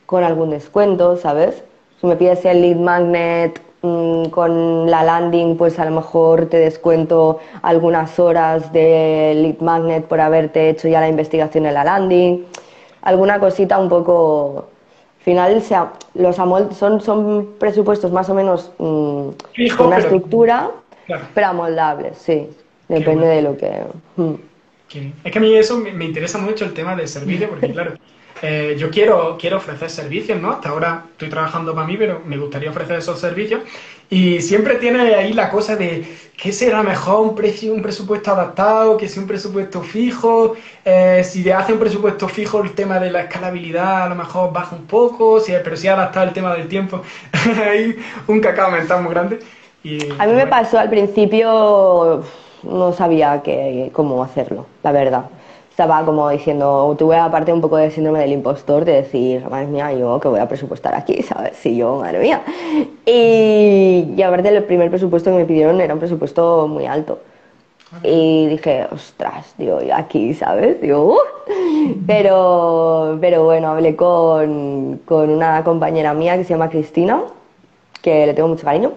con 0.06 0.26
algún 0.26 0.50
descuento, 0.50 1.16
¿sabes? 1.16 1.64
Si 2.02 2.08
me 2.08 2.18
pides 2.18 2.44
el 2.44 2.62
lead 2.62 2.76
magnet 2.76 3.62
mm, 3.84 4.26
con 4.32 4.92
la 4.92 5.02
landing, 5.02 5.56
pues 5.56 5.80
a 5.80 5.86
lo 5.86 5.92
mejor 5.92 6.48
te 6.48 6.58
descuento 6.58 7.40
algunas 7.62 8.20
horas 8.20 8.74
de 8.74 9.32
lead 9.34 9.62
magnet 9.62 10.04
por 10.08 10.20
haberte 10.20 10.70
hecho 10.70 10.90
ya 10.90 11.00
la 11.00 11.08
investigación 11.08 11.66
en 11.66 11.74
la 11.74 11.86
landing. 11.86 12.46
Alguna 13.06 13.40
cosita 13.40 13.78
un 13.80 13.88
poco... 13.90 14.68
Al 15.20 15.24
final 15.24 15.62
se 15.64 15.76
los 16.14 16.38
amol- 16.38 16.72
son, 16.74 17.02
son 17.02 17.54
presupuestos 17.58 18.12
más 18.12 18.30
o 18.30 18.36
menos 18.36 18.72
mm, 18.78 19.30
Fijo, 19.54 19.78
con 19.78 19.88
una 19.88 19.96
pero- 19.96 20.08
estructura, 20.10 20.72
Claro. 21.08 21.26
pero 21.34 21.48
amoldables, 21.48 22.18
sí. 22.18 22.50
Depende 22.88 23.26
bueno. 23.26 23.32
de 23.36 23.42
lo 23.42 23.58
que... 23.58 23.72
mm. 24.18 24.34
Es 25.24 25.32
que 25.32 25.38
a 25.40 25.42
mí 25.42 25.54
eso 25.56 25.78
me, 25.78 25.92
me 25.94 26.06
interesa 26.06 26.38
mucho 26.38 26.64
el 26.66 26.74
tema 26.74 26.96
del 26.96 27.08
servicio, 27.08 27.50
porque 27.50 27.72
claro, 27.72 27.94
eh, 28.48 28.76
yo 28.78 28.92
quiero, 28.92 29.38
quiero 29.40 29.58
ofrecer 29.58 29.90
servicios, 29.90 30.40
¿no? 30.40 30.52
Hasta 30.52 30.70
ahora 30.70 31.06
estoy 31.12 31.30
trabajando 31.30 31.74
para 31.74 31.88
mí, 31.88 31.98
pero 31.98 32.22
me 32.26 32.38
gustaría 32.38 32.70
ofrecer 32.70 33.00
esos 33.00 33.20
servicios. 33.20 33.62
Y 34.08 34.40
siempre 34.42 34.76
tiene 34.76 35.16
ahí 35.16 35.34
la 35.34 35.50
cosa 35.50 35.76
de 35.76 36.06
qué 36.38 36.52
será 36.52 36.84
mejor 36.84 37.22
un 37.22 37.34
precio, 37.36 37.74
un 37.74 37.82
presupuesto 37.82 38.32
adaptado, 38.32 38.98
que 38.98 39.10
sea 39.10 39.24
un 39.24 39.28
presupuesto 39.28 39.82
fijo. 39.82 40.56
Eh, 40.84 41.24
si 41.24 41.44
te 41.44 41.54
hace 41.54 41.74
un 41.74 41.80
presupuesto 41.80 42.28
fijo, 42.28 42.62
el 42.62 42.76
tema 42.76 43.00
de 43.00 43.10
la 43.10 43.22
escalabilidad 43.22 44.04
a 44.04 44.10
lo 44.10 44.16
mejor 44.16 44.54
baja 44.54 44.76
un 44.76 44.86
poco, 44.86 45.40
si, 45.40 45.52
pero 45.64 45.76
si 45.76 45.88
adaptado 45.88 46.28
el 46.28 46.34
tema 46.34 46.54
del 46.54 46.68
tiempo, 46.68 47.02
hay 47.66 47.96
un 48.28 48.42
cacao 48.42 48.70
mental 48.70 49.02
muy 49.02 49.12
grande. 49.12 49.40
Y, 49.84 50.04
A 50.20 50.26
mí 50.28 50.34
me 50.34 50.34
bueno, 50.34 50.50
pasó 50.52 50.78
al 50.78 50.90
principio, 50.90 52.24
no 52.62 52.94
sabía 52.94 53.42
que, 53.42 53.90
cómo 53.92 54.24
hacerlo, 54.24 54.68
la 54.84 54.92
verdad. 54.92 55.26
Estaba 55.76 56.06
como 56.06 56.30
diciendo, 56.30 56.96
tuve 56.98 57.18
aparte 57.18 57.52
un 57.52 57.60
poco 57.60 57.76
de 57.76 57.92
síndrome 57.92 58.20
del 58.20 58.32
impostor, 58.32 58.86
de 58.86 58.94
decir, 58.94 59.46
madre 59.50 59.68
mía, 59.68 59.92
yo 59.92 60.22
que 60.22 60.30
voy 60.30 60.40
a 60.40 60.48
presupuestar 60.48 60.96
aquí, 60.96 61.22
¿sabes? 61.22 61.58
Si 61.58 61.76
yo, 61.76 61.98
madre 61.98 62.20
mía. 62.20 62.42
Y, 63.06 64.14
y 64.16 64.22
aparte 64.24 64.48
el 64.56 64.64
primer 64.64 64.90
presupuesto 64.90 65.32
que 65.32 65.36
me 65.36 65.44
pidieron 65.44 65.82
era 65.82 65.94
un 65.94 66.00
presupuesto 66.00 66.70
muy 66.70 66.86
alto. 66.86 67.20
Y 68.04 68.48
dije, 68.48 68.88
ostras, 68.90 69.54
digo, 69.58 69.80
aquí, 69.94 70.34
¿sabes? 70.34 70.80
Digo, 70.80 71.14
"Uh". 71.14 71.18
pero, 72.08 73.18
pero 73.20 73.44
bueno, 73.44 73.68
hablé 73.68 73.98
con, 73.98 75.02
con 75.04 75.30
una 75.30 75.62
compañera 75.66 76.14
mía 76.14 76.38
que 76.38 76.46
se 76.46 76.52
llama 76.52 76.70
Cristina, 76.70 77.22
que 78.02 78.26
le 78.26 78.34
tengo 78.34 78.48
mucho 78.48 78.64
cariño, 78.64 78.94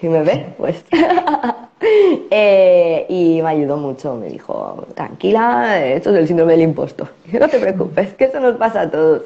si 0.00 0.08
me 0.08 0.22
ve, 0.22 0.46
pues. 0.56 0.82
Eh, 1.80 3.06
y 3.08 3.40
me 3.42 3.48
ayudó 3.50 3.76
mucho, 3.76 4.14
me 4.14 4.28
dijo, 4.28 4.86
tranquila, 4.94 5.84
esto 5.86 6.10
es 6.10 6.16
el 6.16 6.26
síndrome 6.28 6.52
del 6.52 6.62
impostor, 6.62 7.08
no 7.32 7.48
te 7.48 7.58
preocupes, 7.58 8.14
que 8.14 8.24
eso 8.24 8.40
nos 8.40 8.56
pasa 8.56 8.82
a 8.82 8.90
todos. 8.90 9.22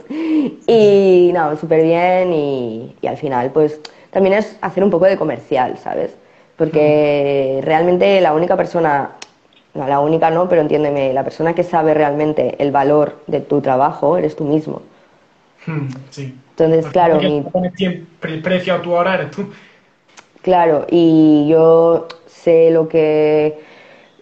Y 0.66 1.30
no, 1.32 1.56
súper 1.56 1.82
bien 1.82 2.32
y, 2.32 2.94
y 3.00 3.06
al 3.06 3.16
final 3.16 3.50
pues 3.52 3.80
también 4.10 4.34
es 4.34 4.56
hacer 4.62 4.82
un 4.82 4.90
poco 4.90 5.04
de 5.06 5.16
comercial, 5.16 5.78
¿sabes? 5.78 6.16
Porque 6.56 7.60
realmente 7.64 8.20
la 8.20 8.34
única 8.34 8.56
persona, 8.56 9.12
no 9.74 9.86
la 9.86 10.00
única 10.00 10.30
no, 10.30 10.48
pero 10.48 10.60
entiéndeme, 10.62 11.12
la 11.14 11.24
persona 11.24 11.54
que 11.54 11.62
sabe 11.62 11.94
realmente 11.94 12.56
el 12.62 12.72
valor 12.72 13.16
de 13.28 13.40
tu 13.40 13.60
trabajo 13.60 14.16
eres 14.18 14.34
tú 14.36 14.44
mismo. 14.44 14.82
Hmm, 15.66 15.88
Sí. 16.10 16.34
Entonces, 16.58 16.86
claro, 16.92 17.22
mi- 17.22 17.44
el 18.22 18.42
precio 18.42 18.74
a 18.74 18.82
tu 18.82 18.92
hora 18.92 19.14
eres 19.14 19.30
tú. 19.30 19.46
Claro, 20.42 20.86
y 20.90 21.46
yo 21.48 22.06
sé 22.26 22.70
lo 22.70 22.88
que, 22.88 23.58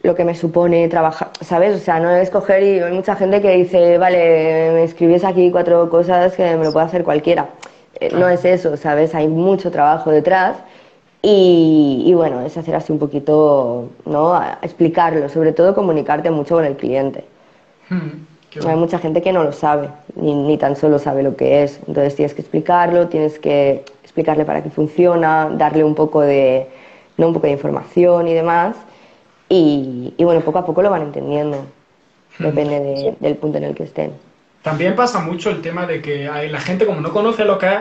lo 0.02 0.14
que 0.16 0.24
me 0.24 0.34
supone 0.34 0.88
trabajar, 0.88 1.30
¿sabes? 1.40 1.76
O 1.76 1.78
sea, 1.78 2.00
no 2.00 2.10
es 2.10 2.30
coger 2.30 2.62
y 2.64 2.80
hay 2.80 2.92
mucha 2.92 3.14
gente 3.16 3.40
que 3.40 3.52
dice, 3.56 3.98
vale, 3.98 4.70
me 4.74 4.84
escribes 4.84 5.24
aquí 5.24 5.50
cuatro 5.52 5.88
cosas 5.90 6.34
que 6.34 6.56
me 6.56 6.64
lo 6.64 6.72
puede 6.72 6.86
hacer 6.86 7.04
cualquiera. 7.04 7.50
Eh, 8.00 8.10
No 8.14 8.28
es 8.28 8.44
eso, 8.44 8.76
¿sabes? 8.76 9.14
Hay 9.14 9.28
mucho 9.28 9.70
trabajo 9.70 10.10
detrás 10.10 10.56
y, 11.22 12.02
y 12.06 12.14
bueno, 12.14 12.40
es 12.42 12.56
hacer 12.56 12.74
así 12.74 12.92
un 12.92 12.98
poquito, 12.98 13.88
¿no? 14.06 14.34
A- 14.34 14.58
explicarlo, 14.62 15.28
sobre 15.28 15.52
todo 15.52 15.74
comunicarte 15.74 16.30
mucho 16.30 16.56
con 16.56 16.64
el 16.64 16.76
cliente. 16.76 17.24
Hmm, 17.90 18.26
qué 18.58 18.68
Hay 18.68 18.76
mucha 18.76 18.98
gente 18.98 19.22
que 19.22 19.32
no 19.32 19.44
lo 19.44 19.52
sabe, 19.52 19.88
ni, 20.16 20.34
ni 20.34 20.58
tan 20.58 20.76
solo 20.76 20.98
sabe 20.98 21.22
lo 21.22 21.36
que 21.36 21.62
es. 21.62 21.78
Entonces 21.86 22.16
tienes 22.16 22.34
que 22.34 22.40
explicarlo, 22.42 23.08
tienes 23.08 23.38
que 23.38 23.84
explicarle 24.02 24.44
para 24.44 24.62
qué 24.62 24.70
funciona, 24.70 25.48
darle 25.52 25.84
un 25.84 25.94
poco 25.94 26.20
de, 26.22 26.66
¿no? 27.16 27.28
un 27.28 27.34
poco 27.34 27.46
de 27.46 27.52
información 27.54 28.26
y 28.28 28.34
demás. 28.34 28.76
Y, 29.48 30.14
y 30.18 30.24
bueno, 30.24 30.42
poco 30.42 30.58
a 30.60 30.66
poco 30.66 30.82
lo 30.82 30.90
van 30.90 31.02
entendiendo. 31.02 31.66
Depende 32.42 32.80
de- 32.80 33.16
del 33.20 33.36
punto 33.38 33.58
en 33.58 33.64
el 33.64 33.74
que 33.76 33.84
estén. 33.84 34.12
También 34.62 34.96
pasa 34.96 35.20
mucho 35.20 35.50
el 35.50 35.62
tema 35.62 35.86
de 35.86 36.02
que 36.02 36.28
hay, 36.28 36.48
la 36.50 36.60
gente 36.60 36.84
como 36.86 37.00
no 37.00 37.12
conoce 37.12 37.44
lo 37.44 37.58
que 37.58 37.66
es, 37.68 37.80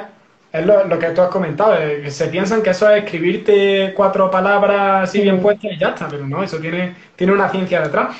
es 0.51 0.65
lo, 0.65 0.85
lo 0.85 0.99
que 0.99 1.07
tú 1.09 1.21
has 1.21 1.29
comentado, 1.29 1.75
eh, 1.77 2.01
que 2.03 2.11
se 2.11 2.27
piensan 2.27 2.61
que 2.63 2.69
eso 2.69 2.89
es 2.89 3.03
escribirte 3.03 3.93
cuatro 3.95 4.31
palabras 4.31 5.09
así 5.09 5.21
bien 5.21 5.37
Mm. 5.37 5.41
puestas 5.41 5.71
y 5.73 5.77
ya 5.79 5.89
está, 5.89 6.07
pero 6.07 6.27
no, 6.27 6.43
eso 6.43 6.59
tiene, 6.59 6.95
tiene 7.15 7.33
una 7.33 7.49
ciencia 7.49 7.81
detrás. 7.81 8.15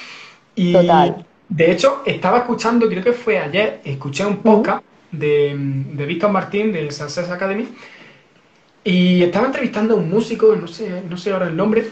Y 0.56 0.72
Total. 0.72 1.26
De 1.50 1.72
hecho, 1.72 2.04
estaba 2.06 2.40
escuchando, 2.40 2.88
creo 2.90 3.04
que 3.04 3.14
fue 3.14 3.40
ayer, 3.40 3.82
escuché 3.84 4.26
un 4.26 4.38
podcast 4.38 4.84
de, 5.12 5.56
de 5.94 6.06
Víctor 6.06 6.32
Martín 6.32 6.74
de 6.74 6.92
Success 6.92 7.30
Academy 7.30 7.70
y 8.84 9.24
estaba 9.24 9.48
entrevistando 9.48 9.94
a 9.94 9.98
un 9.98 10.10
músico, 10.10 10.56
no 10.56 10.68
sé, 10.68 11.04
no 11.10 11.18
sé 11.18 11.32
ahora 11.32 11.48
el 11.48 11.56
nombre, 11.56 11.90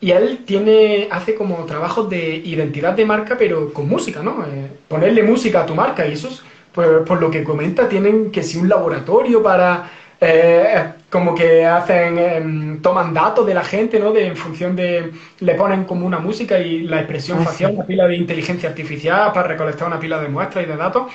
y 0.00 0.10
él 0.12 0.44
tiene, 0.44 1.08
hace 1.10 1.34
como 1.34 1.64
trabajos 1.64 2.08
de 2.08 2.36
identidad 2.36 2.94
de 2.94 3.04
marca, 3.04 3.36
pero 3.36 3.72
con 3.72 3.88
música, 3.88 4.22
¿no? 4.22 4.44
Eh, 4.46 4.70
ponerle 4.86 5.22
música 5.22 5.62
a 5.62 5.66
tu 5.66 5.74
marca, 5.74 6.06
y 6.06 6.12
eso 6.12 6.28
es, 6.28 6.42
por, 6.72 7.04
por 7.04 7.20
lo 7.20 7.30
que 7.30 7.42
comenta, 7.42 7.88
tienen 7.88 8.30
que 8.30 8.42
si 8.42 8.58
un 8.58 8.68
laboratorio 8.68 9.42
para, 9.42 9.90
eh, 10.20 10.92
como 11.10 11.34
que 11.34 11.64
hacen, 11.66 12.18
em, 12.18 12.82
toman 12.82 13.14
datos 13.14 13.46
de 13.46 13.54
la 13.54 13.64
gente, 13.64 13.98
¿no? 14.00 14.12
De, 14.12 14.26
en 14.26 14.36
función 14.36 14.74
de, 14.76 15.12
le 15.40 15.54
ponen 15.54 15.84
como 15.84 16.06
una 16.06 16.18
música 16.18 16.58
y 16.58 16.82
la 16.82 16.98
expresión 17.00 17.38
Ah, 17.38 17.44
facial, 17.44 17.72
sí. 17.72 17.74
una 17.74 17.86
pila 17.86 18.06
de 18.08 18.16
inteligencia 18.16 18.68
artificial 18.68 19.32
para 19.32 19.48
recolectar 19.48 19.86
una 19.88 19.98
pila 20.00 20.20
de 20.20 20.28
muestras 20.28 20.64
y 20.64 20.68
de 20.68 20.76
datos 20.76 21.12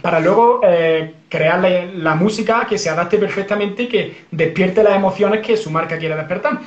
para 0.00 0.20
luego 0.20 0.60
eh, 0.64 1.24
crear 1.28 1.58
la, 1.60 1.86
la 1.86 2.14
música 2.14 2.66
que 2.68 2.78
se 2.78 2.88
adapte 2.90 3.18
perfectamente 3.18 3.84
y 3.84 3.88
que 3.88 4.26
despierte 4.30 4.82
las 4.82 4.94
emociones 4.96 5.40
que 5.44 5.56
su 5.56 5.70
marca 5.70 5.98
quiere 5.98 6.14
despertar. 6.16 6.60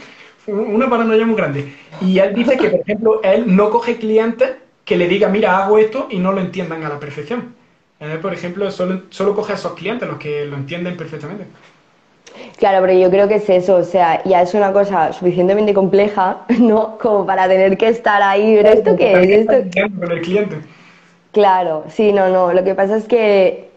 Una 0.48 0.90
paranoia 0.90 1.26
muy 1.26 1.36
grande. 1.36 1.76
Y 2.00 2.20
él 2.20 2.34
dice 2.34 2.58
que, 2.60 2.70
por 2.70 2.82
ejemplo, 2.82 3.22
él 3.24 3.56
no 3.56 3.70
coge 3.70 3.98
clientes 3.98 4.58
que 4.84 4.98
le 4.98 5.08
digan, 5.08 5.32
mira, 5.32 5.58
hago 5.64 5.78
esto 5.78 6.08
y 6.10 6.20
no 6.20 6.32
lo 6.34 6.42
entiendan 6.42 6.84
a 6.84 6.90
la 6.90 7.00
perfección. 7.00 7.56
Él, 8.02 8.20
por 8.20 8.34
ejemplo, 8.34 8.70
solo, 8.72 9.04
solo 9.12 9.36
coge 9.36 9.54
a 9.54 9.56
esos 9.56 9.74
clientes, 9.74 10.08
los 10.10 10.18
que 10.18 10.46
lo 10.46 10.58
entienden 10.58 10.98
perfectamente. 10.98 11.46
Claro, 12.58 12.86
pero 12.86 12.98
yo 12.98 13.10
creo 13.12 13.28
que 13.28 13.36
es 13.36 13.50
eso, 13.50 13.76
o 13.76 13.84
sea, 13.84 14.24
ya 14.24 14.42
es 14.42 14.54
una 14.56 14.74
cosa 14.74 15.14
suficientemente 15.14 15.74
compleja, 15.74 16.38
¿no? 16.60 16.98
Como 16.98 17.26
para 17.26 17.48
tener 17.48 17.78
que 17.78 17.90
estar 17.90 18.22
ahí, 18.24 18.56
¿pero 18.58 18.70
esto 18.70 18.96
qué 18.98 19.22
es? 19.22 19.50
¿Esto 19.50 19.80
Con 20.00 20.12
el 20.12 20.22
cliente. 20.22 20.58
Claro, 21.32 21.84
sí, 21.90 22.12
no, 22.12 22.30
no. 22.30 22.52
Lo 22.54 22.64
que 22.64 22.74
pasa 22.74 22.98
es 22.98 23.06
que 23.06 23.70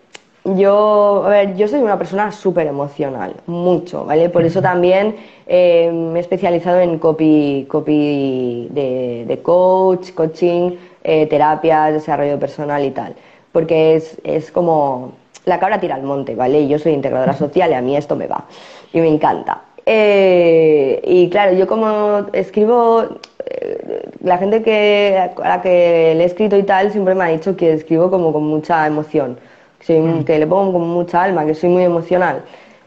yo, 0.45 1.25
a 1.27 1.29
ver, 1.29 1.57
yo 1.57 1.69
soy 1.69 1.81
una 1.81 1.99
persona 1.99 2.33
súper 2.33 2.67
emocional, 2.67 3.35
mucho, 3.47 4.05
¿vale? 4.07 4.29
Por 4.31 4.45
eso 4.45 4.63
también 4.63 5.17
eh, 5.47 5.91
me 5.93 6.19
he 6.19 6.23
especializado 6.23 6.81
en 6.81 6.99
copy, 6.99 7.67
copy 7.69 8.69
de, 8.71 9.25
de 9.27 9.43
coach, 9.43 10.13
coaching, 10.13 10.73
eh, 11.03 11.27
terapias, 11.27 11.93
desarrollo 11.93 12.39
personal 12.39 12.85
y 12.85 12.91
tal. 12.91 13.15
Porque 13.55 13.95
es, 13.95 14.21
es 14.25 14.51
como 14.51 15.13
la 15.45 15.61
cabra 15.61 15.79
tira 15.79 15.95
al 15.95 16.03
monte, 16.03 16.35
¿vale? 16.35 16.67
Yo 16.67 16.79
soy 16.79 16.93
integradora 16.93 17.35
social 17.35 17.71
y 17.71 17.75
a 17.75 17.81
mí 17.81 17.97
esto 17.97 18.17
me 18.17 18.27
va 18.27 18.45
y 18.93 19.01
me 19.01 19.09
encanta. 19.09 19.63
Eh, 19.87 21.01
y 21.05 21.29
claro, 21.29 21.53
yo 21.53 21.67
como 21.67 22.27
escribo, 22.33 23.05
eh, 23.47 24.09
la 24.23 24.39
gente 24.39 24.63
que, 24.63 25.17
a 25.19 25.49
la 25.49 25.63
que 25.63 26.15
le 26.17 26.25
he 26.25 26.27
escrito 26.27 26.57
y 26.57 26.65
tal 26.65 26.91
siempre 26.91 27.15
me 27.15 27.25
ha 27.25 27.29
dicho 27.29 27.55
que 27.57 27.73
escribo 27.73 28.11
como 28.11 28.33
con 28.33 28.45
mucha 28.45 28.87
emoción, 28.87 29.39
que, 29.79 29.87
soy 29.87 30.25
que 30.25 30.39
le 30.39 30.47
pongo 30.49 30.73
como 30.73 30.87
mucha 30.87 31.23
alma, 31.23 31.47
que 31.47 31.55
soy 31.55 31.69
muy 31.71 31.85
emocional. 31.85 32.43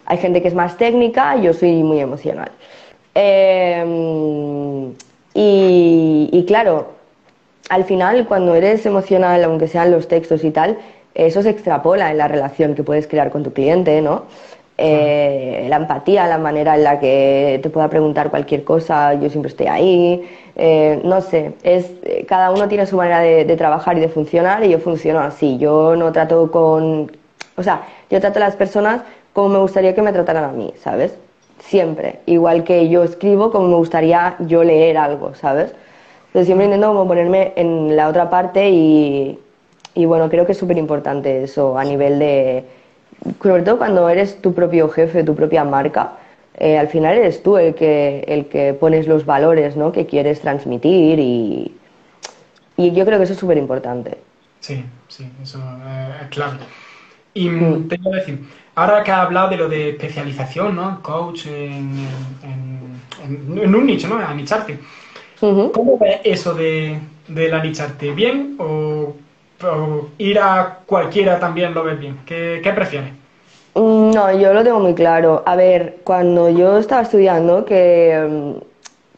Hay 0.05 0.17
gente 0.17 0.41
que 0.41 0.49
es 0.49 0.53
más 0.53 0.77
técnica, 0.77 1.37
yo 1.37 1.53
soy 1.53 1.83
muy 1.83 1.99
emocional. 2.01 2.51
Eh, 3.15 3.83
y, 5.33 6.29
y 6.31 6.45
claro, 6.45 6.96
al 7.69 7.83
final, 7.85 8.27
cuando 8.27 8.55
eres 8.55 8.85
emocional, 8.85 9.43
aunque 9.43 9.67
sean 9.67 9.91
los 9.91 10.07
textos 10.07 10.43
y 10.43 10.51
tal, 10.51 10.77
eso 11.15 11.41
se 11.41 11.49
extrapola 11.49 12.11
en 12.11 12.17
la 12.17 12.27
relación 12.27 12.75
que 12.75 12.83
puedes 12.83 13.07
crear 13.07 13.31
con 13.31 13.43
tu 13.43 13.51
cliente, 13.53 14.01
¿no? 14.01 14.23
Eh, 14.79 15.65
la 15.69 15.77
empatía, 15.77 16.27
la 16.27 16.37
manera 16.37 16.75
en 16.75 16.83
la 16.83 16.99
que 16.99 17.59
te 17.63 17.69
pueda 17.71 17.89
preguntar 17.89 18.29
cualquier 18.29 18.63
cosa, 18.63 19.15
yo 19.15 19.27
siempre 19.29 19.49
estoy 19.49 19.65
ahí, 19.65 20.23
eh, 20.55 21.01
no 21.03 21.19
sé, 21.21 21.53
es, 21.63 21.89
cada 22.27 22.51
uno 22.51 22.67
tiene 22.67 22.85
su 22.85 22.95
manera 22.95 23.19
de, 23.21 23.43
de 23.43 23.55
trabajar 23.57 23.97
y 23.97 24.01
de 24.01 24.09
funcionar 24.09 24.63
y 24.63 24.69
yo 24.69 24.79
funciono 24.79 25.19
así, 25.19 25.57
yo 25.57 25.95
no 25.95 26.11
trato 26.11 26.51
con, 26.51 27.11
o 27.55 27.63
sea, 27.63 27.87
yo 28.11 28.19
trato 28.21 28.37
a 28.37 28.41
las 28.43 28.55
personas 28.55 29.01
como 29.33 29.49
me 29.49 29.57
gustaría 29.59 29.95
que 29.95 30.01
me 30.03 30.13
trataran 30.13 30.43
a 30.43 30.51
mí, 30.51 30.71
¿sabes? 30.79 31.17
Siempre, 31.59 32.19
igual 32.27 32.63
que 32.63 32.87
yo 32.87 33.03
escribo 33.03 33.51
como 33.51 33.67
me 33.67 33.75
gustaría 33.77 34.35
yo 34.41 34.63
leer 34.63 34.97
algo, 34.99 35.33
¿sabes? 35.33 35.73
Siempre 36.45 36.65
intento 36.65 36.87
como 36.87 37.07
ponerme 37.07 37.53
en 37.55 37.95
la 37.95 38.07
otra 38.09 38.29
parte 38.29 38.69
y, 38.69 39.39
y 39.95 40.05
bueno, 40.05 40.29
creo 40.29 40.45
que 40.45 40.51
es 40.53 40.57
súper 40.57 40.77
importante 40.77 41.43
eso 41.43 41.77
a 41.77 41.83
nivel 41.83 42.19
de, 42.19 42.65
sobre 43.41 43.63
todo 43.63 43.77
cuando 43.77 44.09
eres 44.09 44.41
tu 44.41 44.53
propio 44.53 44.89
jefe, 44.89 45.23
tu 45.23 45.35
propia 45.35 45.63
marca, 45.63 46.13
eh, 46.57 46.77
al 46.77 46.87
final 46.89 47.17
eres 47.17 47.43
tú 47.43 47.57
el 47.57 47.75
que, 47.75 48.23
el 48.27 48.47
que 48.47 48.73
pones 48.73 49.07
los 49.07 49.25
valores 49.25 49.75
¿no? 49.75 49.91
que 49.91 50.05
quieres 50.05 50.41
transmitir 50.41 51.19
y, 51.19 51.71
y 52.77 52.91
yo 52.93 53.05
creo 53.05 53.17
que 53.17 53.23
eso 53.25 53.33
es 53.33 53.39
súper 53.39 53.57
importante. 53.57 54.17
Sí, 54.59 54.83
sí, 55.07 55.29
eso 55.41 55.59
eh, 55.85 56.19
es 56.23 56.27
clave. 56.29 56.59
Y 57.33 57.49
mm, 57.49 57.87
te 57.87 57.95
iba 57.95 58.11
a 58.15 58.19
decir, 58.19 58.47
ahora 58.75 59.03
que 59.03 59.11
has 59.11 59.19
hablado 59.25 59.49
de 59.49 59.57
lo 59.57 59.69
de 59.69 59.89
especialización, 59.91 60.75
¿no? 60.75 61.01
Coach 61.01 61.47
en, 61.47 62.07
en- 62.43 63.01
en- 63.23 63.57
en 63.57 63.75
un 63.75 63.85
nicho, 63.85 64.07
¿no? 64.07 64.19
¿Cómo 65.71 65.97
ves 65.99 66.21
eso 66.23 66.53
de, 66.53 66.99
del 67.27 67.53
anicharte? 67.53 68.11
¿Bien 68.13 68.55
o, 68.59 69.15
o 69.63 70.13
ir 70.17 70.39
a 70.39 70.83
cualquiera 70.85 71.39
también 71.39 71.73
lo 71.73 71.83
ves 71.83 71.99
bien? 71.99 72.23
¿Qué, 72.25 72.61
qué 72.63 72.73
prefieres? 72.73 73.13
Mm, 73.75 74.11
No, 74.13 74.31
yo 74.37 74.53
lo 74.53 74.63
tengo 74.63 74.79
muy 74.79 74.95
claro. 74.95 75.43
A 75.45 75.55
ver, 75.55 76.01
cuando 76.03 76.49
yo 76.49 76.77
estaba 76.77 77.01
estudiando, 77.03 77.65
que, 77.65 78.27
mm, 78.29 78.65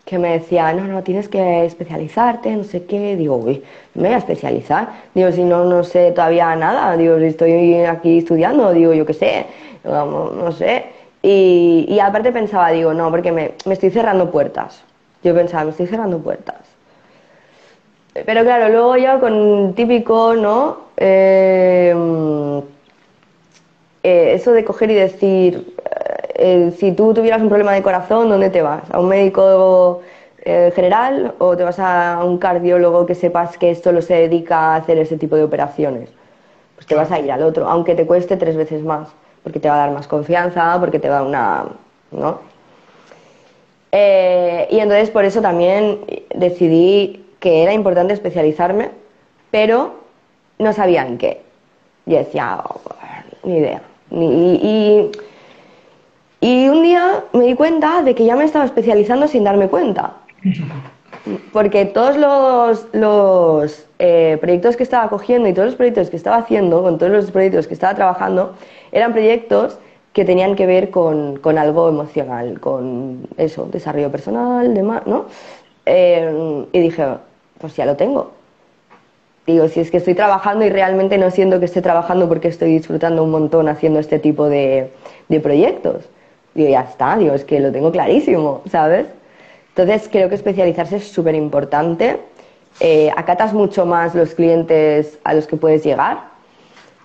que 0.05 0.19
me 0.19 0.33
decía, 0.33 0.73
no, 0.73 0.87
no, 0.87 1.03
tienes 1.03 1.29
que 1.29 1.65
especializarte, 1.65 2.55
no 2.55 2.63
sé 2.63 2.85
qué, 2.85 3.15
digo, 3.15 3.37
uy, 3.37 3.63
me 3.93 4.03
voy 4.09 4.15
a 4.15 4.17
especializar. 4.17 4.89
Digo, 5.13 5.31
si 5.31 5.43
no, 5.43 5.65
no 5.65 5.83
sé 5.83 6.11
todavía 6.11 6.55
nada, 6.55 6.97
digo, 6.97 7.19
si 7.19 7.25
estoy 7.25 7.75
aquí 7.85 8.19
estudiando, 8.19 8.73
digo, 8.73 8.93
yo 8.93 9.05
qué 9.05 9.13
sé, 9.13 9.45
vamos, 9.83 10.33
no 10.35 10.51
sé. 10.51 10.85
Y, 11.21 11.85
y 11.89 11.99
aparte 11.99 12.31
pensaba, 12.31 12.71
digo, 12.71 12.93
no, 12.93 13.11
porque 13.11 13.31
me, 13.31 13.53
me 13.65 13.73
estoy 13.73 13.91
cerrando 13.91 14.31
puertas. 14.31 14.83
Yo 15.23 15.33
pensaba, 15.35 15.65
me 15.65 15.71
estoy 15.71 15.87
cerrando 15.87 16.19
puertas. 16.19 16.55
Pero 18.13 18.43
claro, 18.43 18.69
luego 18.69 18.97
ya 18.97 19.19
con 19.19 19.73
típico, 19.75 20.35
¿no? 20.35 20.77
Eh, 20.97 21.93
eh, 24.03 24.33
eso 24.33 24.51
de 24.51 24.63
coger 24.63 24.91
y 24.91 24.95
decir, 24.95 25.75
eh, 26.35 26.73
si 26.77 26.93
tú 26.93 27.13
tuvieras 27.13 27.41
un 27.41 27.49
problema 27.49 27.73
de 27.73 27.83
corazón, 27.83 28.29
¿dónde 28.29 28.49
te 28.49 28.61
vas? 28.61 28.83
¿A 28.91 28.99
un 28.99 29.09
médico 29.09 30.01
eh, 30.39 30.71
general 30.73 31.35
o 31.37 31.57
te 31.57 31.63
vas 31.63 31.79
a 31.79 32.23
un 32.23 32.37
cardiólogo 32.37 33.05
que 33.05 33.15
sepas 33.15 33.57
que 33.57 33.75
solo 33.75 34.01
se 34.01 34.15
dedica 34.15 34.57
a 34.73 34.75
hacer 34.77 34.97
ese 34.99 35.17
tipo 35.17 35.35
de 35.35 35.43
operaciones? 35.43 36.09
Pues 36.75 36.87
te 36.87 36.95
vas 36.95 37.11
a 37.11 37.19
ir 37.19 37.31
al 37.31 37.43
otro, 37.43 37.67
aunque 37.67 37.93
te 37.95 38.05
cueste 38.07 38.37
tres 38.37 38.55
veces 38.55 38.83
más, 38.83 39.09
porque 39.43 39.59
te 39.59 39.67
va 39.69 39.75
a 39.75 39.79
dar 39.79 39.91
más 39.91 40.07
confianza, 40.07 40.77
porque 40.79 40.99
te 40.99 41.09
va 41.09 41.19
a 41.19 41.23
una... 41.23 41.65
¿no? 42.11 42.39
Eh, 43.91 44.67
y 44.69 44.79
entonces 44.79 45.09
por 45.09 45.25
eso 45.25 45.41
también 45.41 45.99
decidí 46.35 47.25
que 47.39 47.63
era 47.63 47.73
importante 47.73 48.13
especializarme, 48.13 48.91
pero 49.51 49.95
no 50.57 50.73
sabía 50.73 51.05
en 51.05 51.17
qué. 51.17 51.41
Y 52.05 52.15
decía, 52.15 52.63
oh, 52.63 52.81
ni 53.43 53.57
idea. 53.57 53.81
y, 54.11 55.11
y 56.41 56.69
un 56.69 56.81
día 56.81 57.25
me 57.33 57.45
di 57.45 57.55
cuenta 57.55 58.01
de 58.01 58.15
que 58.15 58.25
ya 58.25 58.35
me 58.35 58.45
estaba 58.45 58.65
especializando 58.65 59.27
sin 59.27 59.43
darme 59.43 59.67
cuenta. 59.67 60.13
Porque 61.51 61.85
todos 61.85 62.15
los, 62.93 63.85
eh, 63.99 64.37
proyectos 64.39 64.77
que 64.77 64.83
estaba 64.83 65.09
cogiendo 65.09 65.49
y 65.49 65.53
todos 65.53 65.67
los 65.67 65.75
proyectos 65.75 66.09
que 66.09 66.15
estaba 66.15 66.37
haciendo, 66.37 66.81
con 66.81 66.97
todos 66.97 67.11
los 67.11 67.31
proyectos 67.31 67.67
que 67.67 67.73
estaba 67.73 67.93
trabajando, 67.93 68.55
eran 68.91 69.11
proyectos 69.11 69.77
que 70.13 70.25
tenían 70.25 70.55
que 70.55 70.65
ver 70.65 70.89
con, 70.89 71.39
algo 71.57 71.89
emocional, 71.89 72.59
con 72.59 73.27
eso, 73.37 73.67
desarrollo 73.71 74.11
personal, 74.11 74.73
demás, 74.73 75.05
¿no? 75.05 75.25
Eh, 75.85 76.65
y 76.71 76.79
dije, 76.79 77.05
pues 77.59 77.75
ya 77.75 77.85
lo 77.85 77.95
tengo. 77.95 78.31
Digo, 79.45 79.67
si 79.67 79.79
es 79.79 79.89
que 79.89 79.97
estoy 79.97 80.15
trabajando 80.15 80.65
y 80.65 80.69
realmente 80.69 81.17
no 81.17 81.31
siento 81.31 81.59
que 81.59 81.65
esté 81.65 81.81
trabajando 81.81 82.27
porque 82.27 82.47
estoy 82.47 82.71
disfrutando 82.71 83.23
un 83.23 83.31
montón 83.31 83.67
haciendo 83.67 83.99
este 83.99 84.19
tipo 84.19 84.49
de, 84.49 84.91
de 85.27 85.39
proyectos. 85.39 86.05
Digo, 86.53 86.69
ya 86.69 86.81
está, 86.81 87.17
digo, 87.17 87.33
es 87.33 87.45
que 87.45 87.59
lo 87.59 87.71
tengo 87.71 87.91
clarísimo, 87.91 88.61
¿sabes? 88.69 89.07
Entonces 89.69 90.09
creo 90.11 90.29
que 90.29 90.35
especializarse 90.35 90.97
es 90.97 91.07
súper 91.07 91.35
importante. 91.35 92.19
Eh, 92.79 93.11
acatas 93.15 93.53
mucho 93.53 93.85
más 93.85 94.13
los 94.15 94.35
clientes 94.35 95.19
a 95.23 95.33
los 95.33 95.47
que 95.47 95.57
puedes 95.57 95.83
llegar. 95.83 96.29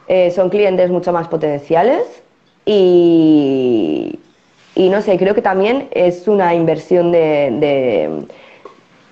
Eh, 0.09 0.31
son 0.31 0.51
clientes 0.51 0.91
mucho 0.91 1.13
más 1.13 1.29
potenciales 1.29 2.24
y, 2.67 4.19
y, 4.75 4.89
no 4.89 5.03
sé, 5.03 5.19
creo 5.19 5.35
que 5.35 5.43
también 5.43 5.89
es 5.93 6.27
una 6.29 6.55
inversión 6.55 7.13
de, 7.13 8.27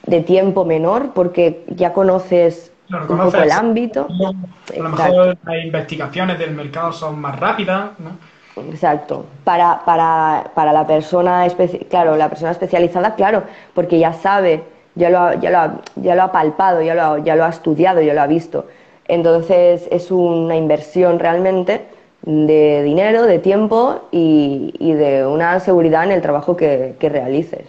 de, 0.06 0.20
tiempo 0.22 0.64
menor 0.64 1.12
porque 1.14 1.64
ya 1.68 1.92
conoces 1.92 2.72
un 2.90 3.18
poco 3.18 3.36
el 3.36 3.50
ámbito. 3.50 4.08
A 4.08 4.78
lo 4.78 4.88
mejor 4.88 5.38
las 5.44 5.64
investigaciones 5.64 6.38
del 6.38 6.52
mercado 6.52 6.92
son 6.92 7.20
más 7.20 7.38
rápidas, 7.38 7.90
¿no? 7.98 8.32
Exacto. 8.56 9.26
Para, 9.44 9.82
para, 9.84 10.50
para 10.54 10.72
la 10.72 10.86
persona, 10.86 11.46
claro, 11.88 12.16
la 12.16 12.28
persona 12.28 12.50
especializada, 12.50 13.14
claro, 13.14 13.44
porque 13.74 13.98
ya 13.98 14.12
sabe, 14.12 14.64
ya 14.94 15.10
lo 15.10 15.18
ha, 15.20 15.34
ya 15.36 15.50
lo 15.50 15.58
ha, 15.58 15.80
ya 15.96 16.14
lo 16.14 16.22
ha 16.22 16.32
palpado, 16.32 16.82
ya 16.82 16.94
lo 16.94 17.02
ha, 17.02 17.18
ya 17.20 17.36
lo 17.36 17.44
ha 17.44 17.48
estudiado, 17.48 18.02
ya 18.02 18.14
lo 18.14 18.22
ha 18.22 18.26
visto. 18.26 18.66
Entonces 19.08 19.88
es 19.90 20.10
una 20.10 20.56
inversión 20.56 21.18
realmente 21.18 21.86
de 22.22 22.82
dinero, 22.82 23.24
de 23.24 23.38
tiempo 23.38 24.08
y, 24.10 24.74
y 24.78 24.92
de 24.92 25.26
una 25.26 25.60
seguridad 25.60 26.04
en 26.04 26.12
el 26.12 26.22
trabajo 26.22 26.56
que, 26.56 26.94
que 26.98 27.08
realices. 27.08 27.66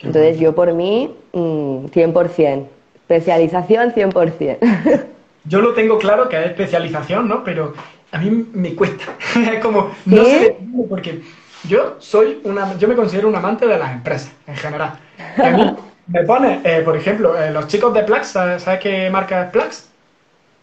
Entonces 0.00 0.38
yo 0.38 0.54
por 0.54 0.72
mí, 0.72 1.14
100%. 1.32 2.56
Mm, 2.56 2.64
Especialización 3.10 3.92
100%. 3.92 5.04
Yo 5.44 5.60
lo 5.60 5.74
tengo 5.74 5.98
claro 5.98 6.28
que 6.28 6.38
es 6.38 6.46
especialización, 6.46 7.26
¿no? 7.28 7.42
Pero 7.42 7.74
a 8.12 8.18
mí 8.18 8.46
me 8.52 8.74
cuesta. 8.74 9.04
es 9.52 9.60
como, 9.60 9.90
no 10.04 10.24
sé, 10.24 10.56
porque 10.88 11.22
yo 11.68 11.96
soy 11.98 12.40
una, 12.44 12.76
yo 12.78 12.86
me 12.86 12.94
considero 12.94 13.28
un 13.28 13.34
amante 13.34 13.66
de 13.66 13.78
las 13.78 13.92
empresas 13.92 14.30
en 14.46 14.56
general. 14.56 14.98
a 15.36 15.50
mí 15.50 15.76
me 16.06 16.24
pone, 16.24 16.60
eh, 16.64 16.82
por 16.84 16.96
ejemplo, 16.96 17.40
eh, 17.40 17.50
los 17.50 17.66
chicos 17.66 17.92
de 17.94 18.02
Plax, 18.02 18.28
¿sabes, 18.28 18.64
qué 18.80 19.10
marca 19.10 19.44
es 19.44 19.50
Plax? 19.50 19.88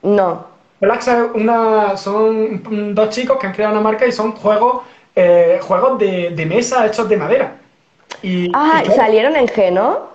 No. 0.03 0.56
Plax 0.79 1.07
es 1.07 1.15
una, 1.33 1.97
son 1.97 2.93
dos 2.93 3.09
chicos 3.09 3.37
que 3.39 3.47
han 3.47 3.53
creado 3.53 3.73
una 3.73 3.81
marca 3.81 4.05
y 4.05 4.11
son 4.11 4.33
juegos, 4.33 4.83
eh, 5.15 5.59
juegos 5.61 5.97
de, 5.99 6.45
mesa 6.47 6.85
hechos 6.85 7.09
de 7.09 7.17
madera. 7.17 7.57
Y, 8.21 8.51
ah, 8.53 8.83
salieron 8.95 9.35
en 9.35 9.47
G, 9.47 9.71
¿no? 9.71 10.07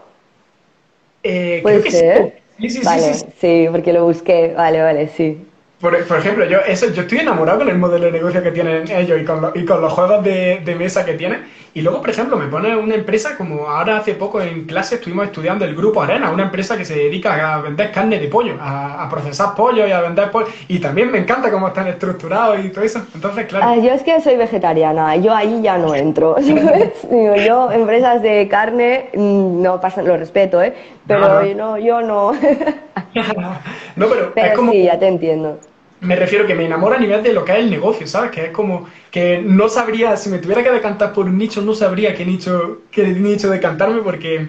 ¿Puede 1.22 1.90
ser? 1.90 2.42
Sí, 2.58 2.70
sí, 2.70 2.84
sí, 2.84 3.00
sí, 3.14 3.26
sí, 3.40 3.68
porque 3.70 3.92
lo 3.92 4.04
busqué. 4.04 4.54
Vale, 4.56 4.82
vale, 4.82 5.08
sí. 5.08 5.44
Por, 5.82 5.96
ejemplo, 5.96 6.44
yo 6.44 6.60
eso 6.60 6.92
yo 6.92 7.02
estoy 7.02 7.18
enamorado 7.18 7.58
con 7.58 7.68
el 7.68 7.76
modelo 7.76 8.06
de 8.06 8.12
negocio 8.12 8.40
que 8.40 8.52
tienen 8.52 8.88
ellos 8.88 9.20
y 9.20 9.24
con, 9.24 9.50
y 9.52 9.64
con 9.64 9.80
los 9.80 9.92
juegos 9.92 10.22
de, 10.22 10.76
mesa 10.78 11.04
que 11.04 11.14
tienen. 11.14 11.42
Y 11.74 11.80
luego, 11.80 12.00
por 12.00 12.10
ejemplo, 12.10 12.36
me 12.36 12.46
pone 12.46 12.76
una 12.76 12.94
empresa 12.94 13.36
como 13.36 13.68
ahora 13.68 13.96
hace 13.96 14.14
poco 14.14 14.40
en 14.40 14.64
clase 14.64 14.94
estuvimos 14.94 15.24
estudiando 15.24 15.64
el 15.64 15.74
Grupo 15.74 16.00
Arena, 16.00 16.30
una 16.30 16.44
empresa 16.44 16.78
que 16.78 16.84
se 16.84 16.94
dedica 16.94 17.56
a 17.56 17.60
vender 17.62 17.90
carne 17.90 18.20
de 18.20 18.28
pollo, 18.28 18.54
a, 18.60 19.08
procesar 19.10 19.56
pollo 19.56 19.84
y 19.84 19.90
a 19.90 20.02
vender 20.02 20.30
pollo. 20.30 20.46
Y 20.68 20.78
también 20.78 21.10
me 21.10 21.18
encanta 21.18 21.50
cómo 21.50 21.66
están 21.66 21.88
estructurados 21.88 22.64
y 22.64 22.68
todo 22.68 22.84
eso. 22.84 23.04
Entonces, 23.12 23.46
claro. 23.46 23.66
Ah, 23.68 23.76
yo 23.76 23.90
es 23.90 24.04
que 24.04 24.20
soy 24.20 24.36
vegetariana, 24.36 25.16
yo 25.16 25.34
ahí 25.34 25.62
ya 25.62 25.78
no 25.78 25.96
entro. 25.96 26.36
Digo, 26.40 27.34
yo, 27.44 27.72
empresas 27.72 28.22
de 28.22 28.46
carne, 28.46 29.10
mm, 29.14 29.60
no 29.60 29.80
pasa, 29.80 30.00
lo 30.00 30.16
respeto, 30.16 30.62
¿eh? 30.62 30.74
Pero 31.08 31.42
no, 31.56 31.76
yo 31.76 32.02
no. 32.02 32.32
no, 33.96 34.06
pero, 34.06 34.32
es 34.36 34.52
como... 34.54 34.70
sí, 34.70 34.84
ya 34.84 34.96
te 34.96 35.08
entiendo 35.08 35.58
me 36.02 36.16
refiero 36.16 36.46
que 36.46 36.54
me 36.54 36.66
enamora 36.66 36.96
a 36.96 37.00
nivel 37.00 37.22
de 37.22 37.32
lo 37.32 37.44
que 37.44 37.52
es 37.52 37.58
el 37.58 37.70
negocio, 37.70 38.06
¿sabes? 38.06 38.32
Que 38.32 38.46
es 38.46 38.50
como 38.50 38.88
que 39.10 39.40
no 39.40 39.68
sabría, 39.68 40.16
si 40.16 40.28
me 40.30 40.38
tuviera 40.38 40.62
que 40.62 40.70
decantar 40.70 41.12
por 41.12 41.26
un 41.26 41.38
nicho, 41.38 41.62
no 41.62 41.74
sabría 41.74 42.14
qué 42.14 42.26
nicho, 42.26 42.82
qué 42.90 43.06
nicho 43.06 43.48
decantarme 43.48 44.02
porque, 44.02 44.48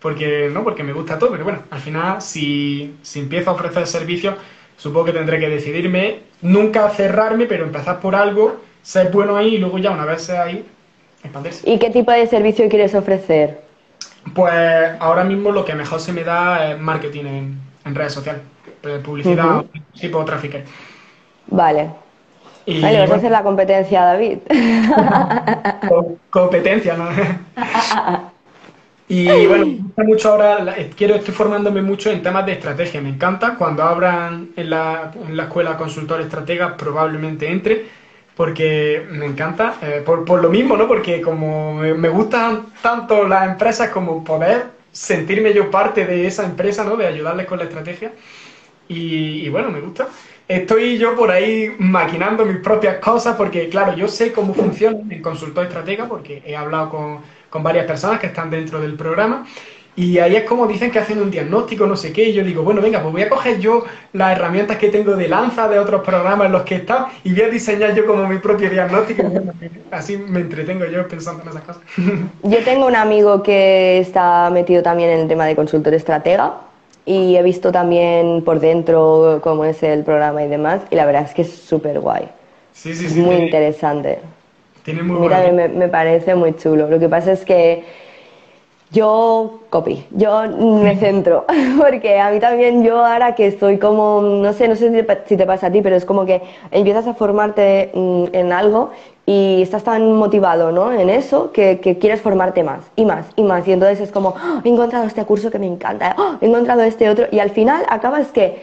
porque, 0.00 0.50
¿no? 0.52 0.64
porque 0.64 0.82
me 0.82 0.92
gusta 0.92 1.18
todo. 1.18 1.30
Pero 1.30 1.44
bueno, 1.44 1.62
al 1.70 1.80
final, 1.80 2.20
si, 2.20 2.96
si 3.02 3.20
empiezo 3.20 3.50
a 3.50 3.54
ofrecer 3.54 3.86
servicios, 3.86 4.34
supongo 4.76 5.06
que 5.06 5.12
tendré 5.12 5.38
que 5.38 5.48
decidirme, 5.48 6.20
nunca 6.42 6.90
cerrarme, 6.90 7.46
pero 7.46 7.64
empezar 7.64 8.00
por 8.00 8.16
algo, 8.16 8.60
ser 8.82 9.12
bueno 9.12 9.36
ahí 9.36 9.54
y 9.54 9.58
luego 9.58 9.78
ya 9.78 9.92
una 9.92 10.04
vez 10.04 10.22
sea 10.22 10.42
ahí, 10.42 10.66
expandirse. 11.22 11.70
¿Y 11.70 11.78
qué 11.78 11.90
tipo 11.90 12.10
de 12.10 12.26
servicio 12.26 12.68
quieres 12.68 12.94
ofrecer? 12.96 13.60
Pues 14.34 14.90
ahora 14.98 15.22
mismo 15.22 15.52
lo 15.52 15.64
que 15.64 15.74
mejor 15.74 16.00
se 16.00 16.12
me 16.12 16.24
da 16.24 16.72
es 16.72 16.80
marketing 16.80 17.24
en, 17.24 17.94
redes 17.94 18.12
sociales, 18.12 18.42
publicidad, 19.04 19.64
tipo 19.98 20.24
tráfico. 20.24 20.58
Vale. 21.48 21.90
vale, 22.66 23.00
vas 23.00 23.10
a 23.10 23.14
hacer 23.16 23.30
la 23.30 23.42
competencia, 23.42 24.02
David. 24.02 24.38
competencia, 26.30 26.96
¿no? 26.96 27.08
y 29.08 29.46
bueno, 29.46 29.66
me 29.66 29.74
gusta 29.76 30.04
mucho 30.04 30.30
ahora, 30.30 30.76
quiero, 30.96 31.14
estoy 31.14 31.34
formándome 31.34 31.82
mucho 31.82 32.10
en 32.10 32.22
temas 32.22 32.44
de 32.44 32.52
estrategia. 32.52 33.00
Me 33.00 33.08
encanta 33.08 33.54
cuando 33.56 33.82
abran 33.82 34.50
en 34.56 34.70
la, 34.70 35.12
en 35.26 35.36
la 35.36 35.44
escuela 35.44 35.76
consultor 35.76 36.20
estratega, 36.20 36.76
probablemente 36.76 37.50
entre, 37.50 37.86
porque 38.38 39.04
me 39.10 39.26
encanta, 39.26 39.74
eh, 39.82 40.00
por, 40.06 40.24
por, 40.24 40.40
lo 40.40 40.48
mismo, 40.48 40.76
¿no? 40.76 40.86
Porque 40.86 41.20
como 41.20 41.74
me, 41.74 42.08
gustan 42.08 42.66
tanto 42.80 43.26
las 43.26 43.48
empresas 43.48 43.88
como 43.88 44.22
poder 44.22 44.66
sentirme 44.92 45.52
yo 45.52 45.72
parte 45.72 46.04
de 46.04 46.24
esa 46.24 46.44
empresa, 46.44 46.84
¿no? 46.84 46.96
De 46.96 47.06
ayudarles 47.06 47.46
con 47.46 47.58
la 47.58 47.64
estrategia. 47.64 48.12
Y 48.88 49.48
bueno, 49.50 49.70
me 49.70 49.80
gusta 49.80 50.08
estoy 50.48 50.96
yo 50.96 51.14
por 51.14 51.30
ahí 51.30 51.74
maquinando 51.78 52.44
mis 52.44 52.56
propias 52.56 52.96
cosas 52.96 53.36
porque, 53.36 53.68
claro, 53.68 53.94
yo 53.94 54.08
sé 54.08 54.32
cómo 54.32 54.54
funciona 54.54 54.98
el 55.10 55.20
consultor 55.20 55.66
estratega 55.66 56.08
porque 56.08 56.42
he 56.44 56.56
hablado 56.56 56.88
con, 56.88 57.18
con, 57.50 57.62
varias 57.62 57.86
personas 57.86 58.18
que 58.18 58.28
están 58.28 58.50
dentro 58.50 58.80
del 58.80 58.94
programa 58.94 59.46
y 59.94 60.18
ahí 60.18 60.36
es 60.36 60.44
como 60.44 60.66
dicen 60.68 60.92
que 60.92 61.00
hacen 61.00 61.20
un 61.20 61.30
diagnóstico, 61.30 61.84
no 61.84 61.96
sé 61.96 62.12
qué, 62.12 62.28
y 62.28 62.32
yo 62.32 62.44
digo, 62.44 62.62
bueno, 62.62 62.80
venga, 62.80 63.02
pues 63.02 63.12
voy 63.12 63.22
a 63.22 63.28
coger 63.28 63.58
yo 63.58 63.84
las 64.12 64.30
herramientas 64.30 64.78
que 64.78 64.90
tengo 64.90 65.16
de 65.16 65.26
lanza 65.26 65.68
de 65.68 65.80
otros 65.80 66.02
programas 66.02 66.46
en 66.46 66.52
los 66.52 66.62
que 66.62 66.76
he 66.76 66.78
estado 66.78 67.08
y 67.24 67.32
voy 67.32 67.42
a 67.42 67.48
diseñar 67.48 67.94
yo 67.94 68.06
como 68.06 68.26
mi 68.28 68.38
propio 68.38 68.70
diagnóstico. 68.70 69.24
Así 69.90 70.16
me 70.16 70.40
entretengo 70.40 70.86
yo 70.86 71.06
pensando 71.08 71.42
en 71.42 71.48
esas 71.48 71.62
cosas. 71.62 71.82
Yo 72.44 72.64
tengo 72.64 72.86
un 72.86 72.94
amigo 72.94 73.42
que 73.42 73.98
está 73.98 74.48
metido 74.50 74.84
también 74.84 75.10
en 75.10 75.20
el 75.20 75.28
tema 75.28 75.46
de 75.46 75.56
consultor 75.56 75.92
estratega 75.92 76.67
y 77.08 77.36
he 77.36 77.42
visto 77.42 77.72
también 77.72 78.42
por 78.44 78.60
dentro 78.60 79.40
cómo 79.42 79.64
es 79.64 79.82
el 79.82 80.04
programa 80.04 80.44
y 80.44 80.48
demás 80.48 80.82
y 80.90 80.94
la 80.94 81.06
verdad 81.06 81.22
es 81.22 81.32
que 81.32 81.42
es 81.42 81.52
súper 81.52 82.00
guay. 82.00 82.28
Sí, 82.74 82.94
sí, 82.94 83.08
sí. 83.08 83.18
Muy 83.18 83.36
interesante. 83.36 84.18
Tiene 84.84 85.02
muy 85.02 85.20
Mira, 85.20 85.50
me, 85.50 85.68
me, 85.68 85.88
parece 85.88 86.34
muy 86.34 86.54
chulo. 86.54 86.86
Lo 86.86 86.98
que 86.98 87.08
pasa 87.08 87.32
es 87.32 87.46
que 87.46 87.84
yo 88.90 89.60
copy, 89.70 90.06
yo 90.10 90.42
me 90.48 90.96
centro, 91.00 91.46
porque 91.78 92.20
a 92.20 92.30
mí 92.30 92.40
también 92.40 92.84
yo 92.84 93.04
ahora 93.04 93.34
que 93.34 93.46
estoy 93.46 93.78
como, 93.78 94.20
no 94.20 94.52
sé, 94.52 94.68
no 94.68 94.76
sé 94.76 94.90
si 95.26 95.36
te 95.36 95.46
pasa 95.46 95.68
a 95.68 95.72
ti, 95.72 95.80
pero 95.80 95.96
es 95.96 96.04
como 96.04 96.26
que 96.26 96.42
empiezas 96.70 97.06
a 97.06 97.14
formarte 97.14 97.90
mm, 97.94 98.24
en 98.32 98.52
algo 98.52 98.90
y 99.28 99.60
estás 99.60 99.84
tan 99.84 100.14
motivado 100.14 100.72
¿no? 100.72 100.90
en 100.90 101.10
eso 101.10 101.52
que, 101.52 101.78
quieres 102.00 102.22
formarte 102.22 102.64
más 102.64 102.80
y 102.96 103.04
más 103.04 103.26
y 103.36 103.42
más. 103.42 103.68
Y 103.68 103.72
entonces 103.72 104.00
es 104.00 104.10
como, 104.10 104.30
oh, 104.30 104.62
he 104.64 104.68
encontrado 104.70 105.04
este 105.04 105.22
curso 105.26 105.50
que 105.50 105.58
me 105.58 105.66
encanta, 105.66 106.16
oh, 106.16 106.36
he 106.40 106.46
encontrado 106.46 106.80
este 106.82 107.10
otro. 107.10 107.26
Y 107.30 107.38
al 107.38 107.50
final 107.50 107.84
acabas 107.90 108.28
que 108.28 108.62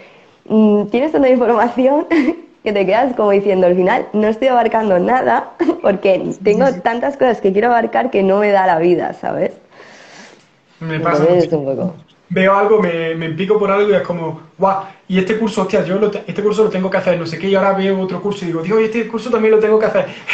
mm, 0.50 0.86
tienes 0.86 1.12
tanta 1.12 1.30
información 1.30 2.08
que 2.64 2.74
te 2.74 2.84
quedas 2.84 3.14
como 3.14 3.30
diciendo, 3.30 3.68
al 3.68 3.76
final 3.76 4.08
no 4.14 4.28
estoy 4.28 4.48
abarcando 4.48 4.98
nada 4.98 5.52
porque 5.84 6.34
tengo 6.44 6.66
tantas 6.82 7.16
cosas 7.16 7.42
que 7.42 7.54
quiero 7.54 7.68
abarcar 7.68 8.10
que 8.10 8.24
no 8.24 8.40
me 8.40 8.50
da 8.50 8.66
la 8.66 8.80
vida, 8.80 9.14
¿sabes? 9.14 9.52
Me 10.80 11.00
pasa 11.00 11.26
Entonces, 11.26 11.54
un 11.54 11.66
poco. 11.66 11.94
Veo 12.30 12.56
algo, 12.56 12.82
me, 12.82 13.14
me 13.16 13.30
pico 13.30 13.60
por 13.60 13.70
algo 13.72 13.90
y 13.90 13.94
es 13.94 14.02
como, 14.02 14.42
guau, 14.58 14.84
y 15.08 15.20
este 15.20 15.38
curso, 15.38 15.62
hostia, 15.62 15.84
yo 15.86 16.00
lo 16.00 16.10
te- 16.10 16.24
este 16.28 16.42
curso 16.42 16.64
lo 16.64 16.70
tengo 16.70 16.90
que 16.90 16.98
hacer, 16.98 17.20
no 17.20 17.26
sé 17.28 17.38
qué, 17.38 17.48
y 17.50 17.56
ahora 17.56 17.74
veo 17.74 18.00
otro 18.00 18.20
curso 18.22 18.44
y 18.46 18.48
digo, 18.48 18.62
Dios, 18.64 18.82
y 18.82 18.86
este 18.86 19.08
curso 19.08 19.30
también 19.30 19.54
lo 19.54 19.60
tengo 19.60 19.78
que 19.80 19.86
hacer. 19.86 20.06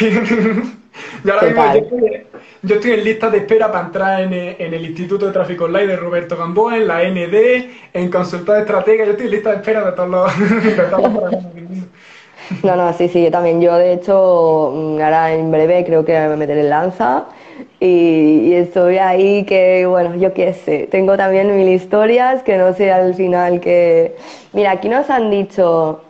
y 1.24 1.30
ahora 1.30 1.42
mismo 1.48 1.62
yo 1.74 1.78
estoy, 1.80 2.26
yo 2.62 2.74
estoy 2.76 2.90
en 2.92 3.04
lista 3.04 3.30
de 3.30 3.38
espera 3.38 3.70
para 3.70 3.86
entrar 3.86 4.20
en 4.22 4.32
el, 4.32 4.56
en 4.58 4.74
el 4.74 4.84
Instituto 4.86 5.26
de 5.26 5.32
Tráfico 5.32 5.64
Online 5.64 5.86
de 5.88 5.96
Roberto 5.96 6.36
Gamboa, 6.36 6.76
en 6.78 6.88
la 6.88 7.02
ND, 7.02 7.70
en 7.92 8.10
Consulta 8.10 8.58
Estratega, 8.58 9.04
yo 9.04 9.10
estoy 9.12 9.26
en 9.26 9.32
lista 9.32 9.50
de 9.50 9.56
espera 9.56 9.84
de 9.84 9.92
todos 9.92 10.08
los, 10.08 10.38
de 10.64 10.82
todos 10.84 11.12
los. 11.12 11.34
No, 12.64 12.76
no, 12.76 12.92
sí, 12.92 13.08
sí, 13.08 13.22
yo 13.24 13.30
también. 13.30 13.60
Yo, 13.60 13.76
de 13.76 13.92
hecho, 13.94 14.72
mm, 14.74 15.00
ahora 15.00 15.32
en 15.34 15.50
breve 15.50 15.84
creo 15.84 16.04
que 16.04 16.12
me 16.12 16.36
meteré 16.36 16.60
en 16.60 16.70
lanza 16.70 17.26
y, 17.80 18.48
y 18.48 18.54
estoy 18.54 18.98
ahí 18.98 19.44
que, 19.44 19.86
bueno, 19.86 20.14
yo 20.16 20.32
qué 20.34 20.54
sé. 20.54 20.88
Tengo 20.90 21.16
también 21.16 21.54
mil 21.56 21.68
historias 21.68 22.42
que 22.42 22.56
no 22.58 22.72
sé 22.74 22.90
al 22.92 23.14
final 23.14 23.60
que... 23.60 24.16
Mira, 24.52 24.72
aquí 24.72 24.88
nos 24.88 25.10
han 25.10 25.30
dicho. 25.30 26.02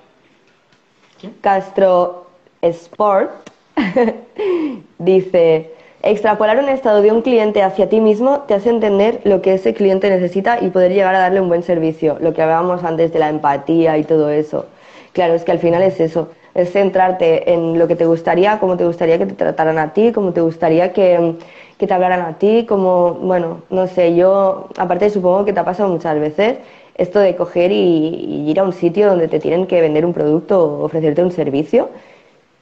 Castro 1.41 2.27
Sport, 2.63 3.31
dice, 4.99 5.71
extrapolar 6.03 6.59
un 6.59 6.69
estado 6.69 7.01
de 7.01 7.13
un 7.13 7.23
cliente 7.23 7.63
hacia 7.63 7.89
ti 7.89 8.01
mismo 8.01 8.41
te 8.41 8.55
hace 8.55 8.71
entender 8.71 9.21
lo 9.25 9.41
que 9.41 9.55
ese 9.55 9.73
cliente 9.75 10.11
necesita 10.11 10.59
y 10.61 10.71
poder 10.71 10.93
llegar 10.93 11.15
a 11.15 11.21
darle 11.21 11.41
un 11.41 11.49
buen 11.49 11.63
servicio, 11.63 12.19
lo 12.21 12.33
que 12.35 12.43
hablábamos 12.43 12.83
antes 12.85 13.13
de 13.13 13.19
la 13.21 13.29
empatía 13.29 13.99
y 13.99 14.05
todo 14.05 14.31
eso. 14.31 14.67
Claro, 15.13 15.35
es 15.35 15.45
que 15.45 15.53
al 15.53 15.59
final 15.59 15.83
es 15.83 16.01
eso, 16.01 16.31
es 16.55 16.73
centrarte 16.73 17.53
en 17.53 17.79
lo 17.79 17.87
que 17.87 17.97
te 17.97 18.07
gustaría, 18.07 18.59
cómo 18.59 18.77
te 18.79 18.87
gustaría 18.87 19.19
que 19.19 19.27
te 19.27 19.35
trataran 19.35 19.79
a 19.79 19.93
ti, 19.93 20.11
cómo 20.13 20.33
te 20.33 20.41
gustaría 20.41 20.93
que, 20.93 21.37
que 21.79 21.87
te 21.87 21.93
hablaran 21.95 22.23
a 22.23 22.39
ti, 22.39 22.65
como, 22.67 23.15
bueno, 23.15 23.63
no 23.71 23.87
sé, 23.89 24.15
yo, 24.17 24.69
aparte 24.79 25.11
supongo 25.11 25.45
que 25.45 25.53
te 25.53 25.61
ha 25.61 25.65
pasado 25.65 25.91
muchas 25.91 26.19
veces, 26.19 26.59
esto 26.95 27.19
de 27.21 27.37
coger 27.37 27.73
y, 27.73 27.77
y 27.77 28.51
ir 28.51 28.61
a 28.61 28.65
un 28.65 28.73
sitio 28.73 29.09
donde 29.09 29.29
te 29.29 29.39
tienen 29.41 29.67
que 29.67 29.81
vender 29.83 30.07
un 30.07 30.13
producto 30.15 30.63
o 30.65 30.85
ofrecerte 30.85 31.23
un 31.23 31.33
servicio 31.33 31.91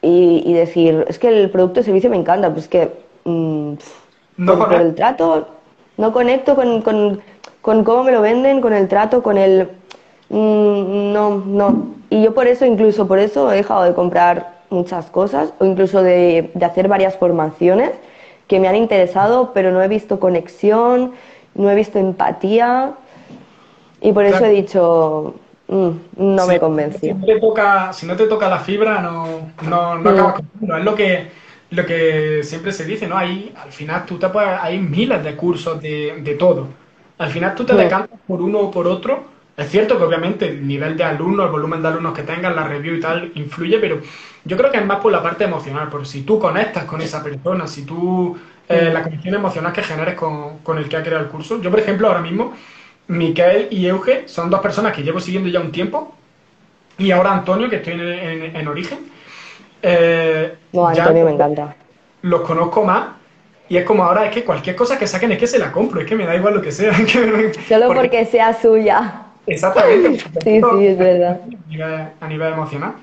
y, 0.02 0.42
y 0.46 0.52
decir, 0.54 1.04
es 1.08 1.18
que 1.18 1.28
el 1.28 1.50
producto 1.50 1.80
o 1.80 1.82
servicio 1.82 2.10
me 2.10 2.16
encanta, 2.16 2.52
pues 2.52 2.68
que 2.68 2.90
mm, 3.24 3.74
No 4.36 4.58
por, 4.58 4.72
el 4.74 4.94
trato 4.94 5.48
no 5.96 6.12
conecto 6.12 6.54
con, 6.56 6.82
con, 6.82 7.20
con 7.60 7.84
cómo 7.84 8.04
me 8.04 8.12
lo 8.12 8.22
venden, 8.22 8.60
con 8.60 8.72
el 8.72 8.88
trato, 8.88 9.22
con 9.22 9.38
el... 9.38 9.68
mm, 10.30 11.12
no, 11.12 11.38
no. 11.46 11.94
Y 12.10 12.22
yo 12.24 12.34
por 12.34 12.46
eso, 12.48 12.66
incluso 12.66 13.06
por 13.08 13.18
eso, 13.18 13.52
he 13.52 13.56
dejado 13.56 13.84
de 13.84 13.94
comprar 13.94 14.60
muchas 14.70 15.06
cosas 15.10 15.52
o 15.58 15.64
incluso 15.64 16.02
de, 16.02 16.50
de 16.54 16.64
hacer 16.64 16.88
varias 16.88 17.16
formaciones 17.16 17.92
que 18.48 18.60
me 18.60 18.68
han 18.68 18.76
interesado, 18.76 19.52
pero 19.54 19.70
no 19.72 19.82
he 19.82 19.88
visto 19.88 20.20
conexión, 20.20 21.12
no 21.54 21.70
he 21.70 21.74
visto 21.74 21.98
empatía 21.98 22.94
y 24.00 24.12
por 24.12 24.24
eso 24.24 24.44
he 24.44 24.50
dicho, 24.50 25.34
mm, 25.68 25.90
no 26.16 26.46
me 26.46 26.58
convenció. 26.58 27.16
si 27.92 28.06
no 28.06 28.16
te 28.16 28.26
toca 28.26 28.48
la 28.48 28.58
fibra, 28.60 29.00
no, 29.00 29.52
no, 29.60 29.98
no 29.98 30.10
Mm. 30.10 30.12
acabas 30.12 30.34
comprando. 30.34 30.76
Es 30.78 30.84
lo 30.84 30.94
que, 30.94 31.30
lo 31.70 31.86
que 31.86 32.40
siempre 32.44 32.72
se 32.72 32.84
dice, 32.84 33.06
¿no? 33.06 33.16
Hay, 33.16 33.52
al 33.56 33.72
final 33.72 34.06
tú 34.06 34.18
te 34.18 34.28
puedes, 34.28 34.50
hay 34.60 34.78
miles 34.78 35.22
de 35.22 35.36
cursos 35.36 35.80
de, 35.80 36.20
de 36.22 36.34
todo. 36.34 36.68
Al 37.18 37.30
final 37.30 37.54
tú 37.54 37.64
te 37.66 37.74
decantas 37.74 38.18
por 38.26 38.40
uno 38.42 38.60
o 38.60 38.70
por 38.70 38.86
otro. 38.86 39.24
Es 39.56 39.70
cierto 39.70 39.98
que 39.98 40.04
obviamente 40.04 40.48
el 40.48 40.66
nivel 40.66 40.96
de 40.96 41.04
alumnos, 41.04 41.46
el 41.46 41.52
volumen 41.52 41.82
de 41.82 41.88
alumnos 41.88 42.14
que 42.14 42.22
tengas, 42.22 42.54
la 42.54 42.64
review 42.66 42.94
y 42.96 43.00
tal, 43.00 43.30
influye, 43.34 43.78
pero 43.78 44.00
yo 44.44 44.56
creo 44.56 44.70
que 44.70 44.78
es 44.78 44.86
más 44.86 45.00
por 45.00 45.12
la 45.12 45.22
parte 45.22 45.44
emocional, 45.44 45.88
por 45.90 46.06
si 46.06 46.22
tú 46.22 46.38
conectas 46.38 46.84
con 46.84 47.00
esa 47.02 47.22
persona, 47.22 47.66
si 47.66 47.84
tú, 47.84 48.38
eh, 48.68 48.90
la 48.92 49.02
conexión 49.02 49.34
emocional 49.34 49.72
que 49.72 49.82
generes 49.82 50.14
con, 50.14 50.58
con 50.60 50.78
el 50.78 50.88
que 50.88 50.96
ha 50.96 51.02
creado 51.02 51.24
el 51.24 51.30
curso. 51.30 51.60
Yo, 51.60 51.70
por 51.70 51.78
ejemplo, 51.80 52.06
ahora 52.08 52.20
mismo, 52.22 52.54
Miquel 53.08 53.68
y 53.70 53.86
Euge 53.86 54.28
son 54.28 54.48
dos 54.50 54.60
personas 54.60 54.94
que 54.96 55.02
llevo 55.02 55.20
siguiendo 55.20 55.48
ya 55.50 55.60
un 55.60 55.72
tiempo, 55.72 56.14
y 56.98 57.10
ahora 57.10 57.32
Antonio, 57.32 57.68
que 57.68 57.76
estoy 57.76 57.94
en, 57.94 58.00
en- 58.00 58.56
en 58.56 58.68
origen, 58.68 59.10
eh, 59.82 60.54
No, 60.72 60.86
Antonio 60.88 61.24
me 61.24 61.32
encanta. 61.32 61.76
los 62.22 62.42
conozco 62.42 62.84
más. 62.84 63.08
Y 63.68 63.76
es 63.76 63.84
como 63.84 64.02
ahora, 64.04 64.26
es 64.26 64.32
que 64.34 64.44
cualquier 64.44 64.74
cosa 64.74 64.98
que 64.98 65.06
saquen 65.06 65.30
es 65.32 65.38
que 65.38 65.46
se 65.46 65.58
la 65.58 65.70
compro, 65.70 66.00
es 66.00 66.06
que 66.06 66.16
me 66.16 66.26
da 66.26 66.34
igual 66.34 66.54
lo 66.54 66.62
que 66.62 66.72
sea. 66.72 66.92
que- 67.06 67.52
Solo 67.68 67.86
porque 67.88 68.24
sea 68.24 68.52
suya. 68.52 69.29
Exactamente. 69.50 70.18
Sí, 70.44 70.62
sí, 70.62 70.86
es 70.86 70.98
verdad. 70.98 71.40
A 71.66 71.68
nivel, 71.68 72.08
a 72.20 72.28
nivel 72.28 72.52
emocional. 72.52 72.94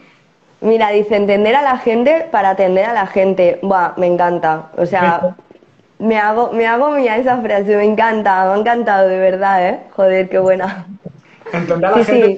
Mira, 0.61 0.89
dice 0.89 1.15
entender 1.15 1.55
a 1.55 1.61
la 1.61 1.77
gente 1.77 2.27
para 2.31 2.51
atender 2.51 2.85
a 2.85 2.93
la 2.93 3.07
gente. 3.07 3.59
Buah, 3.61 3.93
me 3.97 4.07
encanta. 4.07 4.71
O 4.77 4.85
sea, 4.85 5.35
me 5.99 6.17
hago, 6.19 6.51
me 6.53 6.67
hago 6.67 6.91
mía 6.91 7.17
esa 7.17 7.41
frase, 7.41 7.75
me 7.77 7.85
encanta, 7.85 8.45
me 8.45 8.53
ha 8.53 8.57
encantado 8.57 9.07
de 9.07 9.19
verdad, 9.19 9.67
¿eh? 9.69 9.87
Joder, 9.91 10.29
qué 10.29 10.39
buena. 10.39 10.87
Entender 11.51 11.89
a 11.89 11.91
la 11.91 12.03
Sí, 12.03 12.05
gente 12.05 12.35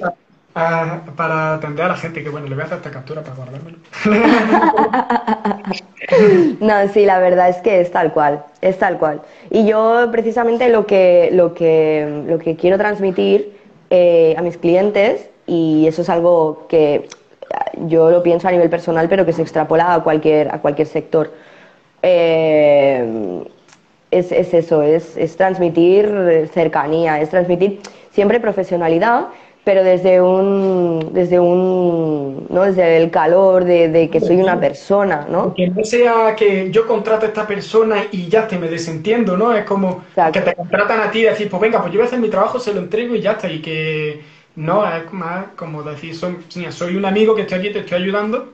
Para, 0.52 1.04
para 1.16 1.54
atender 1.54 1.84
a 1.86 1.88
la 1.88 1.96
gente, 1.96 2.22
que 2.24 2.30
bueno, 2.30 2.48
le 2.48 2.54
voy 2.56 2.62
a 2.62 2.66
hacer 2.66 2.78
esta 2.78 2.90
captura 2.90 3.22
para 3.22 3.36
guardármelo. 3.36 3.78
No, 6.60 6.88
sí, 6.88 7.04
la 7.06 7.18
verdad 7.20 7.48
es 7.50 7.58
que 7.58 7.80
es 7.80 7.90
tal 7.92 8.12
cual, 8.12 8.44
es 8.62 8.78
tal 8.78 8.98
cual. 8.98 9.22
Y 9.50 9.66
yo 9.66 10.08
precisamente 10.12 10.68
lo 10.68 10.86
que, 10.86 11.30
lo 11.32 11.54
que, 11.54 12.24
lo 12.26 12.38
que 12.38 12.56
quiero 12.56 12.78
transmitir 12.78 13.59
eh, 13.90 14.34
a 14.38 14.42
mis 14.42 14.56
clientes, 14.56 15.28
y 15.46 15.86
eso 15.86 16.02
es 16.02 16.08
algo 16.08 16.66
que 16.68 16.94
eh, 16.94 17.08
yo 17.86 18.10
lo 18.10 18.22
pienso 18.22 18.48
a 18.48 18.52
nivel 18.52 18.70
personal, 18.70 19.08
pero 19.08 19.26
que 19.26 19.32
se 19.32 19.42
extrapola 19.42 19.94
a 19.94 20.02
cualquier, 20.02 20.54
a 20.54 20.60
cualquier 20.60 20.88
sector. 20.88 21.32
Eh, 22.02 23.42
es, 24.10 24.32
es 24.32 24.54
eso, 24.54 24.82
es, 24.82 25.16
es 25.16 25.36
transmitir 25.36 26.48
cercanía, 26.52 27.20
es 27.20 27.30
transmitir 27.30 27.80
siempre 28.10 28.40
profesionalidad, 28.40 29.26
pero 29.64 29.84
desde 29.84 30.22
un, 30.22 31.10
desde 31.12 31.38
un, 31.38 32.46
¿no? 32.48 32.62
desde 32.62 32.96
el 32.96 33.10
calor 33.10 33.64
de, 33.64 33.88
de 33.88 34.08
que 34.08 34.20
soy 34.20 34.36
una 34.36 34.58
persona, 34.58 35.26
¿no? 35.30 35.52
Que 35.54 35.68
no 35.68 35.84
sea 35.84 36.34
que 36.34 36.70
yo 36.70 36.86
contrato 36.86 37.26
a 37.26 37.28
esta 37.28 37.46
persona 37.46 38.04
y 38.10 38.28
ya 38.28 38.48
te 38.48 38.58
me 38.58 38.68
desentiendo, 38.68 39.36
¿no? 39.36 39.52
Es 39.52 39.64
como 39.64 40.02
Exacto. 40.08 40.32
que 40.32 40.40
te 40.46 40.54
contratan 40.54 41.00
a 41.00 41.10
ti 41.10 41.20
y 41.20 41.22
decir, 41.24 41.50
pues 41.50 41.60
venga, 41.60 41.80
pues 41.80 41.92
yo 41.92 41.98
voy 41.98 42.04
a 42.04 42.06
hacer 42.06 42.20
mi 42.20 42.30
trabajo, 42.30 42.58
se 42.58 42.72
lo 42.72 42.80
entrego 42.80 43.14
y 43.14 43.20
ya 43.20 43.32
está. 43.32 43.50
Y 43.50 43.60
que 43.60 44.22
no, 44.56 44.84
es 44.86 45.12
más 45.12 45.46
como 45.56 45.82
decir, 45.82 46.16
soy, 46.16 46.36
soy 46.70 46.96
un 46.96 47.04
amigo 47.04 47.34
que 47.34 47.42
estoy 47.42 47.58
aquí, 47.58 47.70
te 47.70 47.80
estoy 47.80 48.02
ayudando. 48.02 48.48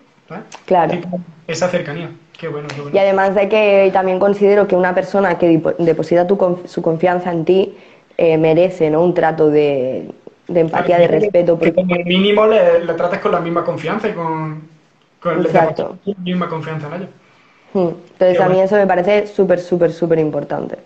Claro. 0.65 0.91
Tipo, 0.91 1.21
esa 1.47 1.69
cercanía. 1.69 2.11
Qué 2.37 2.49
bueno, 2.49 2.67
qué 2.69 2.81
bueno. 2.81 2.97
Y 2.97 2.99
además 2.99 3.35
de 3.37 3.49
que 3.49 3.91
también 3.93 4.19
considero 4.19 4.67
que 4.67 4.75
una 4.75 4.95
persona 4.95 5.39
que 5.39 5.63
deposita 5.79 6.27
tu 6.27 6.59
su 6.67 6.83
confianza 6.83 7.33
en 7.33 7.45
ti 7.45 7.75
eh, 8.19 8.37
merece 8.37 8.91
¿no? 8.91 9.03
un 9.03 9.15
trato 9.15 9.49
de, 9.49 10.11
de 10.49 10.61
empatía, 10.61 10.99
de 10.99 11.09
respeto. 11.09 11.59
Que 11.59 11.73
porque- 11.73 11.75
como 11.75 11.95
mínimo 12.05 12.47
le, 12.47 12.85
le 12.85 12.95
trates 12.95 13.19
con 13.21 13.33
la 13.33 13.41
misma 13.41 13.65
confianza 13.65 14.09
y 14.09 14.13
con, 14.13 14.63
con 15.21 15.41
Exacto. 15.41 15.99
la 16.05 16.15
misma 16.23 16.49
confianza 16.49 16.87
en 16.89 16.95
ellos. 16.95 17.09
Mm. 17.73 17.89
Entonces 18.13 18.41
a 18.41 18.49
mí 18.49 18.61
eso 18.61 18.77
me 18.77 18.87
parece 18.87 19.27
súper, 19.27 19.61
súper, 19.61 19.93
súper 19.93 20.19
importante. 20.19 20.77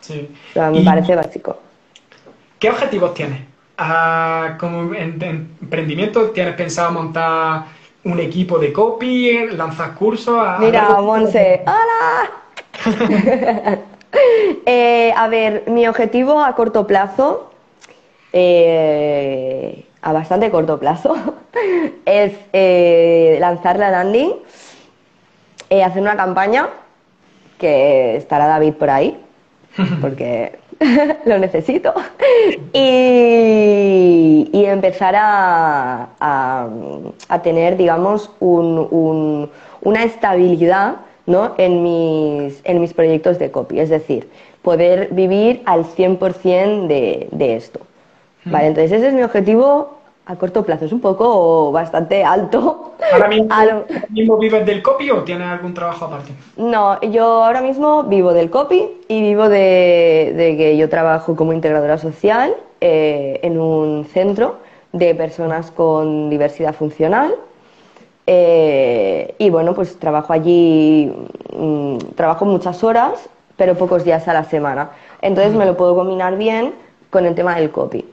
Sí. 0.00 0.28
O 0.50 0.52
sea, 0.54 0.70
me 0.70 0.80
Y- 0.80 0.84
parece 0.84 1.14
básico. 1.14 1.58
¿Qué 2.58 2.70
objetivos 2.70 3.14
tienes? 3.14 3.40
Ah, 3.78 4.56
como 4.58 4.94
en, 4.94 5.20
en 5.22 5.48
emprendimiento, 5.60 6.30
¿tienes 6.30 6.54
pensado 6.54 6.92
montar 6.92 7.64
un 8.04 8.18
equipo 8.20 8.58
de 8.58 8.72
copy, 8.72 9.48
lanzar 9.48 9.94
cursos? 9.94 10.36
a- 10.38 10.58
Mira, 10.58 11.00
Monse, 11.00 11.62
¡Hola! 11.66 12.30
Eh, 14.66 15.12
a 15.16 15.26
ver, 15.28 15.64
mi 15.68 15.86
objetivo 15.88 16.40
a 16.42 16.54
corto 16.54 16.86
plazo, 16.86 17.51
eh, 18.32 19.84
a 20.02 20.12
bastante 20.12 20.50
corto 20.50 20.78
plazo, 20.78 21.14
es 22.04 22.32
eh, 22.52 23.36
lanzar 23.40 23.78
la 23.78 23.90
landing, 23.90 24.30
eh, 25.70 25.82
hacer 25.84 26.02
una 26.02 26.16
campaña, 26.16 26.68
que 27.58 28.16
estará 28.16 28.46
David 28.46 28.74
por 28.74 28.90
ahí, 28.90 29.16
porque 30.00 30.58
lo 31.24 31.38
necesito, 31.38 31.94
y, 32.72 34.48
y 34.52 34.64
empezar 34.64 35.14
a, 35.16 36.08
a- 36.20 36.68
a 37.28 37.42
tener, 37.42 37.76
digamos, 37.76 38.30
un- 38.40 38.88
un- 38.90 39.50
una 39.82 40.02
estabilidad 40.04 40.96
¿no? 41.26 41.54
en, 41.58 41.82
mis, 41.82 42.60
en 42.64 42.80
mis 42.80 42.92
proyectos 42.94 43.38
de 43.38 43.50
copy, 43.50 43.78
es 43.80 43.90
decir, 43.90 44.28
poder 44.62 45.08
vivir 45.12 45.62
al 45.66 45.84
100% 45.84 46.86
de, 46.88 47.28
de 47.30 47.56
esto. 47.56 47.80
Vale, 48.44 48.66
entonces 48.68 48.92
ese 48.92 49.08
es 49.08 49.14
mi 49.14 49.22
objetivo 49.22 49.98
a 50.26 50.36
corto 50.36 50.64
plazo, 50.64 50.84
es 50.84 50.92
un 50.92 51.00
poco 51.00 51.72
bastante 51.72 52.24
alto. 52.24 52.92
¿Ahora 53.12 53.28
mismo, 53.28 53.46
A 53.50 53.64
lo- 53.64 53.72
ahora 53.72 54.06
mismo 54.10 54.36
vives 54.38 54.66
del 54.66 54.82
copy 54.82 55.10
o 55.10 55.22
tienes 55.24 55.48
algún 55.48 55.74
trabajo 55.74 56.04
aparte? 56.06 56.32
No, 56.56 57.00
yo 57.00 57.42
ahora 57.44 57.60
mismo 57.60 58.04
vivo 58.04 58.32
del 58.32 58.50
copy 58.50 58.88
y 59.08 59.20
vivo 59.20 59.48
de, 59.48 60.32
de 60.36 60.56
que 60.56 60.76
yo 60.76 60.88
trabajo 60.88 61.34
como 61.34 61.52
integradora 61.52 61.98
social 61.98 62.54
eh, 62.80 63.40
en 63.42 63.58
un 63.58 64.04
centro 64.04 64.58
de 64.92 65.14
personas 65.14 65.70
con 65.70 66.28
diversidad 66.30 66.74
funcional. 66.74 67.34
Eh, 68.26 69.34
y 69.38 69.50
bueno, 69.50 69.74
pues 69.74 69.98
trabajo 69.98 70.32
allí, 70.32 71.12
mm, 71.56 71.98
trabajo 72.14 72.44
muchas 72.44 72.84
horas, 72.84 73.28
pero 73.56 73.76
pocos 73.76 74.04
días 74.04 74.28
a 74.28 74.32
la 74.34 74.44
semana. 74.44 74.90
Entonces 75.20 75.54
me 75.54 75.66
lo 75.66 75.76
puedo 75.76 75.94
combinar 75.94 76.36
bien 76.36 76.74
con 77.10 77.26
el 77.26 77.34
tema 77.34 77.56
del 77.56 77.70
copy. 77.70 78.04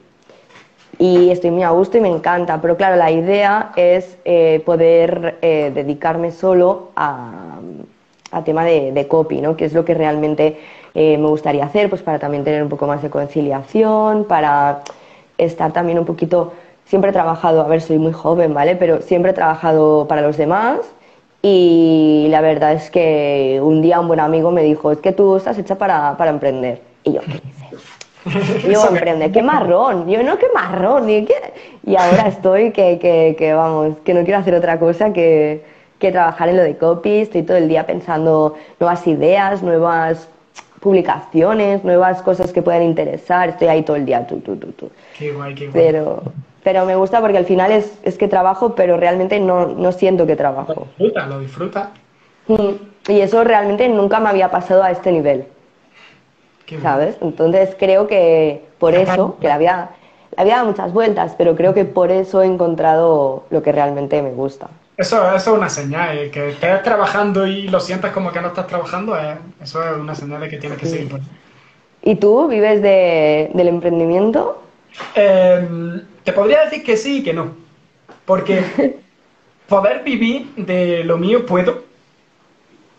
Y 1.00 1.30
estoy 1.30 1.50
muy 1.50 1.62
a 1.62 1.70
gusto 1.70 1.96
y 1.96 2.02
me 2.02 2.10
encanta, 2.10 2.60
pero 2.60 2.76
claro, 2.76 2.96
la 2.96 3.10
idea 3.10 3.72
es 3.74 4.18
eh, 4.26 4.62
poder 4.66 5.38
eh, 5.40 5.72
dedicarme 5.74 6.30
solo 6.30 6.90
a, 6.94 7.58
a 8.32 8.44
tema 8.44 8.66
de, 8.66 9.06
copy, 9.08 9.40
¿no? 9.40 9.56
que 9.56 9.64
es 9.64 9.72
lo 9.72 9.82
que 9.86 9.94
realmente 9.94 10.60
eh, 10.92 11.16
me 11.16 11.26
gustaría 11.28 11.64
hacer, 11.64 11.88
pues 11.88 12.02
para 12.02 12.18
también 12.18 12.44
tener 12.44 12.62
un 12.62 12.68
poco 12.68 12.86
más 12.86 13.02
de 13.02 13.08
conciliación, 13.08 14.24
para 14.24 14.82
estar 15.38 15.72
también 15.72 15.98
un 15.98 16.04
poquito, 16.04 16.52
siempre 16.84 17.12
he 17.12 17.14
trabajado, 17.14 17.62
a 17.62 17.66
ver, 17.66 17.80
soy 17.80 17.96
muy 17.96 18.12
joven, 18.12 18.52
¿vale? 18.52 18.76
Pero 18.76 19.00
siempre 19.00 19.30
he 19.30 19.34
trabajado 19.34 20.06
para 20.06 20.20
los 20.20 20.36
demás 20.36 20.80
y 21.40 22.26
la 22.28 22.42
verdad 22.42 22.74
es 22.74 22.90
que 22.90 23.58
un 23.62 23.80
día 23.80 24.00
un 24.00 24.08
buen 24.08 24.20
amigo 24.20 24.50
me 24.50 24.62
dijo, 24.62 24.92
es 24.92 24.98
que 24.98 25.12
tú 25.12 25.36
estás 25.36 25.56
hecha 25.56 25.78
para, 25.78 26.18
para 26.18 26.30
emprender. 26.30 26.82
Y 27.04 27.14
yo. 27.14 27.20
yo 28.70 28.88
emprender, 28.88 29.32
qué 29.32 29.42
marrón, 29.42 30.08
yo 30.08 30.22
no, 30.22 30.38
qué 30.38 30.46
marrón, 30.54 31.08
y, 31.08 31.24
qué... 31.24 31.34
y 31.86 31.96
ahora 31.96 32.28
estoy 32.28 32.72
que, 32.72 32.98
que, 32.98 33.34
que, 33.38 33.54
vamos, 33.54 33.96
que 34.04 34.14
no 34.14 34.24
quiero 34.24 34.38
hacer 34.38 34.54
otra 34.54 34.78
cosa 34.78 35.12
que, 35.12 35.64
que 35.98 36.12
trabajar 36.12 36.48
en 36.48 36.56
lo 36.56 36.62
de 36.62 36.76
copy, 36.76 37.20
estoy 37.20 37.42
todo 37.42 37.56
el 37.56 37.68
día 37.68 37.86
pensando 37.86 38.56
nuevas 38.78 39.06
ideas, 39.06 39.62
nuevas 39.62 40.28
publicaciones, 40.80 41.84
nuevas 41.84 42.22
cosas 42.22 42.52
que 42.52 42.62
puedan 42.62 42.82
interesar, 42.82 43.50
estoy 43.50 43.68
ahí 43.68 43.82
todo 43.82 43.96
el 43.96 44.06
día, 44.06 44.26
tú, 44.26 44.40
tú, 44.40 44.56
tú, 44.56 44.72
tú. 44.72 44.90
Qué 45.18 45.32
guay, 45.32 45.54
qué 45.54 45.68
guay. 45.68 45.72
Pero, 45.84 46.22
pero 46.64 46.84
me 46.86 46.96
gusta 46.96 47.20
porque 47.20 47.38
al 47.38 47.44
final 47.44 47.70
es, 47.70 47.98
es 48.02 48.16
que 48.18 48.28
trabajo, 48.28 48.74
pero 48.74 48.96
realmente 48.96 49.40
no, 49.40 49.66
no 49.66 49.92
siento 49.92 50.26
que 50.26 50.36
trabajo. 50.36 50.74
Lo 50.74 51.06
disfruta, 51.06 51.26
lo 51.26 51.40
disfruta. 51.40 51.90
Y 53.08 53.20
eso 53.20 53.44
realmente 53.44 53.88
nunca 53.88 54.20
me 54.20 54.28
había 54.28 54.50
pasado 54.50 54.82
a 54.82 54.90
este 54.90 55.12
nivel. 55.12 55.46
¿Sabes? 56.82 57.16
Entonces 57.20 57.76
creo 57.78 58.06
que 58.06 58.64
por 58.78 58.94
eso, 58.94 59.36
que 59.40 59.48
la 59.48 59.54
había, 59.54 59.90
la 60.36 60.42
había 60.42 60.56
dado 60.56 60.68
muchas 60.68 60.92
vueltas, 60.92 61.34
pero 61.36 61.56
creo 61.56 61.74
que 61.74 61.84
por 61.84 62.10
eso 62.10 62.42
he 62.42 62.46
encontrado 62.46 63.44
lo 63.50 63.62
que 63.62 63.72
realmente 63.72 64.22
me 64.22 64.32
gusta. 64.32 64.68
Eso, 64.96 65.34
eso 65.34 65.52
es 65.52 65.56
una 65.56 65.70
señal, 65.70 66.18
eh, 66.18 66.30
que 66.30 66.50
estés 66.50 66.82
trabajando 66.82 67.46
y 67.46 67.68
lo 67.68 67.80
sientas 67.80 68.12
como 68.12 68.32
que 68.32 68.40
no 68.40 68.48
estás 68.48 68.66
trabajando, 68.66 69.16
eh, 69.18 69.38
eso 69.62 69.82
es 69.82 69.96
una 69.96 70.14
señal 70.14 70.42
de 70.42 70.48
que 70.50 70.58
tienes 70.58 70.78
que 70.78 70.86
seguir. 70.86 71.08
Pues. 71.08 71.22
¿Y 72.02 72.16
tú 72.16 72.48
vives 72.48 72.82
de, 72.82 73.50
del 73.54 73.68
emprendimiento? 73.68 74.62
Eh, 75.14 76.02
te 76.22 76.32
podría 76.32 76.64
decir 76.64 76.84
que 76.84 76.96
sí 76.96 77.18
y 77.18 77.22
que 77.22 77.32
no, 77.32 77.52
porque 78.26 78.98
poder 79.68 80.02
vivir 80.02 80.54
de 80.56 81.02
lo 81.04 81.16
mío 81.16 81.46
puedo, 81.46 81.84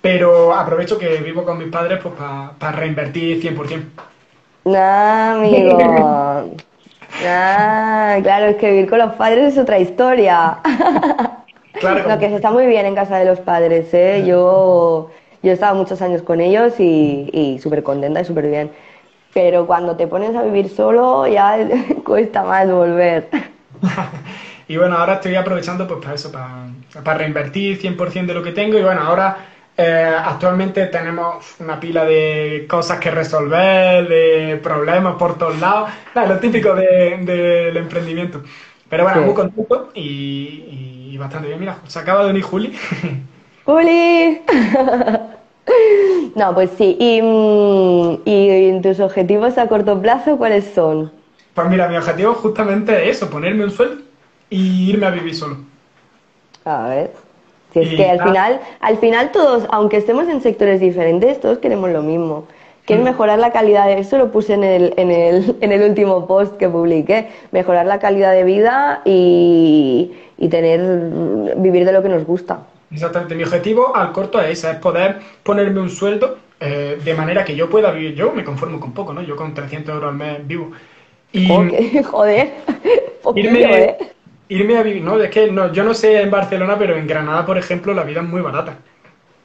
pero 0.01 0.53
aprovecho 0.53 0.97
que 0.97 1.17
vivo 1.17 1.45
con 1.45 1.57
mis 1.57 1.69
padres 1.69 1.99
pues 2.01 2.15
para 2.15 2.51
pa 2.57 2.71
reinvertir 2.71 3.41
100%. 3.41 3.83
Nah, 4.65 5.35
amigo. 5.35 5.77
nah, 7.23 8.21
claro, 8.21 8.47
es 8.47 8.57
que 8.57 8.71
vivir 8.71 8.89
con 8.89 8.99
los 8.99 9.13
padres 9.13 9.53
es 9.53 9.59
otra 9.59 9.79
historia. 9.79 10.59
Claro. 11.79 12.07
Lo 12.07 12.19
que 12.19 12.29
se 12.29 12.35
está 12.35 12.51
muy 12.51 12.67
bien 12.67 12.85
en 12.85 12.95
casa 12.95 13.17
de 13.17 13.25
los 13.25 13.39
padres, 13.39 13.91
¿eh? 13.93 14.23
Yo, 14.27 15.09
yo 15.41 15.51
he 15.51 15.53
estado 15.53 15.73
muchos 15.73 16.01
años 16.01 16.21
con 16.21 16.41
ellos 16.41 16.73
y, 16.79 17.29
y 17.31 17.59
súper 17.59 17.81
contenta 17.81 18.21
y 18.21 18.25
súper 18.25 18.47
bien. 18.47 18.71
Pero 19.33 19.65
cuando 19.65 19.95
te 19.95 20.05
pones 20.05 20.35
a 20.35 20.43
vivir 20.43 20.69
solo 20.69 21.25
ya 21.27 21.57
cuesta 22.05 22.43
más 22.43 22.69
volver. 22.69 23.29
y 24.67 24.77
bueno, 24.77 24.97
ahora 24.97 25.13
estoy 25.15 25.35
aprovechando 25.35 25.87
pues 25.87 26.01
para 26.01 26.15
eso, 26.15 26.31
para, 26.31 26.67
para 27.03 27.17
reinvertir 27.17 27.81
100% 27.81 28.25
de 28.25 28.33
lo 28.33 28.43
que 28.43 28.51
tengo 28.51 28.77
y 28.77 28.83
bueno, 28.83 29.01
ahora 29.01 29.37
eh, 29.77 30.15
actualmente 30.23 30.85
tenemos 30.87 31.55
una 31.59 31.79
pila 31.79 32.05
de 32.05 32.65
cosas 32.69 32.99
que 32.99 33.09
resolver, 33.09 34.07
de 34.07 34.59
problemas 34.61 35.15
por 35.15 35.37
todos 35.37 35.59
lados, 35.59 35.89
lo 36.15 36.39
típico 36.39 36.75
del 36.75 37.25
de, 37.25 37.71
de 37.71 37.79
emprendimiento. 37.79 38.43
Pero 38.89 39.03
bueno, 39.03 39.19
sí. 39.19 39.25
muy 39.25 39.35
contento 39.35 39.89
y, 39.93 41.09
y, 41.11 41.17
bastante 41.17 41.47
bien. 41.47 41.59
Mira, 41.61 41.77
se 41.87 41.97
acaba 41.97 42.25
de 42.25 42.31
unir 42.31 42.43
Juli. 42.43 42.77
¡Juli! 43.65 44.41
no, 46.35 46.53
pues 46.53 46.71
sí. 46.77 46.97
¿Y, 46.99 47.21
¿Y 48.25 48.81
tus 48.81 48.99
objetivos 48.99 49.57
a 49.57 49.67
corto 49.67 50.01
plazo 50.01 50.37
cuáles 50.37 50.73
son? 50.73 51.09
Pues 51.53 51.69
mira, 51.69 51.87
mi 51.87 51.95
objetivo 51.95 52.33
justamente 52.33 53.09
es 53.09 53.17
eso, 53.17 53.29
ponerme 53.29 53.63
un 53.63 53.71
sueldo 53.71 54.03
y 54.49 54.89
irme 54.89 55.05
a 55.05 55.11
vivir 55.11 55.35
solo. 55.35 55.57
A 56.65 56.87
ver. 56.89 57.30
Si 57.73 57.79
es 57.79 57.93
que 57.93 58.09
al 58.09 58.17
nada. 58.17 58.29
final, 58.29 58.61
al 58.79 58.97
final 58.97 59.31
todos, 59.31 59.65
aunque 59.71 59.97
estemos 59.97 60.27
en 60.27 60.41
sectores 60.41 60.79
diferentes, 60.79 61.39
todos 61.39 61.59
queremos 61.59 61.89
lo 61.91 62.01
mismo 62.01 62.45
que 62.85 62.95
es 62.95 62.99
mejorar 63.01 63.39
la 63.39 63.51
calidad 63.51 63.85
de 63.85 63.99
eso 63.99 64.17
lo 64.17 64.31
puse 64.31 64.53
en 64.53 64.63
el, 64.63 64.93
en, 64.97 65.11
el, 65.11 65.55
en 65.61 65.71
el 65.71 65.81
último 65.89 66.27
post 66.27 66.57
que 66.57 66.67
publiqué 66.69 67.29
mejorar 67.51 67.85
la 67.85 67.99
calidad 67.99 68.33
de 68.33 68.43
vida 68.43 69.01
y, 69.05 70.11
y 70.37 70.49
tener 70.49 70.81
vivir 71.57 71.85
de 71.85 71.91
lo 71.91 72.01
que 72.01 72.09
nos 72.09 72.25
gusta 72.25 72.59
exactamente 72.91 73.35
mi 73.35 73.43
objetivo 73.43 73.95
al 73.95 74.11
corto 74.11 74.41
es 74.41 74.59
ese 74.59 74.71
es 74.71 74.77
poder 74.77 75.19
ponerme 75.43 75.79
un 75.79 75.89
sueldo 75.89 76.37
eh, 76.59 76.99
de 77.03 77.13
manera 77.13 77.45
que 77.45 77.55
yo 77.55 77.69
pueda 77.69 77.91
vivir 77.91 78.15
yo 78.15 78.31
me 78.31 78.43
conformo 78.43 78.79
con 78.79 78.93
poco 78.93 79.13
no 79.13 79.21
yo 79.21 79.35
con 79.35 79.53
300 79.53 79.93
euros 79.95 80.09
al 80.09 80.15
mes 80.15 80.47
vivo 80.47 80.71
y 81.31 81.49
okay. 81.51 82.03
joder 82.11 82.51
irme, 83.35 83.83
¿eh? 83.83 83.97
Irme 84.51 84.77
a 84.77 84.83
vivir 84.83 85.03
no 85.03 85.19
es 85.19 85.29
que 85.29 85.51
no, 85.51 85.71
yo 85.71 85.83
no 85.83 85.93
sé 85.93 86.21
en 86.21 86.31
Barcelona 86.31 86.77
pero 86.77 86.95
en 86.95 87.07
Granada 87.07 87.45
por 87.45 87.57
ejemplo 87.57 87.93
la 87.93 88.03
vida 88.03 88.21
es 88.21 88.27
muy 88.27 88.41
barata 88.41 88.77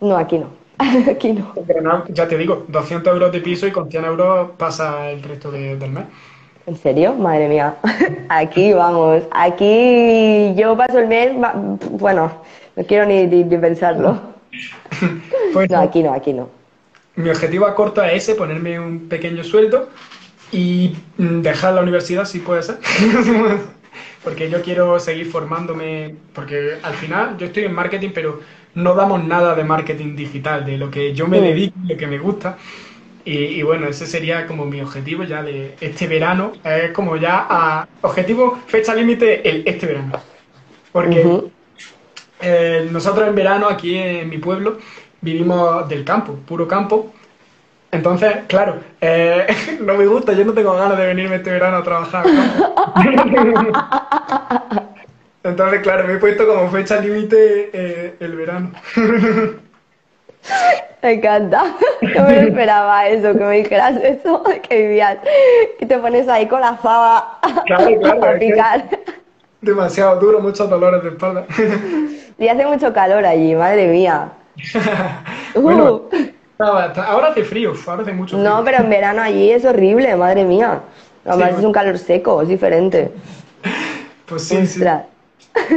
no 0.00 0.16
aquí 0.16 0.38
no 0.38 0.66
Aquí 1.10 1.32
no. 1.32 2.04
Ya 2.08 2.28
te 2.28 2.36
digo, 2.36 2.64
200 2.68 3.12
euros 3.12 3.32
de 3.32 3.40
piso 3.40 3.66
y 3.66 3.72
con 3.72 3.90
100 3.90 4.04
euros 4.04 4.50
pasa 4.56 5.10
el 5.10 5.22
resto 5.22 5.50
de, 5.50 5.76
del 5.76 5.90
mes. 5.90 6.04
¿En 6.66 6.76
serio? 6.76 7.14
Madre 7.14 7.48
mía. 7.48 7.76
Aquí 8.28 8.72
vamos. 8.72 9.22
Aquí 9.30 10.54
yo 10.56 10.76
paso 10.76 10.98
el 10.98 11.08
mes, 11.08 11.32
bueno, 11.92 12.30
no 12.74 12.84
quiero 12.84 13.06
ni, 13.06 13.26
ni, 13.26 13.44
ni 13.44 13.58
pensarlo. 13.58 14.20
Pues, 15.52 15.70
no, 15.70 15.80
aquí 15.80 16.02
no, 16.02 16.12
aquí 16.12 16.34
no. 16.34 16.50
Mi 17.14 17.30
objetivo 17.30 17.66
a 17.66 17.74
corto 17.74 18.02
es 18.02 18.24
ese, 18.24 18.34
ponerme 18.34 18.78
un 18.78 19.08
pequeño 19.08 19.42
sueldo 19.42 19.88
y 20.52 20.94
dejar 21.16 21.74
la 21.74 21.82
universidad 21.82 22.26
si 22.26 22.40
puede 22.40 22.62
ser. 22.62 22.78
Porque 24.26 24.50
yo 24.50 24.60
quiero 24.60 24.98
seguir 24.98 25.30
formándome, 25.30 26.16
porque 26.34 26.78
al 26.82 26.94
final 26.94 27.36
yo 27.38 27.46
estoy 27.46 27.62
en 27.62 27.72
marketing, 27.72 28.08
pero 28.12 28.40
no 28.74 28.92
damos 28.96 29.22
nada 29.22 29.54
de 29.54 29.62
marketing 29.62 30.16
digital, 30.16 30.66
de 30.66 30.76
lo 30.76 30.90
que 30.90 31.14
yo 31.14 31.28
me 31.28 31.40
dedico, 31.40 31.78
lo 31.86 31.96
que 31.96 32.08
me 32.08 32.18
gusta. 32.18 32.58
Y, 33.24 33.36
y, 33.36 33.62
bueno, 33.62 33.86
ese 33.86 34.04
sería 34.04 34.48
como 34.48 34.64
mi 34.64 34.80
objetivo 34.80 35.22
ya 35.22 35.44
de 35.44 35.76
este 35.80 36.08
verano. 36.08 36.54
Es 36.64 36.90
como 36.90 37.16
ya 37.16 37.46
a 37.48 37.86
objetivo, 38.02 38.58
fecha 38.66 38.96
límite, 38.96 39.48
el 39.48 39.62
este 39.64 39.86
verano. 39.86 40.14
Porque 40.90 41.24
uh 41.24 41.42
-huh. 41.42 41.50
eh, 42.40 42.88
nosotros 42.90 43.28
en 43.28 43.34
verano 43.36 43.68
aquí 43.68 43.96
en 43.96 44.28
mi 44.28 44.38
pueblo 44.38 44.78
vivimos 45.20 45.88
del 45.88 46.02
campo, 46.02 46.32
puro 46.44 46.66
campo. 46.66 47.14
Entonces, 47.96 48.36
claro, 48.46 48.76
eh, 49.00 49.46
no 49.80 49.94
me 49.94 50.06
gusta, 50.06 50.34
yo 50.34 50.44
no 50.44 50.52
tengo 50.52 50.74
ganas 50.74 50.98
de 50.98 51.06
venirme 51.06 51.36
este 51.36 51.50
verano 51.50 51.78
a 51.78 51.82
trabajar. 51.82 52.26
Entonces, 55.42 55.80
claro, 55.80 56.06
me 56.06 56.12
he 56.14 56.18
puesto 56.18 56.46
como 56.46 56.70
fecha 56.70 57.00
límite 57.00 57.70
eh, 57.72 58.14
el 58.20 58.36
verano. 58.36 58.72
Me 61.02 61.14
encanta. 61.14 61.74
No 62.02 62.24
me 62.24 62.48
esperaba 62.48 63.08
eso, 63.08 63.36
que 63.36 63.44
me 63.44 63.56
dijeras 63.56 63.96
eso, 64.02 64.44
que 64.68 64.82
vivías, 64.82 65.18
que 65.78 65.86
te 65.86 65.98
pones 65.98 66.28
ahí 66.28 66.46
con 66.46 66.60
la 66.60 66.76
fava 66.76 67.40
claro, 67.66 68.00
claro, 68.00 68.24
a 68.24 68.34
picar. 68.38 68.88
Demasiado 69.60 70.20
duro, 70.20 70.38
muchos 70.40 70.70
dolores 70.70 71.02
de 71.02 71.08
espalda. 71.10 71.44
Y 72.38 72.48
hace 72.48 72.64
mucho 72.64 72.92
calor 72.92 73.24
allí, 73.24 73.56
madre 73.56 73.88
mía. 73.88 74.30
bueno, 75.54 76.02
uh. 76.10 76.35
Ahora 76.58 77.28
hace 77.28 77.44
frío, 77.44 77.74
ahora 77.86 78.02
hace 78.02 78.12
mucho 78.12 78.36
frío. 78.36 78.48
No, 78.48 78.64
pero 78.64 78.78
en 78.78 78.90
verano 78.90 79.22
allí 79.22 79.50
es 79.50 79.64
horrible, 79.64 80.14
madre 80.16 80.44
mía. 80.44 80.80
Además 81.24 81.50
sí, 81.50 81.56
es 81.58 81.64
un 81.64 81.72
calor 81.72 81.98
seco, 81.98 82.42
es 82.42 82.48
diferente. 82.48 83.10
Pues 84.26 84.42
sí, 84.42 84.56
Ostras. 84.56 85.04
sí. 85.68 85.74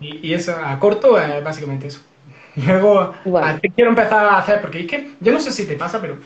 Y, 0.00 0.28
y, 0.28 0.34
eso, 0.34 0.54
a 0.56 0.78
corto, 0.78 1.20
eh, 1.20 1.40
básicamente 1.42 1.86
eso. 1.86 2.00
Luego, 2.56 3.14
bueno. 3.24 3.46
a, 3.46 3.58
quiero 3.58 3.90
empezar 3.90 4.26
a 4.26 4.38
hacer, 4.38 4.60
porque 4.60 4.80
es 4.80 4.86
que 4.86 5.12
yo 5.20 5.32
no 5.32 5.40
sé 5.40 5.52
si 5.52 5.66
te 5.66 5.76
pasa, 5.76 6.00
pero 6.00 6.16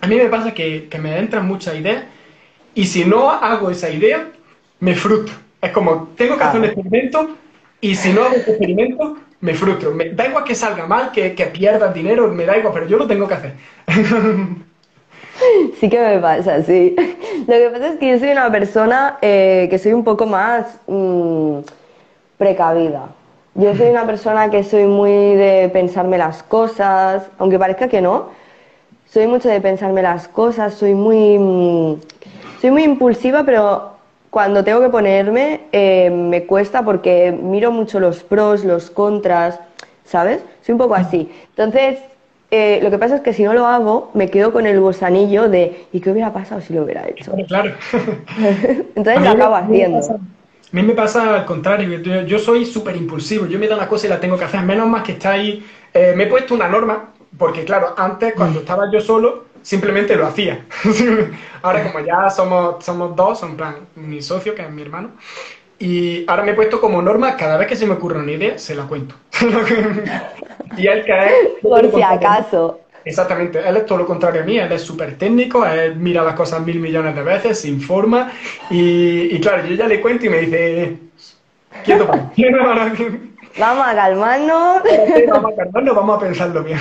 a 0.00 0.06
mí 0.06 0.16
me 0.16 0.26
pasa 0.26 0.52
que, 0.52 0.88
que 0.88 0.98
me 0.98 1.18
entran 1.18 1.46
muchas 1.46 1.76
ideas 1.76 2.04
y 2.74 2.86
si 2.86 3.04
no 3.04 3.30
hago 3.30 3.70
esa 3.70 3.90
idea, 3.90 4.28
me 4.80 4.94
frustro. 4.94 5.34
Es 5.60 5.70
como, 5.70 6.08
tengo 6.16 6.36
que 6.36 6.44
hacer 6.44 6.60
un 6.60 6.66
experimento 6.66 7.36
y 7.80 7.94
si 7.94 8.12
no 8.12 8.24
hago 8.24 8.34
ese 8.34 8.50
experimento, 8.50 9.16
me 9.42 9.54
frustro. 9.54 9.90
Me, 9.92 10.10
da 10.10 10.26
igual 10.26 10.44
que 10.44 10.54
salga 10.54 10.86
mal, 10.86 11.12
que, 11.12 11.34
que 11.34 11.46
pierda 11.46 11.92
dinero, 11.92 12.28
me 12.28 12.46
da 12.46 12.56
igual, 12.56 12.72
pero 12.72 12.86
yo 12.86 12.96
lo 12.96 13.06
tengo 13.06 13.28
que 13.28 13.34
hacer. 13.34 13.52
Sí 15.80 15.88
que 15.88 15.98
me 15.98 16.18
pasa, 16.18 16.62
sí. 16.62 16.94
Lo 17.48 17.54
que 17.54 17.70
pasa 17.72 17.88
es 17.88 17.98
que 17.98 18.10
yo 18.10 18.18
soy 18.18 18.30
una 18.30 18.52
persona 18.52 19.18
eh, 19.22 19.66
que 19.70 19.78
soy 19.78 19.92
un 19.92 20.04
poco 20.04 20.24
más 20.24 20.78
mmm, 20.86 21.58
precavida. 22.38 23.08
Yo 23.54 23.74
soy 23.74 23.88
una 23.88 24.06
persona 24.06 24.50
que 24.50 24.62
soy 24.62 24.84
muy 24.84 25.10
de 25.10 25.68
pensarme 25.72 26.16
las 26.18 26.44
cosas, 26.44 27.24
aunque 27.38 27.58
parezca 27.58 27.88
que 27.88 28.00
no, 28.00 28.28
soy 29.06 29.26
mucho 29.26 29.48
de 29.48 29.60
pensarme 29.60 30.02
las 30.02 30.28
cosas, 30.28 30.74
soy 30.74 30.94
muy, 30.94 31.38
mm, 31.38 32.00
soy 32.60 32.70
muy 32.70 32.84
impulsiva, 32.84 33.42
pero 33.42 33.91
cuando 34.32 34.64
tengo 34.64 34.80
que 34.80 34.88
ponerme 34.88 35.60
eh, 35.72 36.08
me 36.08 36.46
cuesta 36.46 36.82
porque 36.82 37.32
miro 37.32 37.70
mucho 37.70 38.00
los 38.00 38.22
pros, 38.22 38.64
los 38.64 38.88
contras, 38.88 39.60
¿sabes? 40.04 40.42
Soy 40.62 40.72
un 40.72 40.78
poco 40.78 40.94
así. 40.94 41.30
Entonces, 41.50 41.98
eh, 42.50 42.80
lo 42.82 42.90
que 42.90 42.96
pasa 42.96 43.16
es 43.16 43.20
que 43.20 43.34
si 43.34 43.42
no 43.44 43.52
lo 43.52 43.66
hago, 43.66 44.10
me 44.14 44.30
quedo 44.30 44.50
con 44.50 44.64
el 44.66 44.80
gusanillo 44.80 45.50
de 45.50 45.84
¿y 45.92 46.00
qué 46.00 46.10
hubiera 46.10 46.32
pasado 46.32 46.62
si 46.62 46.72
lo 46.72 46.84
hubiera 46.84 47.06
hecho? 47.06 47.34
Claro. 47.46 47.72
Entonces 48.96 49.20
lo 49.22 49.28
acabo 49.28 49.54
haciendo. 49.54 49.98
A 49.98 50.76
mí 50.76 50.82
me 50.82 50.94
pasa 50.94 51.34
al 51.34 51.44
contrario, 51.44 51.98
yo, 52.00 52.22
yo 52.22 52.38
soy 52.38 52.64
súper 52.64 52.96
impulsivo, 52.96 53.44
yo 53.44 53.58
me 53.58 53.68
da 53.68 53.76
una 53.76 53.86
cosa 53.86 54.06
y 54.06 54.08
la 54.08 54.18
tengo 54.18 54.38
que 54.38 54.44
hacer, 54.44 54.62
menos 54.62 54.88
más 54.88 55.02
que 55.02 55.12
está 55.12 55.32
ahí. 55.32 55.62
Eh, 55.92 56.14
me 56.16 56.22
he 56.24 56.26
puesto 56.26 56.54
una 56.54 56.68
norma, 56.68 57.10
porque 57.36 57.66
claro, 57.66 57.92
antes 57.98 58.32
cuando 58.32 58.60
Mm. 58.60 58.62
estaba 58.62 58.90
yo 58.90 58.98
solo, 59.02 59.51
simplemente 59.62 60.16
lo 60.16 60.26
hacía. 60.26 60.64
ahora 61.62 61.84
como 61.84 62.04
ya 62.04 62.30
somos, 62.30 62.84
somos 62.84 63.16
dos, 63.16 63.42
en 63.42 63.56
plan, 63.56 63.76
mi 63.96 64.20
socio, 64.22 64.54
que 64.54 64.62
es 64.62 64.70
mi 64.70 64.82
hermano, 64.82 65.12
y 65.78 66.24
ahora 66.28 66.44
me 66.44 66.52
he 66.52 66.54
puesto 66.54 66.80
como 66.80 67.02
norma, 67.02 67.36
cada 67.36 67.56
vez 67.56 67.66
que 67.66 67.76
se 67.76 67.86
me 67.86 67.94
ocurre 67.94 68.18
una 68.18 68.32
idea, 68.32 68.58
se 68.58 68.74
la 68.74 68.84
cuento. 68.84 69.14
y 70.76 70.86
él 70.86 71.04
que 71.04 71.18
es... 71.18 71.32
Por 71.62 71.90
si 71.92 72.02
acaso. 72.02 72.80
Exactamente, 73.04 73.58
él 73.58 73.76
es 73.76 73.86
todo 73.86 73.98
lo 73.98 74.06
contrario 74.06 74.42
a 74.42 74.44
mí, 74.44 74.58
él 74.58 74.70
es 74.70 74.82
súper 74.82 75.18
técnico, 75.18 75.66
él 75.66 75.96
mira 75.96 76.22
las 76.22 76.34
cosas 76.34 76.64
mil 76.64 76.78
millones 76.78 77.16
de 77.16 77.22
veces, 77.22 77.60
se 77.60 77.68
informa 77.68 78.30
y, 78.70 79.34
y 79.34 79.40
claro, 79.40 79.66
yo 79.66 79.74
ya 79.74 79.88
le 79.88 80.00
cuento 80.00 80.26
y 80.26 80.28
me 80.28 80.38
dice, 80.38 80.98
quieto, 81.84 82.06
pa". 82.06 82.30
Vamos 83.58 83.86
a 83.86 83.94
calmarnos. 83.94 84.82
vamos 85.28 85.52
a 85.52 85.56
calmarnos, 85.56 85.96
vamos 85.96 86.16
a 86.16 86.20
pensarlo 86.20 86.64
bien. 86.64 86.78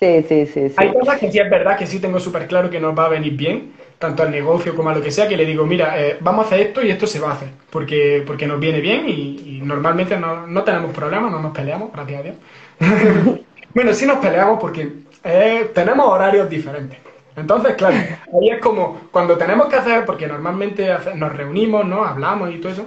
Sí, 0.00 0.24
sí, 0.26 0.46
sí. 0.46 0.72
Hay 0.76 0.92
cosas 0.94 1.18
que 1.18 1.30
sí 1.30 1.38
es 1.38 1.50
verdad 1.50 1.76
que 1.76 1.86
sí 1.86 2.00
tengo 2.00 2.18
súper 2.18 2.46
claro 2.46 2.70
que 2.70 2.80
nos 2.80 2.98
va 2.98 3.04
a 3.04 3.08
venir 3.10 3.34
bien, 3.36 3.72
tanto 3.98 4.22
al 4.22 4.30
negocio 4.30 4.74
como 4.74 4.88
a 4.88 4.94
lo 4.94 5.02
que 5.02 5.10
sea, 5.10 5.28
que 5.28 5.36
le 5.36 5.44
digo, 5.44 5.66
mira, 5.66 6.00
eh, 6.00 6.16
vamos 6.20 6.44
a 6.44 6.48
hacer 6.48 6.68
esto 6.68 6.82
y 6.82 6.90
esto 6.90 7.06
se 7.06 7.20
va 7.20 7.30
a 7.30 7.34
hacer, 7.34 7.50
porque, 7.68 8.24
porque 8.26 8.46
nos 8.46 8.58
viene 8.58 8.80
bien 8.80 9.06
y, 9.06 9.60
normalmente 9.62 10.16
no, 10.16 10.46
no 10.46 10.64
tenemos 10.64 10.92
problemas, 10.92 11.30
no 11.30 11.40
nos 11.40 11.52
peleamos, 11.52 11.92
gracias 11.92 12.20
a 12.20 12.22
Dios. 12.22 12.36
bueno, 13.74 13.92
sí 13.92 14.06
nos 14.06 14.18
peleamos 14.18 14.58
porque 14.58 14.90
eh, 15.22 15.70
tenemos 15.74 16.06
horarios 16.06 16.48
diferentes. 16.48 16.98
Entonces, 17.36 17.74
claro, 17.74 17.96
ahí 17.96 18.48
es 18.48 18.58
como 18.58 19.02
cuando 19.10 19.36
tenemos 19.36 19.68
que 19.68 19.76
hacer, 19.76 20.06
porque 20.06 20.26
normalmente 20.26 20.88
nos 21.14 21.32
reunimos, 21.36 21.84
¿no? 21.84 22.04
Hablamos 22.04 22.50
y 22.52 22.58
todo 22.58 22.72
eso. 22.72 22.86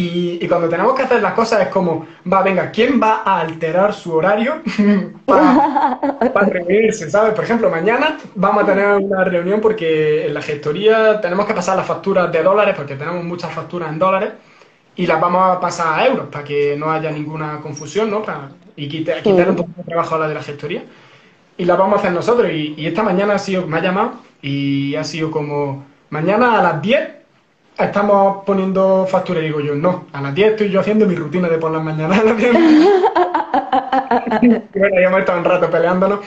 Y, 0.00 0.38
y 0.44 0.48
cuando 0.48 0.68
tenemos 0.68 0.94
que 0.94 1.02
hacer 1.02 1.20
las 1.22 1.32
cosas 1.34 1.62
es 1.62 1.68
como, 1.68 2.06
va, 2.30 2.42
venga, 2.42 2.70
¿quién 2.70 3.00
va 3.02 3.22
a 3.24 3.40
alterar 3.40 3.92
su 3.94 4.14
horario 4.14 4.62
para, 5.26 5.64
para 6.32 6.46
reunirse, 6.48 7.10
¿sabes? 7.10 7.34
Por 7.34 7.44
ejemplo, 7.44 7.70
mañana 7.70 8.16
vamos 8.34 8.62
a 8.62 8.66
tener 8.66 8.86
una 8.96 9.24
reunión 9.24 9.60
porque 9.60 10.26
en 10.26 10.34
la 10.34 10.42
gestoría 10.42 11.20
tenemos 11.20 11.46
que 11.46 11.54
pasar 11.54 11.76
las 11.76 11.86
facturas 11.86 12.30
de 12.32 12.42
dólares, 12.42 12.74
porque 12.76 12.96
tenemos 12.96 13.24
muchas 13.24 13.52
facturas 13.52 13.90
en 13.90 13.98
dólares, 13.98 14.32
y 14.96 15.06
las 15.06 15.20
vamos 15.20 15.56
a 15.56 15.60
pasar 15.60 15.98
a 16.00 16.06
euros 16.06 16.28
para 16.28 16.44
que 16.44 16.76
no 16.76 16.90
haya 16.92 17.10
ninguna 17.10 17.60
confusión, 17.60 18.10
¿no? 18.10 18.22
Para, 18.22 18.50
y 18.76 18.88
quite- 18.88 19.22
quitar 19.22 19.48
un 19.50 19.56
poco 19.56 19.70
de 19.76 19.84
trabajo 19.84 20.14
a 20.16 20.18
la 20.20 20.28
de 20.28 20.34
la 20.34 20.42
gestoría. 20.42 20.84
Y 21.56 21.64
las 21.64 21.78
vamos 21.78 21.96
a 21.96 22.00
hacer 22.00 22.12
nosotros. 22.12 22.50
Y, 22.52 22.74
y 22.76 22.86
esta 22.86 23.02
mañana 23.02 23.34
ha 23.34 23.38
sido, 23.38 23.66
me 23.66 23.78
ha 23.78 23.82
llamado 23.82 24.14
y 24.42 24.94
ha 24.96 25.04
sido 25.04 25.30
como, 25.30 25.84
mañana 26.10 26.58
a 26.58 26.62
las 26.62 26.82
10 26.82 27.10
estamos 27.78 28.44
poniendo 28.44 29.06
factura. 29.06 29.40
Y 29.40 29.44
digo 29.44 29.60
yo, 29.60 29.74
no, 29.74 30.06
a 30.12 30.20
las 30.22 30.34
10 30.34 30.50
estoy 30.52 30.70
yo 30.70 30.80
haciendo 30.80 31.06
mi 31.06 31.14
rutina 31.14 31.48
de 31.48 31.58
por 31.58 31.70
las 31.70 31.82
mañanas 31.82 32.18
a 32.20 32.24
las 32.24 32.36
10. 32.36 32.54
y 34.72 34.78
bueno, 34.78 35.00
ya 35.00 35.06
hemos 35.06 35.20
estado 35.20 35.38
un 35.38 35.44
rato 35.44 35.70
peleándonos. 35.70 36.20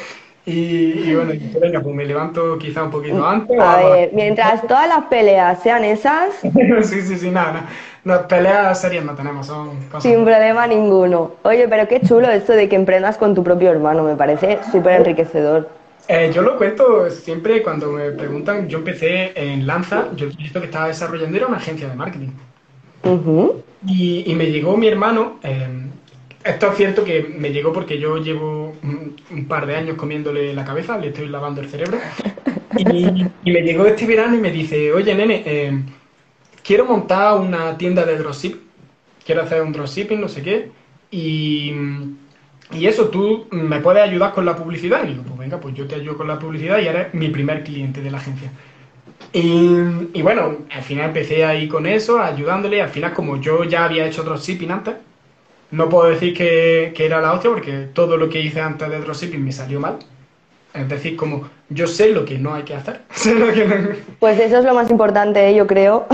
Y, 0.44 1.10
y 1.10 1.16
bueno, 1.16 1.34
y 1.34 1.40
venga, 1.62 1.82
pues 1.82 1.96
me 1.96 2.04
levanto 2.06 2.58
quizá 2.58 2.84
un 2.84 2.90
poquito 2.90 3.26
antes. 3.26 3.60
A 3.60 3.78
ver, 3.78 4.10
mientras 4.14 4.66
todas 4.68 4.88
las 4.88 5.06
peleas 5.06 5.62
sean 5.62 5.84
esas, 5.84 6.34
sí, 6.82 7.02
sí, 7.04 7.18
sí, 7.18 7.30
nada, 7.30 7.52
nada. 7.54 7.70
No, 8.04 8.28
peleas 8.28 8.82
serias 8.82 9.06
no 9.06 9.14
tenemos, 9.14 9.46
son 9.46 9.88
cosas. 9.92 10.02
sin 10.02 10.26
problema 10.26 10.66
ninguno. 10.66 11.34
Oye, 11.44 11.68
pero 11.68 11.88
qué 11.88 12.02
chulo 12.02 12.30
esto 12.32 12.54
de 12.54 12.68
que 12.68 12.76
emprendas 12.76 13.18
con 13.20 13.36
tu 13.36 13.44
propio 13.44 13.70
hermano, 13.70 14.04
me 14.04 14.16
parece 14.16 14.60
súper 14.72 14.94
enriquecedor. 14.94 15.70
Eh, 16.08 16.32
yo 16.34 16.42
lo 16.44 16.58
cuento 16.58 17.10
siempre 17.10 17.64
cuando 17.64 17.92
me 17.92 18.12
preguntan. 18.12 18.68
Yo 18.70 18.80
empecé 18.80 19.34
en 19.40 19.66
Lanza, 19.66 20.12
yo 20.16 20.26
el 20.28 20.34
proyecto 20.34 20.60
que 20.60 20.66
estaba 20.68 20.88
desarrollando 20.88 21.38
era 21.38 21.48
una 21.48 21.58
agencia 21.58 21.88
de 21.90 21.96
marketing. 21.96 22.32
Ujú. 23.04 23.64
Y, 23.82 24.30
y 24.32 24.36
me 24.36 24.52
llegó 24.52 24.78
mi 24.78 24.88
hermano. 24.88 25.40
eh, 25.44 25.90
esto 26.44 26.72
es 26.72 26.78
cierto 26.78 27.04
que 27.04 27.22
me 27.24 27.52
llegó 27.52 27.72
porque 27.72 28.00
yo 28.00 28.18
llevo 28.18 28.80
un, 28.82 29.16
un 29.30 29.48
par 29.48 29.68
de 29.68 29.76
años 29.76 29.96
comiéndole 29.96 30.54
la 30.54 30.66
cabeza, 30.66 30.98
le 30.98 31.10
estoy 31.10 31.28
lavando 31.28 31.62
el 31.62 31.70
cerebro. 31.70 32.10
Y, 32.72 33.32
y 33.44 33.52
me 33.52 33.62
llegó 33.62 33.86
este 33.86 34.08
verano 34.08 34.36
y 34.38 34.40
me 34.42 34.52
dice: 34.52 34.94
Oye, 34.94 35.16
nene, 35.16 35.44
eh, 35.46 35.84
quiero 36.64 36.86
montar 36.86 37.40
una 37.40 37.78
tienda 37.78 38.06
de 38.06 38.18
dropship. 38.18 38.58
Quiero 39.26 39.44
hacer 39.44 39.62
un 39.64 39.74
dropshipping, 39.74 40.22
no 40.22 40.30
sé 40.30 40.44
qué. 40.44 40.72
Y. 41.12 41.74
Y 42.74 42.88
eso, 42.88 43.10
tú 43.10 43.48
me 43.52 43.80
puedes 43.80 44.04
ayudar 44.04 44.34
con 44.34 44.46
la 44.46 44.56
publicidad. 44.56 45.04
Y 45.04 45.10
digo, 45.10 45.24
pues 45.24 45.40
venga, 45.40 45.60
pues 45.60 45.76
yo 45.76 45.88
te 45.88 45.96
ayudo 45.96 46.18
con 46.18 46.28
la 46.28 46.40
publicidad 46.40 46.80
y 46.80 46.88
eres 46.88 47.14
mi 47.14 47.30
primer 47.30 47.64
cliente 47.64 48.02
de 48.02 48.12
la 48.12 48.18
agencia. 48.18 48.52
Y, 49.34 49.68
y 50.14 50.22
bueno, 50.22 50.58
al 50.70 50.82
final 50.84 51.08
empecé 51.08 51.46
ahí 51.46 51.68
con 51.68 51.86
eso, 51.86 52.20
ayudándole. 52.20 52.82
Al 52.82 52.90
final, 52.90 53.14
como 53.14 53.40
yo 53.40 53.64
ya 53.64 53.86
había 53.86 54.06
hecho 54.06 54.24
dropshipping 54.24 54.72
antes, 54.72 54.96
no 55.72 55.90
puedo 55.90 56.10
decir 56.10 56.34
que, 56.34 56.94
que 56.96 57.06
era 57.06 57.22
la 57.22 57.34
hostia 57.34 57.50
porque 57.50 57.88
todo 57.94 58.18
lo 58.18 58.30
que 58.30 58.42
hice 58.42 58.62
antes 58.62 58.90
de 58.90 59.00
dropshipping 59.00 59.44
me 59.44 59.52
salió 59.52 59.80
mal. 59.80 60.00
Es 60.74 60.88
decir, 60.90 61.16
como 61.16 61.50
yo 61.74 61.88
sé 61.88 62.12
lo 62.12 62.26
que 62.26 62.38
no 62.38 62.54
hay 62.54 62.64
que 62.64 62.76
hacer. 62.76 63.02
Sé 63.12 63.34
lo 63.36 63.52
que 63.52 63.66
no- 63.66 63.76
Pues 64.20 64.40
eso 64.40 64.58
es 64.60 64.66
lo 64.66 64.74
más 64.74 64.90
importante, 64.92 65.54
yo 65.56 65.66
creo. 65.68 66.06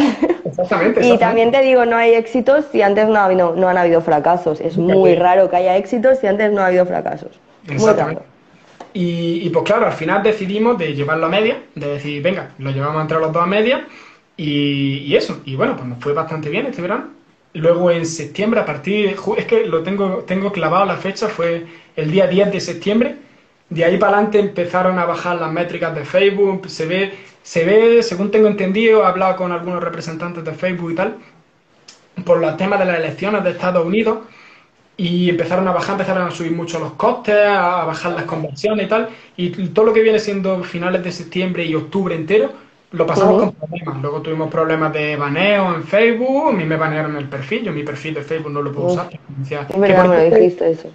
Exactamente. 0.45 1.01
Y 1.05 1.13
exactamente. 1.13 1.17
también 1.17 1.51
te 1.51 1.61
digo, 1.61 1.85
no 1.85 1.97
hay 1.97 2.13
éxitos 2.13 2.65
si 2.71 2.81
antes 2.81 3.07
no, 3.07 3.15
ha 3.15 3.25
habido- 3.25 3.55
no 3.55 3.67
han 3.67 3.77
habido 3.77 4.01
fracasos. 4.01 4.61
Es 4.61 4.77
muy 4.77 5.15
raro 5.15 5.49
que 5.49 5.57
haya 5.57 5.75
éxitos 5.77 6.19
si 6.19 6.27
antes 6.27 6.51
no 6.51 6.61
ha 6.61 6.67
habido 6.67 6.85
fracasos. 6.85 7.31
Exactamente. 7.69 8.21
Y, 8.93 9.41
y 9.45 9.49
pues 9.49 9.65
claro, 9.65 9.85
al 9.85 9.93
final 9.93 10.23
decidimos 10.23 10.77
de 10.77 10.93
llevarlo 10.95 11.25
a 11.27 11.29
media, 11.29 11.57
de 11.75 11.87
decir, 11.87 12.21
venga, 12.23 12.51
lo 12.57 12.71
llevamos 12.71 13.01
entre 13.01 13.19
los 13.19 13.31
dos 13.31 13.43
a 13.43 13.45
media 13.45 13.85
y, 14.35 14.99
y 14.99 15.15
eso. 15.15 15.41
Y 15.45 15.55
bueno, 15.55 15.75
pues 15.75 15.87
nos 15.87 15.99
fue 15.99 16.13
bastante 16.13 16.49
bien 16.49 16.65
este 16.67 16.81
verano. 16.81 17.09
Luego 17.53 17.91
en 17.91 18.05
septiembre, 18.05 18.59
a 18.59 18.65
partir 18.65 19.09
de, 19.09 19.15
es 19.39 19.45
que 19.45 19.65
lo 19.65 19.83
tengo, 19.83 20.23
tengo 20.27 20.51
clavado 20.51 20.85
la 20.85 20.97
fecha, 20.97 21.27
fue 21.27 21.65
el 21.95 22.11
día 22.11 22.27
10 22.27 22.51
de 22.51 22.59
septiembre. 22.59 23.15
De 23.69 23.83
ahí 23.83 23.97
para 23.97 24.13
adelante 24.13 24.39
empezaron 24.39 24.97
a 24.97 25.05
bajar 25.05 25.35
las 25.37 25.51
métricas 25.51 25.93
de 25.93 26.05
Facebook, 26.05 26.69
se 26.69 26.85
ve, 26.85 27.13
se 27.43 27.65
ve, 27.65 28.01
según 28.03 28.31
tengo 28.31 28.47
entendido, 28.47 29.01
he 29.03 29.05
hablado 29.05 29.35
con 29.35 29.51
algunos 29.51 29.83
representantes 29.83 30.43
de 30.43 30.53
Facebook 30.53 30.91
y 30.91 30.95
tal, 30.95 31.15
por 32.23 32.39
los 32.39 32.55
temas 32.57 32.79
de 32.79 32.85
las 32.85 32.97
elecciones 32.99 33.43
de 33.43 33.51
Estados 33.51 33.85
Unidos, 33.85 34.19
y 34.95 35.29
empezaron 35.29 35.67
a 35.67 35.73
bajar, 35.73 35.91
empezaron 35.91 36.27
a 36.27 36.31
subir 36.31 36.53
mucho 36.53 36.79
los 36.79 36.93
costes, 36.93 37.35
a 37.35 37.83
bajar 37.85 38.13
las 38.13 38.23
conversiones 38.23 38.85
y 38.85 38.89
tal, 38.89 39.09
y 39.35 39.49
todo 39.67 39.85
lo 39.85 39.93
que 39.93 40.01
viene 40.01 40.19
siendo 40.19 40.63
finales 40.63 41.03
de 41.03 41.11
septiembre 41.11 41.65
y 41.65 41.75
octubre 41.75 42.15
entero, 42.15 42.51
lo 42.91 43.05
pasamos 43.05 43.33
con 43.43 43.51
problemas. 43.53 44.01
Luego 44.01 44.21
tuvimos 44.21 44.49
problemas 44.49 44.93
de 44.93 45.17
baneo 45.17 45.75
en 45.75 45.83
Facebook, 45.83 46.49
a 46.49 46.51
mí 46.53 46.63
me 46.63 46.77
banearon 46.77 47.17
el 47.17 47.25
perfil, 47.27 47.63
yo 47.65 47.73
mi 47.73 47.83
perfil 47.83 48.13
de 48.15 48.21
Facebook 48.21 48.51
no 48.51 48.61
lo 48.61 48.71
puedo 48.71 48.87
usar. 48.93 49.09
decía- 49.37 49.67
Es 49.69 49.75
verdad, 49.77 50.07
me 50.07 50.15
dijiste 50.39 50.71
eso. 50.71 50.89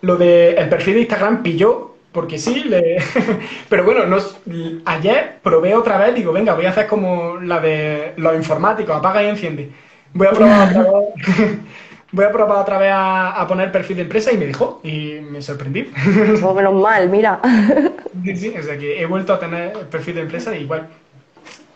lo 0.00 0.16
de 0.16 0.54
el 0.54 0.68
perfil 0.70 0.94
de 0.94 1.00
Instagram 1.00 1.42
pilló, 1.42 1.93
porque 2.14 2.38
sí, 2.38 2.64
le- 2.64 2.98
pero 3.70 3.84
bueno, 3.84 4.06
nos- 4.06 4.38
ayer 4.86 5.40
probé 5.42 5.74
otra 5.76 5.98
vez, 5.98 6.14
digo, 6.14 6.32
venga, 6.32 6.54
voy 6.54 6.66
a 6.66 6.70
hacer 6.70 6.86
como 6.88 7.36
la 7.38 7.60
de 7.60 8.14
los 8.16 8.36
informáticos, 8.36 8.96
apaga 8.96 9.22
y 9.24 9.28
enciende. 9.28 9.72
Voy 10.14 10.28
a 10.28 10.34
probar 10.34 10.68
otra 10.68 10.82
vez, 11.26 11.58
voy 12.12 12.24
a 12.24 12.32
probar 12.32 12.58
otra 12.58 12.78
vez 12.78 12.92
a, 12.92 13.32
a 13.40 13.46
poner 13.48 13.72
perfil 13.72 13.96
de 13.96 14.02
empresa 14.04 14.32
y 14.32 14.38
me 14.38 14.46
dejó, 14.46 14.80
y 14.84 15.20
me 15.22 15.42
sorprendí. 15.42 15.92
Pues 16.40 16.54
menos 16.54 16.74
mal, 16.74 17.08
mira. 17.08 17.40
Sí, 18.24 18.36
sí, 18.36 18.54
o 18.58 18.62
sea 18.62 18.78
que 18.78 19.00
he 19.02 19.06
vuelto 19.06 19.32
a 19.34 19.40
tener 19.40 19.88
perfil 19.90 20.14
de 20.16 20.20
empresa 20.22 20.56
y 20.56 20.62
igual. 20.62 20.88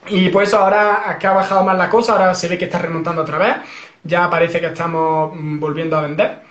Y 0.09 0.31
pues 0.31 0.55
ahora 0.55 1.19
que 1.21 1.27
ha 1.27 1.33
bajado 1.33 1.65
más 1.65 1.79
la 1.79 1.91
cosa, 1.91 2.13
ahora 2.13 2.35
se 2.35 2.49
ve 2.49 2.59
que 2.59 2.67
está 2.67 2.79
remontando 2.79 3.23
otra 3.23 3.39
vez, 3.39 3.57
ya 4.05 4.31
parece 4.31 4.61
que 4.61 4.67
estamos 4.67 5.33
mm, 5.35 5.61
volviendo 5.61 5.97
a 5.99 6.03
vender 6.03 6.43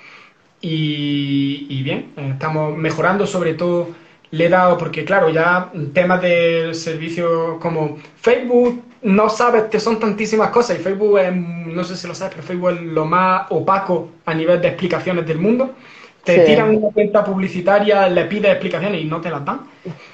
y, 0.62 1.68
y 1.70 1.84
bien, 1.84 2.12
estamos 2.16 2.78
mejorando 2.78 3.28
sobre 3.28 3.53
todo, 3.53 3.89
le 4.32 4.45
he 4.45 4.49
dado, 4.49 4.78
porque 4.78 5.05
claro, 5.05 5.30
ya 5.30 5.72
temas 5.93 6.22
del 6.22 6.76
servicio 6.76 7.60
como 7.60 7.97
Facebook, 8.20 8.82
no 9.03 9.30
sabes 9.30 9.64
que 9.66 9.80
son 9.80 9.99
tantísimas 9.99 10.49
cosas 10.49 10.80
y 10.80 10.84
Facebook 10.84 11.20
es, 11.20 11.34
no 11.36 11.84
sé 11.84 11.95
si 11.95 12.08
lo 12.08 12.16
sabes, 12.16 12.34
pero 12.36 12.47
Facebook 12.47 12.70
es 12.72 12.82
lo 12.82 13.05
más 13.05 13.45
opaco 13.51 14.10
a 14.26 14.34
nivel 14.34 14.60
de 14.62 14.70
explicaciones 14.70 15.26
del 15.26 15.38
mundo. 15.38 15.76
Te 16.24 16.39
Sí. 16.39 16.41
tiran 16.45 16.76
una 16.76 16.89
cuenta 16.89 17.24
publicitaria, 17.24 18.10
le 18.10 18.26
pides 18.26 18.51
explicaciones 18.51 19.01
y 19.01 19.05
no 19.05 19.22
te 19.22 19.30
las 19.30 19.45
dan. 19.45 19.62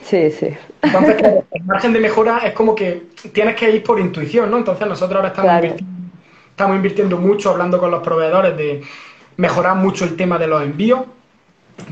Sí, 0.03 0.29
sí. 0.29 0.49
Entonces, 0.83 1.15
claro, 1.15 1.43
el 1.51 1.63
margen 1.63 1.91
de 1.93 1.99
mejora 1.99 2.39
es 2.45 2.53
como 2.53 2.75
que 2.75 3.03
tienes 3.31 3.55
que 3.55 3.71
ir 3.71 3.81
por 3.81 3.99
intuición, 3.99 4.51
¿no? 4.51 4.57
Entonces 4.57 4.85
nosotros 4.87 5.15
ahora 5.15 5.29
estamos, 5.29 5.49
Claro. 5.49 5.65
invirtiendo, 5.65 6.07
estamos 6.51 6.75
invirtiendo 6.75 7.17
mucho, 7.17 7.49
hablando 7.49 7.79
con 7.79 7.89
los 7.89 8.03
proveedores 8.03 8.55
de 8.55 8.83
mejorar 9.37 9.75
mucho 9.75 10.05
el 10.05 10.15
tema 10.15 10.37
de 10.37 10.47
los 10.47 10.61
envíos, 10.61 11.01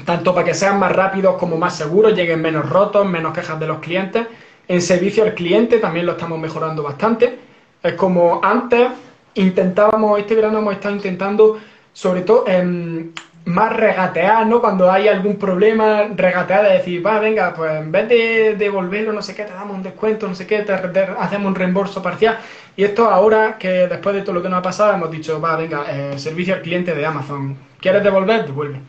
tanto 0.05 0.33
para 0.33 0.45
que 0.45 0.53
sean 0.53 0.79
más 0.79 0.91
rápidos 0.91 1.37
como 1.37 1.57
más 1.57 1.75
seguros, 1.75 2.13
lleguen 2.13 2.41
menos 2.41 2.69
rotos, 2.69 3.05
menos 3.05 3.33
quejas 3.33 3.59
de 3.59 3.67
los 3.67 3.79
clientes. 3.79 4.27
En 4.67 4.81
servicio 4.81 5.23
al 5.23 5.33
cliente 5.33 5.79
también 5.79 6.05
lo 6.05 6.13
estamos 6.13 6.39
mejorando 6.39 6.83
bastante. 6.83 7.39
Es 7.81 7.93
como 7.93 8.39
antes 8.43 8.89
intentábamos, 9.33 10.19
este 10.19 10.35
verano 10.35 10.59
hemos 10.59 10.73
estado 10.73 10.95
intentando, 10.95 11.59
sobre 11.93 12.21
todo, 12.21 12.45
em, 12.47 13.11
más 13.45 13.75
regatear, 13.75 14.45
¿no? 14.45 14.61
Cuando 14.61 14.91
hay 14.91 15.07
algún 15.07 15.37
problema, 15.37 16.03
regatear 16.15 16.63
de 16.63 16.73
decir, 16.73 17.05
va, 17.05 17.19
venga, 17.19 17.53
pues 17.53 17.71
en 17.73 17.91
vez 17.91 18.07
de 18.07 18.55
devolverlo, 18.55 19.13
no 19.13 19.21
sé 19.21 19.35
qué, 19.35 19.43
te 19.43 19.53
damos 19.53 19.75
un 19.75 19.83
descuento, 19.83 20.27
no 20.27 20.35
sé 20.35 20.45
qué, 20.45 20.59
te, 20.59 20.73
hacemos 20.73 21.47
un 21.47 21.55
reembolso 21.55 22.01
parcial. 22.01 22.37
Y 22.75 22.83
esto 22.83 23.09
ahora 23.09 23.57
que 23.57 23.87
después 23.87 24.15
de 24.15 24.21
todo 24.21 24.33
lo 24.33 24.43
que 24.43 24.49
nos 24.49 24.59
ha 24.59 24.61
pasado, 24.61 24.93
hemos 24.93 25.11
dicho, 25.11 25.41
va, 25.41 25.55
venga, 25.57 25.85
eh, 25.89 26.17
servicio 26.19 26.53
al 26.53 26.61
cliente 26.61 26.93
de 26.93 27.05
Amazon. 27.05 27.57
¿Quieres 27.79 28.03
devolver? 28.03 28.45
Devuelve. 28.45 28.79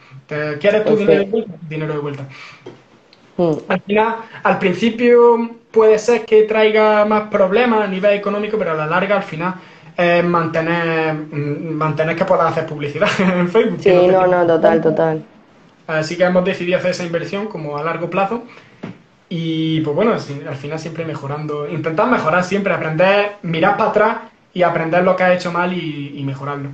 ¿Quieres 0.61 0.85
tu 0.85 0.97
dinero 0.97 1.21
de 1.21 1.27
vuelta? 1.27 1.53
Dinero 1.69 1.93
de 1.95 1.99
vuelta. 1.99 2.29
Mm. 3.37 3.53
Al 3.69 3.81
final, 3.81 4.17
al 4.43 4.59
principio 4.59 5.51
puede 5.71 5.99
ser 5.99 6.25
que 6.25 6.43
traiga 6.43 7.05
más 7.05 7.29
problemas 7.29 7.83
a 7.83 7.87
nivel 7.87 8.13
económico, 8.13 8.59
pero 8.59 8.73
a 8.73 8.75
la 8.75 8.87
larga, 8.87 9.17
al 9.17 9.23
final, 9.23 9.55
es 9.97 10.25
mantener, 10.25 11.15
mm, 11.15 11.73
mantener 11.75 12.17
que 12.17 12.25
puedas 12.25 12.53
hacer 12.53 12.67
publicidad 12.67 13.09
en 13.19 13.49
Facebook. 13.49 13.79
Sí, 13.81 13.93
no, 13.93 14.27
no, 14.27 14.47
total, 14.47 14.81
total. 14.81 15.23
Así 15.87 16.17
que 16.17 16.25
hemos 16.25 16.45
decidido 16.45 16.79
hacer 16.79 16.93
esa 16.93 17.05
inversión 17.05 17.47
como 17.47 17.77
a 17.77 17.83
largo 17.83 18.09
plazo. 18.09 18.43
Y 19.29 19.81
pues 19.81 19.97
bueno, 19.97 20.13
al 20.13 20.57
final 20.57 20.79
siempre 20.79 21.05
mejorando, 21.05 21.67
intentar 21.69 22.07
mejorar 22.07 22.45
siempre, 22.45 22.75
aprender, 22.75 23.37
mirar 23.43 23.79
para 23.79 23.91
atrás 23.91 24.17
y 24.53 24.63
aprender 24.63 25.03
lo 25.05 25.17
que 25.17 25.25
has 25.25 25.37
hecho 25.37 25.51
mal 25.51 25.73
y, 25.73 26.23
mejorarlo. 26.23 26.69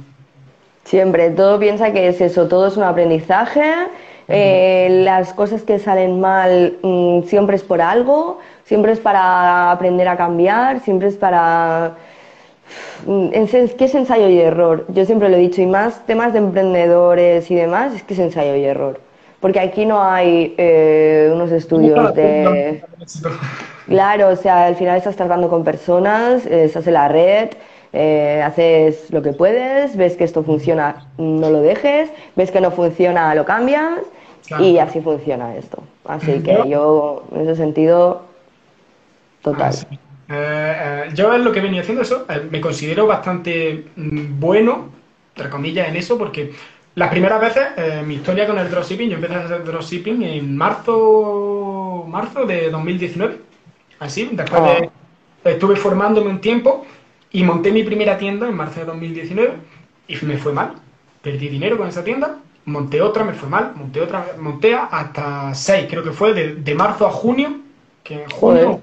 Siempre, 0.85 1.31
todo 1.31 1.61
piensa 1.61 1.93
que 1.93 2.09
es 2.09 2.21
eso, 2.21 2.49
todo 2.49 2.66
es 2.66 2.77
un 2.77 2.83
aprendizaje, 2.83 3.62
eh, 4.27 5.03
las 5.05 5.33
cosas 5.35 5.62
que 5.62 5.79
salen 5.79 6.21
mal 6.21 6.79
mm, 6.83 7.23
siempre 7.29 7.55
es 7.55 7.62
por 7.62 7.81
algo, 7.81 8.41
siempre 8.64 8.91
es 8.91 8.99
para 8.99 9.71
aprender 9.71 10.09
a 10.09 10.16
cambiar, 10.16 10.81
siempre 10.81 11.09
es 11.09 11.16
para 11.16 11.93
es 13.33 13.75
que 13.75 13.85
es 13.85 13.95
ensayo 13.95 14.29
y 14.29 14.39
error. 14.41 14.87
Yo 14.89 15.05
siempre 15.05 15.29
lo 15.29 15.37
he 15.37 15.41
dicho, 15.41 15.62
y 15.62 15.66
más 15.66 16.05
temas 16.07 16.33
de 16.33 16.41
emprendedores 16.41 17.51
y 17.51 17.55
demás, 17.55 17.95
es 17.95 18.03
que 18.03 18.14
es 18.14 18.21
ensayo 18.21 18.55
y 18.57 18.64
error. 18.64 19.01
Porque 19.41 19.61
aquí 19.61 19.87
no 19.87 20.03
hay 20.03 20.55
eh, 20.59 21.31
unos 21.33 21.53
estudios 21.53 22.14
de... 22.14 22.83
Claro, 23.87 24.29
o 24.29 24.37
sea, 24.37 24.66
al 24.66 24.77
final 24.77 24.99
estás 24.99 25.16
tratando 25.16 25.49
con 25.49 25.64
personas, 25.64 26.45
eh, 26.45 26.64
estás 26.64 26.87
en 26.87 26.95
la 26.95 27.09
red, 27.09 27.51
eh, 27.93 28.43
haces 28.45 29.11
lo 29.11 29.23
que 29.23 29.33
puedes, 29.33 29.97
ves 29.97 30.16
que 30.16 30.25
esto 30.25 30.43
funciona, 30.43 31.07
no 31.16 31.51
lo 31.51 31.62
dejes, 31.62 32.11
ves 32.37 32.51
que 32.51 32.61
no 32.61 32.71
funciona, 32.71 33.35
lo 33.35 33.47
cambias 33.47 34.01
y 34.59 34.79
así 34.79 35.01
funciona 35.01 35.57
esto. 35.57 35.83
Así 36.05 36.41
que 36.41 36.69
yo, 36.69 37.25
en 37.33 37.43
ese 37.43 37.57
sentido, 37.57 38.23
total. 39.43 39.73
Ah, 39.91 40.08
eh, 40.29 41.09
yo 41.14 41.33
es 41.33 41.41
lo 41.41 41.53
que 41.53 41.61
venía 41.61 41.81
haciendo 41.81 42.03
eso, 42.03 42.26
eh, 42.29 42.47
me 42.51 42.61
considero 42.61 43.07
bastante 43.07 43.87
mm, 43.97 44.39
bueno, 44.39 44.91
entre 45.35 45.51
comillas, 45.51 45.89
en 45.89 45.97
eso, 45.97 46.18
porque 46.18 46.53
las 46.95 47.11
primeras 47.11 47.41
veces, 47.41 48.05
mi 48.05 48.14
historia 48.16 48.47
con 48.47 48.59
el 48.59 48.68
dropshipping, 48.68 49.09
yo 49.09 49.16
empecé 49.16 49.35
a 49.35 49.45
hacer 49.45 49.64
dropshipping 49.64 50.22
en 50.24 50.57
marzo, 50.57 52.05
marzo 52.09 52.45
de 52.45 52.70
2019, 52.70 53.37
así, 54.01 54.29
después 54.33 54.62
de, 54.62 54.91
ah. 55.45 55.51
estuve 55.51 55.76
formándome 55.76 56.29
un 56.29 56.41
tiempo 56.41 56.85
y 57.31 57.45
monté 57.45 57.70
mi 57.70 57.85
primera 57.85 58.18
tienda 58.18 58.49
en 58.49 58.57
marzo 58.57 58.81
de 58.81 58.87
2019 58.87 59.53
y 60.09 60.16
me 60.26 60.39
fue 60.39 60.53
mal, 60.53 60.74
perdí 61.22 61.49
dinero 61.49 61.79
con 61.79 61.87
esa 61.87 62.03
tienda, 62.03 62.39
monté 62.64 63.01
otra, 63.01 63.22
me 63.22 63.33
fue 63.33 63.49
mal, 63.49 63.74
monté 63.76 64.01
otra, 64.01 64.35
monté 64.41 64.74
hasta 64.74 65.55
seis, 65.55 65.87
creo 65.89 66.03
que 66.03 66.11
fue 66.11 66.35
de, 66.35 66.57
de 66.57 66.74
marzo 66.74 67.07
a 67.07 67.11
junio, 67.11 67.61
que 68.03 68.24
en 68.24 68.31
junio 68.31 68.83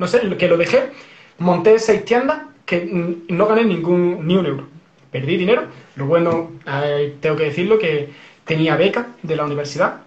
no 0.00 0.08
sé, 0.08 0.20
que 0.38 0.48
lo 0.48 0.56
dejé, 0.56 0.90
monté 1.38 1.78
seis 1.78 2.04
tiendas 2.06 2.40
que 2.64 2.88
no 3.28 3.46
gané 3.46 3.64
ningún, 3.64 4.26
ni 4.26 4.34
un 4.34 4.46
euro. 4.46 4.66
Perdí 5.12 5.36
dinero. 5.36 5.64
Lo 5.96 6.06
bueno, 6.06 6.52
eh, 6.66 7.14
tengo 7.20 7.36
que 7.36 7.44
decirlo, 7.44 7.78
que 7.78 8.08
tenía 8.44 8.76
beca 8.76 9.08
de 9.22 9.36
la 9.36 9.44
universidad. 9.44 10.00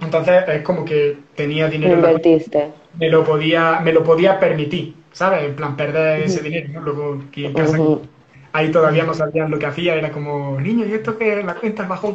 Entonces 0.00 0.44
es 0.48 0.62
como 0.62 0.84
que 0.84 1.16
tenía 1.34 1.68
dinero. 1.68 1.94
Invertiste. 1.94 2.72
Me 2.98 3.08
lo 3.08 3.24
podía, 3.24 3.80
me 3.80 3.92
lo 3.92 4.04
podía 4.04 4.38
permitir, 4.38 4.94
¿sabes? 5.12 5.44
En 5.44 5.56
plan, 5.56 5.76
perder 5.76 6.22
ese 6.24 6.42
dinero, 6.42 6.68
¿no? 6.74 6.80
Luego, 6.80 7.22
aquí 7.28 7.46
en 7.46 7.54
casa, 7.54 7.78
ahí 8.52 8.70
todavía 8.70 9.04
no 9.04 9.14
sabían 9.14 9.50
lo 9.50 9.58
que 9.58 9.66
hacía, 9.66 9.94
era 9.94 10.10
como, 10.10 10.60
niño, 10.60 10.86
¿y 10.86 10.92
esto 10.92 11.16
que 11.16 11.42
la 11.42 11.54
cuenta 11.54 11.84
bajo 11.84 12.08
un 12.08 12.14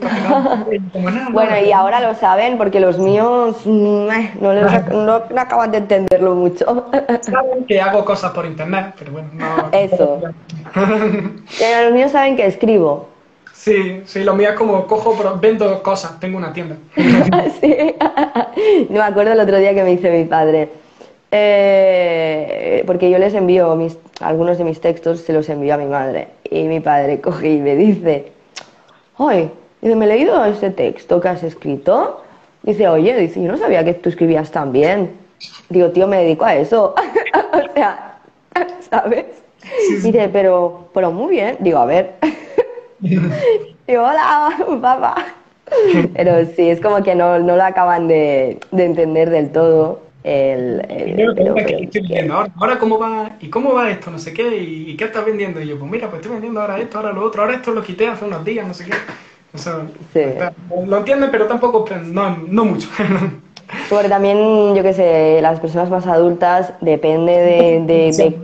como 0.92 1.10
nada. 1.10 1.30
Bueno, 1.32 1.58
y 1.58 1.72
ahora 1.72 2.02
lo 2.02 2.16
saben 2.16 2.58
porque 2.58 2.80
los 2.80 2.98
míos 2.98 3.58
mm, 3.66 4.10
eh, 4.12 4.32
no, 4.40 4.54
les, 4.54 4.88
no, 4.90 5.24
acaban 5.38 5.72
de 5.72 5.80
entenderlo 5.80 6.36
mucho. 6.36 6.90
Saben 7.22 7.66
que 7.66 7.80
hago 7.80 8.04
cosas 8.04 8.32
por 8.32 8.46
internet, 8.46 8.94
pero 8.98 9.12
bueno, 9.14 9.30
no. 9.34 9.70
Eso. 9.72 10.22
los 10.76 11.94
míos 11.94 12.12
saben 12.12 12.36
que 12.36 12.46
escribo. 12.46 13.10
Sí, 13.54 14.02
sí, 14.06 14.24
lo 14.24 14.36
mío 14.36 14.50
es 14.50 14.56
como 14.56 14.86
cojo, 14.86 15.40
vendo 15.40 15.82
cosas, 15.82 16.20
tengo 16.20 16.38
una 16.38 16.54
tienda. 16.54 16.76
sí, 16.96 17.96
no 18.90 19.00
me 19.00 19.02
acuerdo 19.02 19.32
el 19.32 19.40
otro 19.40 19.58
día 19.58 19.74
que 19.74 19.84
me 19.84 19.92
dice 19.92 20.12
mi 20.12 20.26
padre. 20.26 20.70
Eh, 21.38 22.84
porque 22.88 23.10
yo 23.10 23.18
les 23.18 23.34
envío 23.34 23.76
mis, 23.76 23.98
algunos 24.22 24.58
de 24.58 24.64
mis 24.64 24.80
textos, 24.80 25.20
se 25.20 25.34
los 25.34 25.50
envío 25.50 25.74
a 25.74 25.78
mi 25.78 25.86
madre. 25.86 26.30
Y 26.50 26.64
mi 26.64 26.80
padre 26.80 27.20
coge 27.26 27.50
y 27.56 27.60
me 27.60 27.76
dice, 27.76 28.32
oye, 29.18 29.52
me 29.82 30.06
he 30.06 30.08
leído 30.08 30.46
este 30.46 30.70
texto 30.70 31.20
que 31.20 31.28
has 31.28 31.44
escrito. 31.44 32.22
Dice, 32.64 32.88
oye, 32.88 33.14
dice, 33.18 33.44
yo 33.44 33.52
no 33.52 33.58
sabía 33.58 33.84
que 33.84 33.96
tú 33.96 34.08
escribías 34.08 34.50
tan 34.50 34.72
bien. 34.72 35.12
Digo, 35.68 35.90
tío, 35.90 36.08
me 36.08 36.24
dedico 36.24 36.46
a 36.46 36.56
eso. 36.56 36.96
o 37.54 37.74
sea, 37.74 38.18
¿sabes? 38.90 39.26
Dice, 40.04 40.30
pero, 40.32 40.88
pero 40.94 41.12
muy 41.12 41.32
bien. 41.32 41.58
Digo, 41.60 41.80
a 41.80 41.86
ver. 41.86 42.14
Digo, 43.02 44.04
hola, 44.04 44.56
papá. 44.82 45.16
Pero 46.14 46.46
sí, 46.56 46.70
es 46.70 46.80
como 46.80 47.04
que 47.04 47.14
no, 47.14 47.40
no 47.40 47.58
lo 47.58 47.64
acaban 47.64 48.08
de, 48.08 48.58
de 48.72 48.86
entender 48.86 49.30
del 49.30 49.52
todo 49.52 50.05
el, 50.26 50.82
ahora, 52.58 52.80
cómo 52.80 52.98
va, 52.98 53.34
y 53.40 53.50
cómo 53.50 53.74
va 53.74 53.92
esto, 53.92 54.10
no 54.10 54.18
sé 54.18 54.34
qué, 54.34 54.58
y, 54.58 54.98
qué 54.98 55.06
estás 55.06 55.24
vendiendo. 55.24 55.62
Y 55.62 55.68
yo, 55.68 55.78
pues 55.78 55.92
mira, 55.92 56.10
pues 56.10 56.22
estoy 56.22 56.34
vendiendo 56.34 56.62
ahora 56.62 56.80
esto, 56.80 56.98
ahora 56.98 57.14
lo 57.14 57.24
otro, 57.24 57.44
ahora 57.44 57.54
esto 57.54 57.72
lo 57.72 57.84
quité 57.84 58.08
hace 58.08 58.26
unos 58.26 58.44
días, 58.44 58.68
no 58.68 58.74
sé 58.74 58.86
qué. 58.86 58.94
O 59.54 59.58
sea, 59.58 59.86
lo 60.86 60.98
entienden, 60.98 61.30
pero 61.32 61.46
tampoco, 61.46 61.86
pues, 61.86 62.02
no, 62.02 62.38
no 62.48 62.66
mucho. 62.66 62.90
Porque 63.90 64.10
también, 64.10 64.76
yo 64.76 64.82
qué 64.82 64.94
sé, 64.94 65.40
las 65.42 65.60
personas 65.60 65.90
más 65.92 66.08
adultas, 66.08 66.74
depende 66.82 67.32
de, 67.86 68.36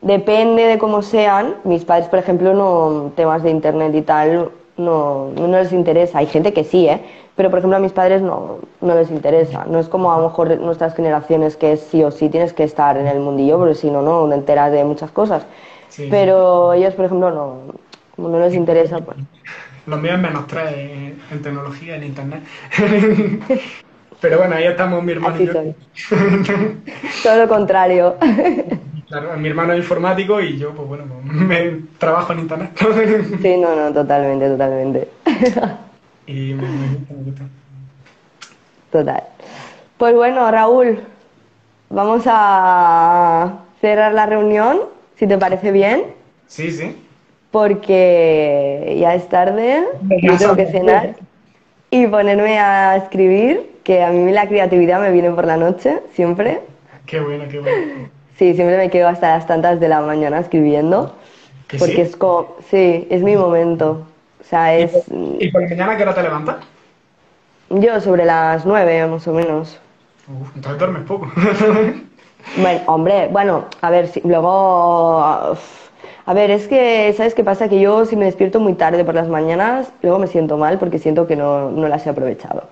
depende 0.00 0.62
de 0.64 0.78
cómo 0.78 1.02
sean. 1.02 1.56
Mis 1.64 1.84
padres, 1.84 2.08
por 2.08 2.18
ejemplo, 2.18 2.54
no 2.54 3.12
temas 3.14 3.42
de 3.42 3.50
internet 3.50 3.94
y 3.94 4.02
tal, 4.02 4.50
no, 4.78 5.30
no 5.36 5.46
les 5.48 5.72
interesa. 5.72 6.18
Hay 6.18 6.26
gente 6.26 6.52
que 6.52 6.64
sí, 6.64 6.88
¿eh? 6.88 7.00
pero 7.36 7.50
por 7.50 7.60
ejemplo 7.60 7.76
a 7.76 7.80
mis 7.80 7.92
padres 7.92 8.20
no, 8.20 8.58
no 8.80 8.94
les 8.94 9.10
interesa. 9.10 9.64
No 9.66 9.78
es 9.78 9.88
como 9.88 10.12
a 10.12 10.18
lo 10.18 10.24
mejor 10.24 10.58
nuestras 10.58 10.94
generaciones 10.94 11.56
que 11.56 11.76
sí 11.76 12.02
o 12.02 12.10
sí 12.10 12.28
tienes 12.28 12.52
que 12.52 12.64
estar 12.64 12.96
en 12.96 13.06
el 13.06 13.20
mundillo, 13.20 13.58
porque 13.58 13.74
si 13.74 13.90
no, 13.90 14.02
no 14.02 14.28
te 14.28 14.34
enteras 14.34 14.72
de 14.72 14.84
muchas 14.84 15.10
cosas. 15.10 15.46
Pero 16.10 16.72
ellos, 16.72 16.94
por 16.94 17.04
ejemplo, 17.04 17.30
no, 17.30 18.28
no 18.28 18.40
les 18.40 18.54
interesa. 18.54 18.98
Pues. 18.98 19.18
Los 19.86 20.00
míos 20.00 20.18
menos 20.18 20.46
tres 20.46 21.14
en 21.30 21.42
tecnología, 21.42 21.96
en 21.96 22.04
internet. 22.04 22.42
Pero 24.20 24.38
bueno, 24.38 24.56
ahí 24.56 24.64
estamos 24.64 25.02
mi 25.04 25.12
hermano 25.12 25.40
y 25.40 25.46
yo. 25.46 25.52
Todo 27.22 27.36
lo 27.36 27.48
contrario. 27.48 28.16
Claro, 29.08 29.36
mi 29.38 29.48
hermano 29.48 29.72
es 29.72 29.78
informático 29.78 30.38
y 30.40 30.58
yo, 30.58 30.72
pues 30.74 30.86
bueno, 30.86 31.04
pues, 31.06 31.24
me 31.34 31.80
trabajo 31.98 32.32
en 32.32 32.40
internet. 32.40 32.70
Sí, 33.42 33.56
no, 33.56 33.74
no, 33.74 33.92
totalmente, 33.92 34.48
totalmente. 34.48 35.08
Y 36.26 36.52
me, 36.52 36.62
gusta, 36.62 37.14
me 37.14 37.22
gusta. 37.22 37.44
Total. 38.92 39.22
Pues 39.96 40.14
bueno, 40.14 40.50
Raúl, 40.50 41.00
vamos 41.88 42.24
a 42.26 43.60
cerrar 43.80 44.12
la 44.12 44.26
reunión, 44.26 44.80
si 45.16 45.26
te 45.26 45.38
parece 45.38 45.72
bien. 45.72 46.04
Sí, 46.46 46.70
sí. 46.70 46.96
Porque 47.50 48.96
ya 49.00 49.14
es 49.14 49.26
tarde, 49.30 49.84
yo 50.22 50.36
tengo 50.36 50.54
que 50.54 50.66
cenar 50.66 51.16
y 51.90 52.06
ponerme 52.06 52.58
a 52.58 52.96
escribir, 52.96 53.70
que 53.84 54.02
a 54.02 54.10
mí 54.10 54.30
la 54.32 54.46
creatividad 54.46 55.00
me 55.00 55.10
viene 55.10 55.30
por 55.30 55.46
la 55.46 55.56
noche, 55.56 56.00
siempre. 56.12 56.60
Qué 57.06 57.20
bueno, 57.20 57.44
qué 57.50 57.58
bueno. 57.58 58.17
Sí, 58.38 58.54
siempre 58.54 58.76
me 58.76 58.88
quedo 58.88 59.08
hasta 59.08 59.36
las 59.36 59.46
tantas 59.48 59.80
de 59.80 59.88
la 59.88 60.00
mañana 60.00 60.38
escribiendo. 60.38 61.12
Porque 61.76 62.02
es 62.02 62.16
como, 62.16 62.54
sí, 62.70 63.06
es 63.10 63.22
mi 63.22 63.36
momento. 63.36 64.06
O 64.40 64.44
sea, 64.44 64.74
es... 64.76 64.92
¿Y 65.40 65.50
por 65.50 65.62
la 65.62 65.68
mañana 65.68 65.96
qué 65.96 66.02
hora 66.04 66.14
te 66.14 66.22
levantas? 66.22 66.56
Yo 67.68 68.00
sobre 68.00 68.24
las 68.24 68.64
nueve, 68.64 69.06
más 69.06 69.26
o 69.26 69.32
menos. 69.32 69.78
Uf, 70.28 70.48
entonces 70.54 70.78
duermes 70.78 71.02
poco. 71.02 71.30
bueno, 72.56 72.80
hombre, 72.86 73.28
bueno, 73.30 73.64
a 73.80 73.90
ver, 73.90 74.06
si, 74.06 74.20
luego... 74.24 75.20
A 75.20 75.56
A 76.28 76.34
ver, 76.34 76.50
es 76.50 76.68
que, 76.68 77.10
¿sabes 77.16 77.34
qué 77.34 77.42
pasa? 77.42 77.70
Que 77.70 77.80
yo 77.80 78.04
si 78.04 78.14
me 78.14 78.26
despierto 78.26 78.60
muy 78.60 78.74
tarde 78.74 79.02
por 79.02 79.14
las 79.14 79.28
mañanas, 79.28 79.90
luego 80.02 80.18
me 80.18 80.26
siento 80.26 80.58
mal 80.58 80.78
porque 80.78 80.98
siento 80.98 81.26
que 81.26 81.36
no, 81.36 81.70
no 81.70 81.88
las 81.88 82.06
he 82.06 82.10
aprovechado. 82.10 82.64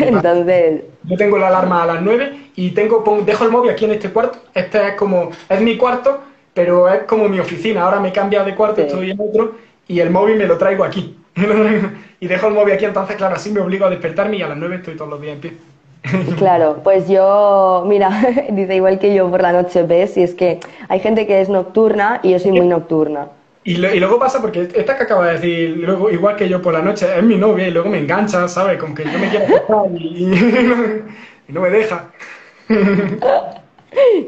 Entonces, 0.00 0.82
Yo 1.04 1.16
tengo 1.16 1.38
la 1.38 1.48
alarma 1.48 1.84
a 1.84 1.86
las 1.86 2.02
9 2.02 2.50
y 2.56 2.72
tengo, 2.72 3.04
pon- 3.04 3.24
dejo 3.24 3.44
el 3.44 3.52
móvil 3.52 3.70
aquí 3.70 3.84
en 3.84 3.92
este 3.92 4.10
cuarto. 4.10 4.40
Este 4.54 4.88
es 4.88 4.94
como, 4.94 5.30
es 5.48 5.60
mi 5.60 5.76
cuarto, 5.76 6.18
pero 6.52 6.88
es 6.92 7.04
como 7.04 7.28
mi 7.28 7.38
oficina. 7.38 7.84
Ahora 7.84 8.00
me 8.00 8.08
he 8.08 8.12
cambiado 8.12 8.44
de 8.46 8.56
cuarto, 8.56 8.80
Sí. 8.80 8.88
estoy 8.88 9.10
en 9.12 9.20
otro 9.20 9.52
y 9.86 10.00
el 10.00 10.10
móvil 10.10 10.36
me 10.36 10.46
lo 10.46 10.58
traigo 10.58 10.82
aquí. 10.82 11.16
y 12.20 12.26
dejo 12.26 12.48
el 12.48 12.54
móvil 12.54 12.74
aquí, 12.74 12.86
entonces 12.86 13.14
claro, 13.14 13.36
así 13.36 13.52
me 13.52 13.60
obligo 13.60 13.86
a 13.86 13.90
despertarme 13.90 14.36
y 14.38 14.42
a 14.42 14.48
las 14.48 14.58
9 14.58 14.76
estoy 14.76 14.96
todos 14.96 15.10
los 15.10 15.20
días 15.20 15.34
en 15.34 15.40
pie. 15.40 15.52
claro, 16.38 16.80
pues 16.82 17.08
yo, 17.08 17.84
mira, 17.86 18.10
dice 18.50 18.76
igual 18.76 18.98
que 18.98 19.14
yo 19.14 19.30
por 19.30 19.42
la 19.42 19.52
noche 19.52 19.82
ves, 19.82 20.16
y 20.16 20.22
es 20.22 20.34
que 20.34 20.60
hay 20.88 21.00
gente 21.00 21.26
que 21.26 21.40
es 21.40 21.48
nocturna 21.48 22.20
y 22.22 22.30
yo 22.32 22.38
soy 22.38 22.52
muy 22.52 22.66
nocturna. 22.66 23.28
Y, 23.64 23.76
lo- 23.76 23.92
y 23.94 24.00
luego 24.00 24.18
pasa 24.18 24.40
porque 24.40 24.68
esta 24.74 24.96
que 24.96 25.02
acaba 25.02 25.26
de 25.26 25.32
decir, 25.34 25.76
luego, 25.76 26.10
igual 26.10 26.36
que 26.36 26.48
yo 26.48 26.62
por 26.62 26.72
la 26.72 26.80
noche, 26.80 27.06
es 27.14 27.22
mi 27.22 27.36
novia 27.36 27.68
y 27.68 27.70
luego 27.70 27.90
me 27.90 27.98
engancha, 27.98 28.48
¿sabes? 28.48 28.78
Como 28.78 28.94
que 28.94 29.04
yo 29.04 29.18
me 29.18 29.28
quiero 29.28 29.86
y, 29.98 30.24
y 31.48 31.52
no 31.52 31.60
me 31.60 31.68
deja. 31.70 32.06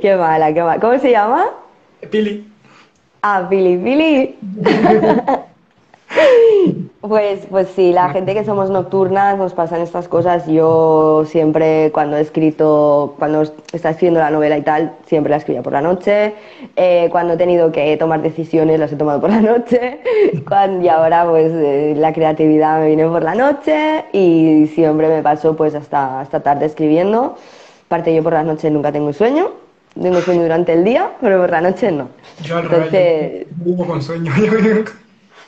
Qué 0.02 0.16
mala, 0.16 0.52
qué 0.52 0.62
mala. 0.62 0.80
¿Cómo 0.80 0.98
se 0.98 1.10
llama? 1.10 1.46
Pili. 2.10 2.44
Ah, 3.22 3.46
Pili, 3.48 3.76
Pili. 3.78 4.36
Pues, 7.03 7.46
pues 7.50 7.66
sí, 7.74 7.92
la 7.92 8.11
gente 8.11 8.32
que 8.32 8.44
somos 8.44 8.70
nocturnas 8.70 9.36
nos 9.36 9.55
pasan 9.55 9.80
estas 9.80 10.07
cosas. 10.07 10.46
Yo 10.46 11.24
siempre 11.26 11.90
cuando 11.92 12.16
he 12.16 12.20
escrito, 12.20 13.16
cuando 13.18 13.42
está 13.72 13.90
escribiendo 13.90 14.20
la 14.20 14.30
novela 14.30 14.57
y 14.57 14.62
tal, 14.62 14.92
siempre 15.07 15.30
la 15.30 15.38
escribía 15.38 15.62
por 15.62 15.72
la 15.72 15.82
noche. 15.82 16.34
Eh, 16.76 17.09
cuando 17.11 17.34
he 17.34 17.36
tenido 17.36 17.72
que 17.72 17.96
tomar 17.96 18.22
decisiones, 18.22 18.78
las 18.78 18.92
he 18.92 18.96
tomado 18.96 19.20
por 19.20 19.30
la 19.30 19.40
noche. 19.40 20.00
Cuando- 20.48 20.84
y 20.84 20.88
ahora 20.88 21.26
pues 21.28 21.50
eh, 21.53 21.94
la 21.96 22.12
creatividad 22.12 22.78
me 22.80 22.86
viene 22.86 23.09
por 23.09 23.24
la 23.24 23.34
noche 23.34 24.05
y 24.12 24.68
siempre 24.72 25.09
me 25.09 25.22
paso 25.22 25.57
pues 25.57 25.74
hasta, 25.74 26.20
hasta 26.20 26.40
tarde 26.40 26.66
escribiendo. 26.66 27.36
Aparte 27.86 28.14
yo 28.14 28.22
por 28.22 28.32
las 28.34 28.44
noches 28.46 28.70
nunca 28.70 28.92
tengo 28.92 29.12
sueño. 29.12 29.50
Tengo 30.00 30.20
sueño 30.22 30.42
durante 30.42 30.72
el 30.72 30.84
día, 30.84 31.11
pero 31.20 31.40
por 31.40 31.50
la 31.50 31.61
noche 31.61 31.90
no. 31.92 32.09
Yo 32.44 32.57
al 32.59 32.64
Entonces, 32.64 32.90
revés, 32.92 33.46
yo 33.59 33.64
vivo 33.64 33.86
con 33.86 34.00
sueño. 34.00 34.32
yo 34.38 34.84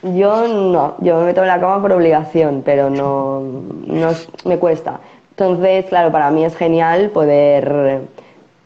no, 0.02 0.96
yo 1.00 1.18
me 1.18 1.24
meto 1.26 1.40
en 1.42 1.48
la 1.48 1.60
cama 1.60 1.80
por 1.80 1.92
obligación, 1.92 2.62
pero 2.64 2.90
no, 2.90 3.40
no 3.86 4.10
me 4.44 4.58
cuesta. 4.58 5.00
Entonces, 5.30 5.86
claro, 5.86 6.12
para 6.12 6.30
mí 6.30 6.44
es 6.44 6.56
genial 6.56 7.10
poder, 7.10 8.02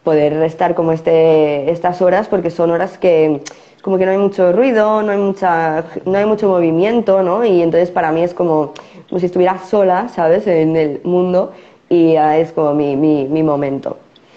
poder 0.04 0.32
estar 0.42 0.74
como 0.74 0.92
este, 0.92 1.70
estas 1.70 2.02
horas, 2.02 2.28
porque 2.28 2.50
son 2.50 2.70
horas 2.70 2.98
que 2.98 3.42
como 3.82 3.96
que 3.96 4.04
no 4.04 4.10
hay 4.12 4.18
mucho 4.18 4.52
ruido, 4.52 5.02
no 5.02 5.12
hay 5.12 5.18
mucha, 5.18 5.84
no 6.04 6.18
hay 6.18 6.26
mucho 6.26 6.48
movimiento, 6.48 7.22
¿no? 7.22 7.44
Y 7.44 7.62
entonces 7.62 7.90
para 7.90 8.10
mí 8.12 8.22
es 8.22 8.34
como, 8.34 8.72
como 9.08 9.20
si 9.20 9.26
estuviera 9.26 9.58
sola, 9.58 10.08
¿sabes? 10.08 10.46
En 10.46 10.76
el 10.76 11.00
mundo 11.04 11.52
y 11.88 12.16
es 12.16 12.52
como 12.52 12.74
mi, 12.74 12.96
mi, 12.96 13.26
mi 13.26 13.42
momento. 13.42 13.96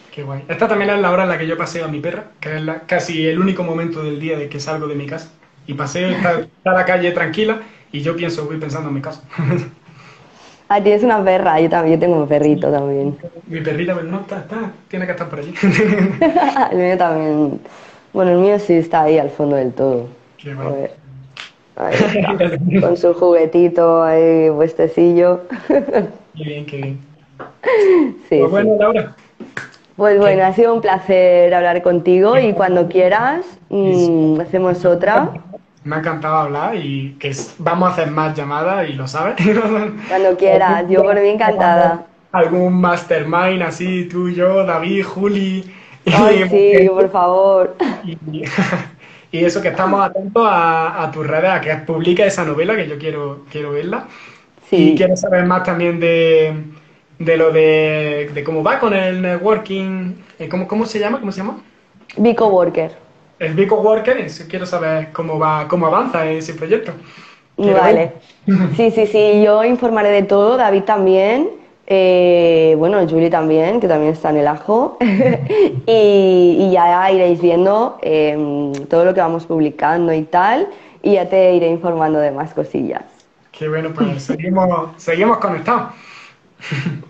Qué 0.10 0.24
guay. 0.24 0.44
Esta 0.48 0.68
también 0.68 0.92
es 0.92 1.00
la 1.00 1.12
hora 1.12 1.24
en 1.24 1.30
la 1.30 1.38
que 1.38 1.48
yo 1.48 1.58
paseo 1.58 1.86
a 1.86 1.88
mi 1.88 2.00
perra, 2.00 2.32
que 2.40 2.56
es 2.58 2.62
la- 2.62 2.82
casi 2.82 3.26
el 3.28 3.40
único 3.40 3.64
momento 3.64 4.04
del 4.04 4.20
día 4.20 4.38
de 4.38 4.48
que 4.50 4.60
salgo 4.60 4.88
de 4.88 4.96
mi 4.96 5.06
casa. 5.08 5.30
Y 5.74 6.14
está, 6.14 6.40
está 6.40 6.72
la 6.74 6.86
calle 6.86 7.12
tranquila 7.12 7.62
y 7.92 8.02
yo 8.02 8.16
pienso, 8.16 8.46
voy 8.46 8.58
pensando 8.58 8.90
en 8.90 8.96
mi 8.96 9.02
casa. 9.02 9.22
Ah, 10.70 10.82
tienes 10.82 11.04
una 11.04 11.24
perra, 11.24 11.60
yo 11.60 11.70
también, 11.70 11.96
yo 11.96 12.00
tengo 12.00 12.18
un 12.22 12.28
perrito 12.30 12.72
también. 12.72 13.18
mi 13.48 13.60
perrita, 13.62 13.94
pues 13.94 14.06
no, 14.06 14.22
está, 14.22 14.40
está, 14.40 14.72
tiene 14.88 15.06
que 15.06 15.12
estar 15.12 15.30
por 15.30 15.40
allí. 15.40 15.54
el 16.72 16.78
mío 16.78 16.98
también. 16.98 17.60
Bueno, 18.14 18.32
el 18.32 18.38
mío 18.40 18.60
sí 18.60 18.74
está 18.76 19.04
ahí 19.04 19.18
al 19.18 19.30
fondo 19.32 19.58
del 19.58 19.74
todo. 19.74 20.08
Qué 20.38 20.52
A 21.76 21.92
está. 21.92 22.20
Con 22.80 22.98
su 22.98 23.14
juguetito 23.14 24.04
ahí 24.04 24.50
puestecillo. 24.52 25.42
Qué 26.36 26.44
bien, 26.44 26.66
qué 26.66 26.78
bien. 26.78 27.00
Sí, 28.30 28.38
Pues 28.38 28.50
sí. 28.52 28.52
bueno, 28.52 28.76
Laura, 28.78 29.16
Pues 29.96 30.18
bueno, 30.20 30.44
ha 30.46 30.54
sido 30.54 30.74
un 30.74 30.82
placer 30.82 31.54
hablar 31.54 31.82
contigo 31.82 32.38
y 32.40 32.54
cuando 32.54 32.88
quieras 32.88 33.46
mm, 33.70 34.40
hacemos 34.42 34.86
otra. 34.86 35.32
Me 35.84 35.96
ha 35.96 36.00
encantado 36.00 36.36
hablar 36.38 36.76
y 36.76 37.16
que 37.20 37.32
vamos 37.58 37.90
a 37.90 37.94
hacer 37.94 38.12
más 38.12 38.36
llamadas 38.36 38.90
y 38.90 38.94
lo 38.94 39.08
sabes. 39.08 39.36
Cuando 40.08 40.38
quieras, 40.38 40.86
yo 40.90 41.04
por 41.04 41.20
mí 41.20 41.30
encantada. 41.30 42.06
Algún 42.32 42.80
mastermind 42.80 43.62
así, 43.64 44.06
tú, 44.06 44.30
yo, 44.30 44.66
David, 44.66 45.04
Juli. 45.06 45.74
Ay, 46.06 46.46
sí, 46.50 46.88
por 46.90 47.10
favor. 47.12 47.76
Y, 48.04 48.18
y 49.32 49.46
eso, 49.46 49.62
que 49.62 49.70
estamos 49.70 50.02
atentos 50.04 50.44
a, 50.48 51.04
a 51.04 51.12
tus 51.12 51.26
redes, 51.28 51.52
a 51.52 51.62
que 51.62 51.76
publiques 51.78 52.28
esa 52.28 52.46
novela, 52.46 52.76
que 52.76 52.88
yo 52.88 52.98
quiero, 52.98 53.46
quiero 53.50 53.72
verla. 53.72 54.08
Sí. 54.70 54.94
Y 54.94 54.96
quiero 54.96 55.16
saber 55.16 55.46
más 55.46 55.64
también 55.64 56.00
de, 56.00 56.66
de 57.20 57.38
lo 57.38 57.52
de, 57.52 58.32
de 58.34 58.44
cómo 58.44 58.64
va 58.64 58.80
con 58.80 58.94
el 58.94 59.22
networking. 59.22 60.16
eh, 60.40 60.50
¿Cómo, 60.50 60.68
¿Cómo 60.68 60.86
se 60.86 61.00
llama? 61.00 61.20
¿Cómo 61.20 61.32
se 61.32 61.40
llama? 61.42 61.64
Vico 62.18 62.48
Worker. 62.48 62.92
El 63.42 63.56
Vico 63.56 63.76
Worker. 63.82 64.28
Quiero 64.48 64.68
saber 64.68 65.10
cómo 65.12 65.40
va, 65.40 65.68
cómo 65.68 65.88
avanza 65.88 66.30
ese 66.30 66.54
proyecto. 66.54 66.94
Quiero 67.58 67.80
Vale. 67.80 68.14
Sí, 68.78 68.92
sí, 68.92 69.08
sí, 69.08 69.42
yo 69.44 69.64
informaré 69.64 70.10
de 70.10 70.24
todo, 70.24 70.58
David 70.58 70.84
también, 70.84 71.50
eh, 71.88 72.76
bueno, 72.78 73.00
Julie 73.08 73.30
también, 73.30 73.80
que 73.80 73.88
también 73.88 74.14
está 74.14 74.30
en 74.30 74.38
el 74.38 74.48
ajo, 74.48 74.98
y, 75.02 76.58
y 76.60 76.72
ya 76.72 77.12
iréis 77.12 77.42
viendo 77.42 77.98
eh, 78.02 78.72
todo 78.90 79.06
lo 79.06 79.14
que 79.14 79.22
vamos 79.22 79.46
publicando 79.46 80.12
y 80.14 80.24
tal, 80.24 80.68
y 81.04 81.14
ya 81.14 81.30
te 81.30 81.54
iré 81.54 81.68
informando 81.70 82.20
de 82.20 82.32
más 82.32 82.54
cosillas. 82.54 83.04
Qué 83.52 83.68
bueno, 83.70 83.90
pues 83.94 84.24
seguimos, 84.24 84.90
seguimos 84.98 85.38
conectados. 85.38 85.94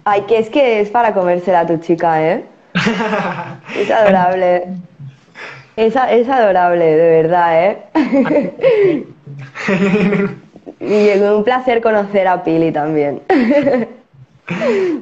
Ay, 0.06 0.22
que 0.22 0.40
es 0.40 0.50
que 0.50 0.80
es 0.80 0.90
para 0.90 1.14
comérsela 1.14 1.62
a 1.62 1.66
tu 1.66 1.78
chica, 1.78 2.24
¿eh? 2.26 2.46
Es 3.78 3.92
adorable. 3.92 4.68
Es, 5.86 6.30
adorable, 6.30 6.86
de 6.86 7.22
verdad, 7.22 7.66
¿eh? 7.66 7.78
Y 10.80 11.10
un 11.20 11.44
placer 11.44 11.82
conocer 11.82 12.28
a 12.28 12.44
Pili 12.44 12.72
también. 12.72 13.22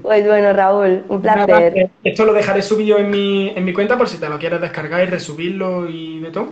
Pues 0.03 0.27
bueno, 0.27 0.53
Raúl, 0.53 1.03
un 1.09 1.23
placer. 1.23 1.89
Esto 2.03 2.23
lo 2.23 2.33
dejaré 2.33 2.61
subido 2.61 2.99
en 2.99 3.09
mi, 3.09 3.49
en 3.49 3.65
mi 3.65 3.73
cuenta 3.73 3.97
por 3.97 4.07
si 4.07 4.19
te 4.19 4.29
lo 4.29 4.37
quieres 4.37 4.61
descargar 4.61 5.01
y 5.01 5.07
resubirlo 5.07 5.89
y 5.89 6.19
de 6.19 6.29
todo. 6.29 6.49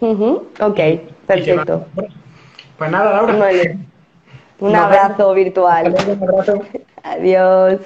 Ujú, 0.00 0.48
Ok, 0.58 0.80
perfecto. 1.28 1.86
Pues 2.76 2.90
nada, 2.90 3.12
Laura. 3.12 3.34
Vale. 3.34 3.78
Un 4.58 4.72
Nos 4.72 4.82
abrazo 4.82 5.14
vemos. 5.16 5.34
virtual. 5.36 5.96
Un 6.08 6.28
abrazo. 6.28 6.62
Adiós. 7.04 7.78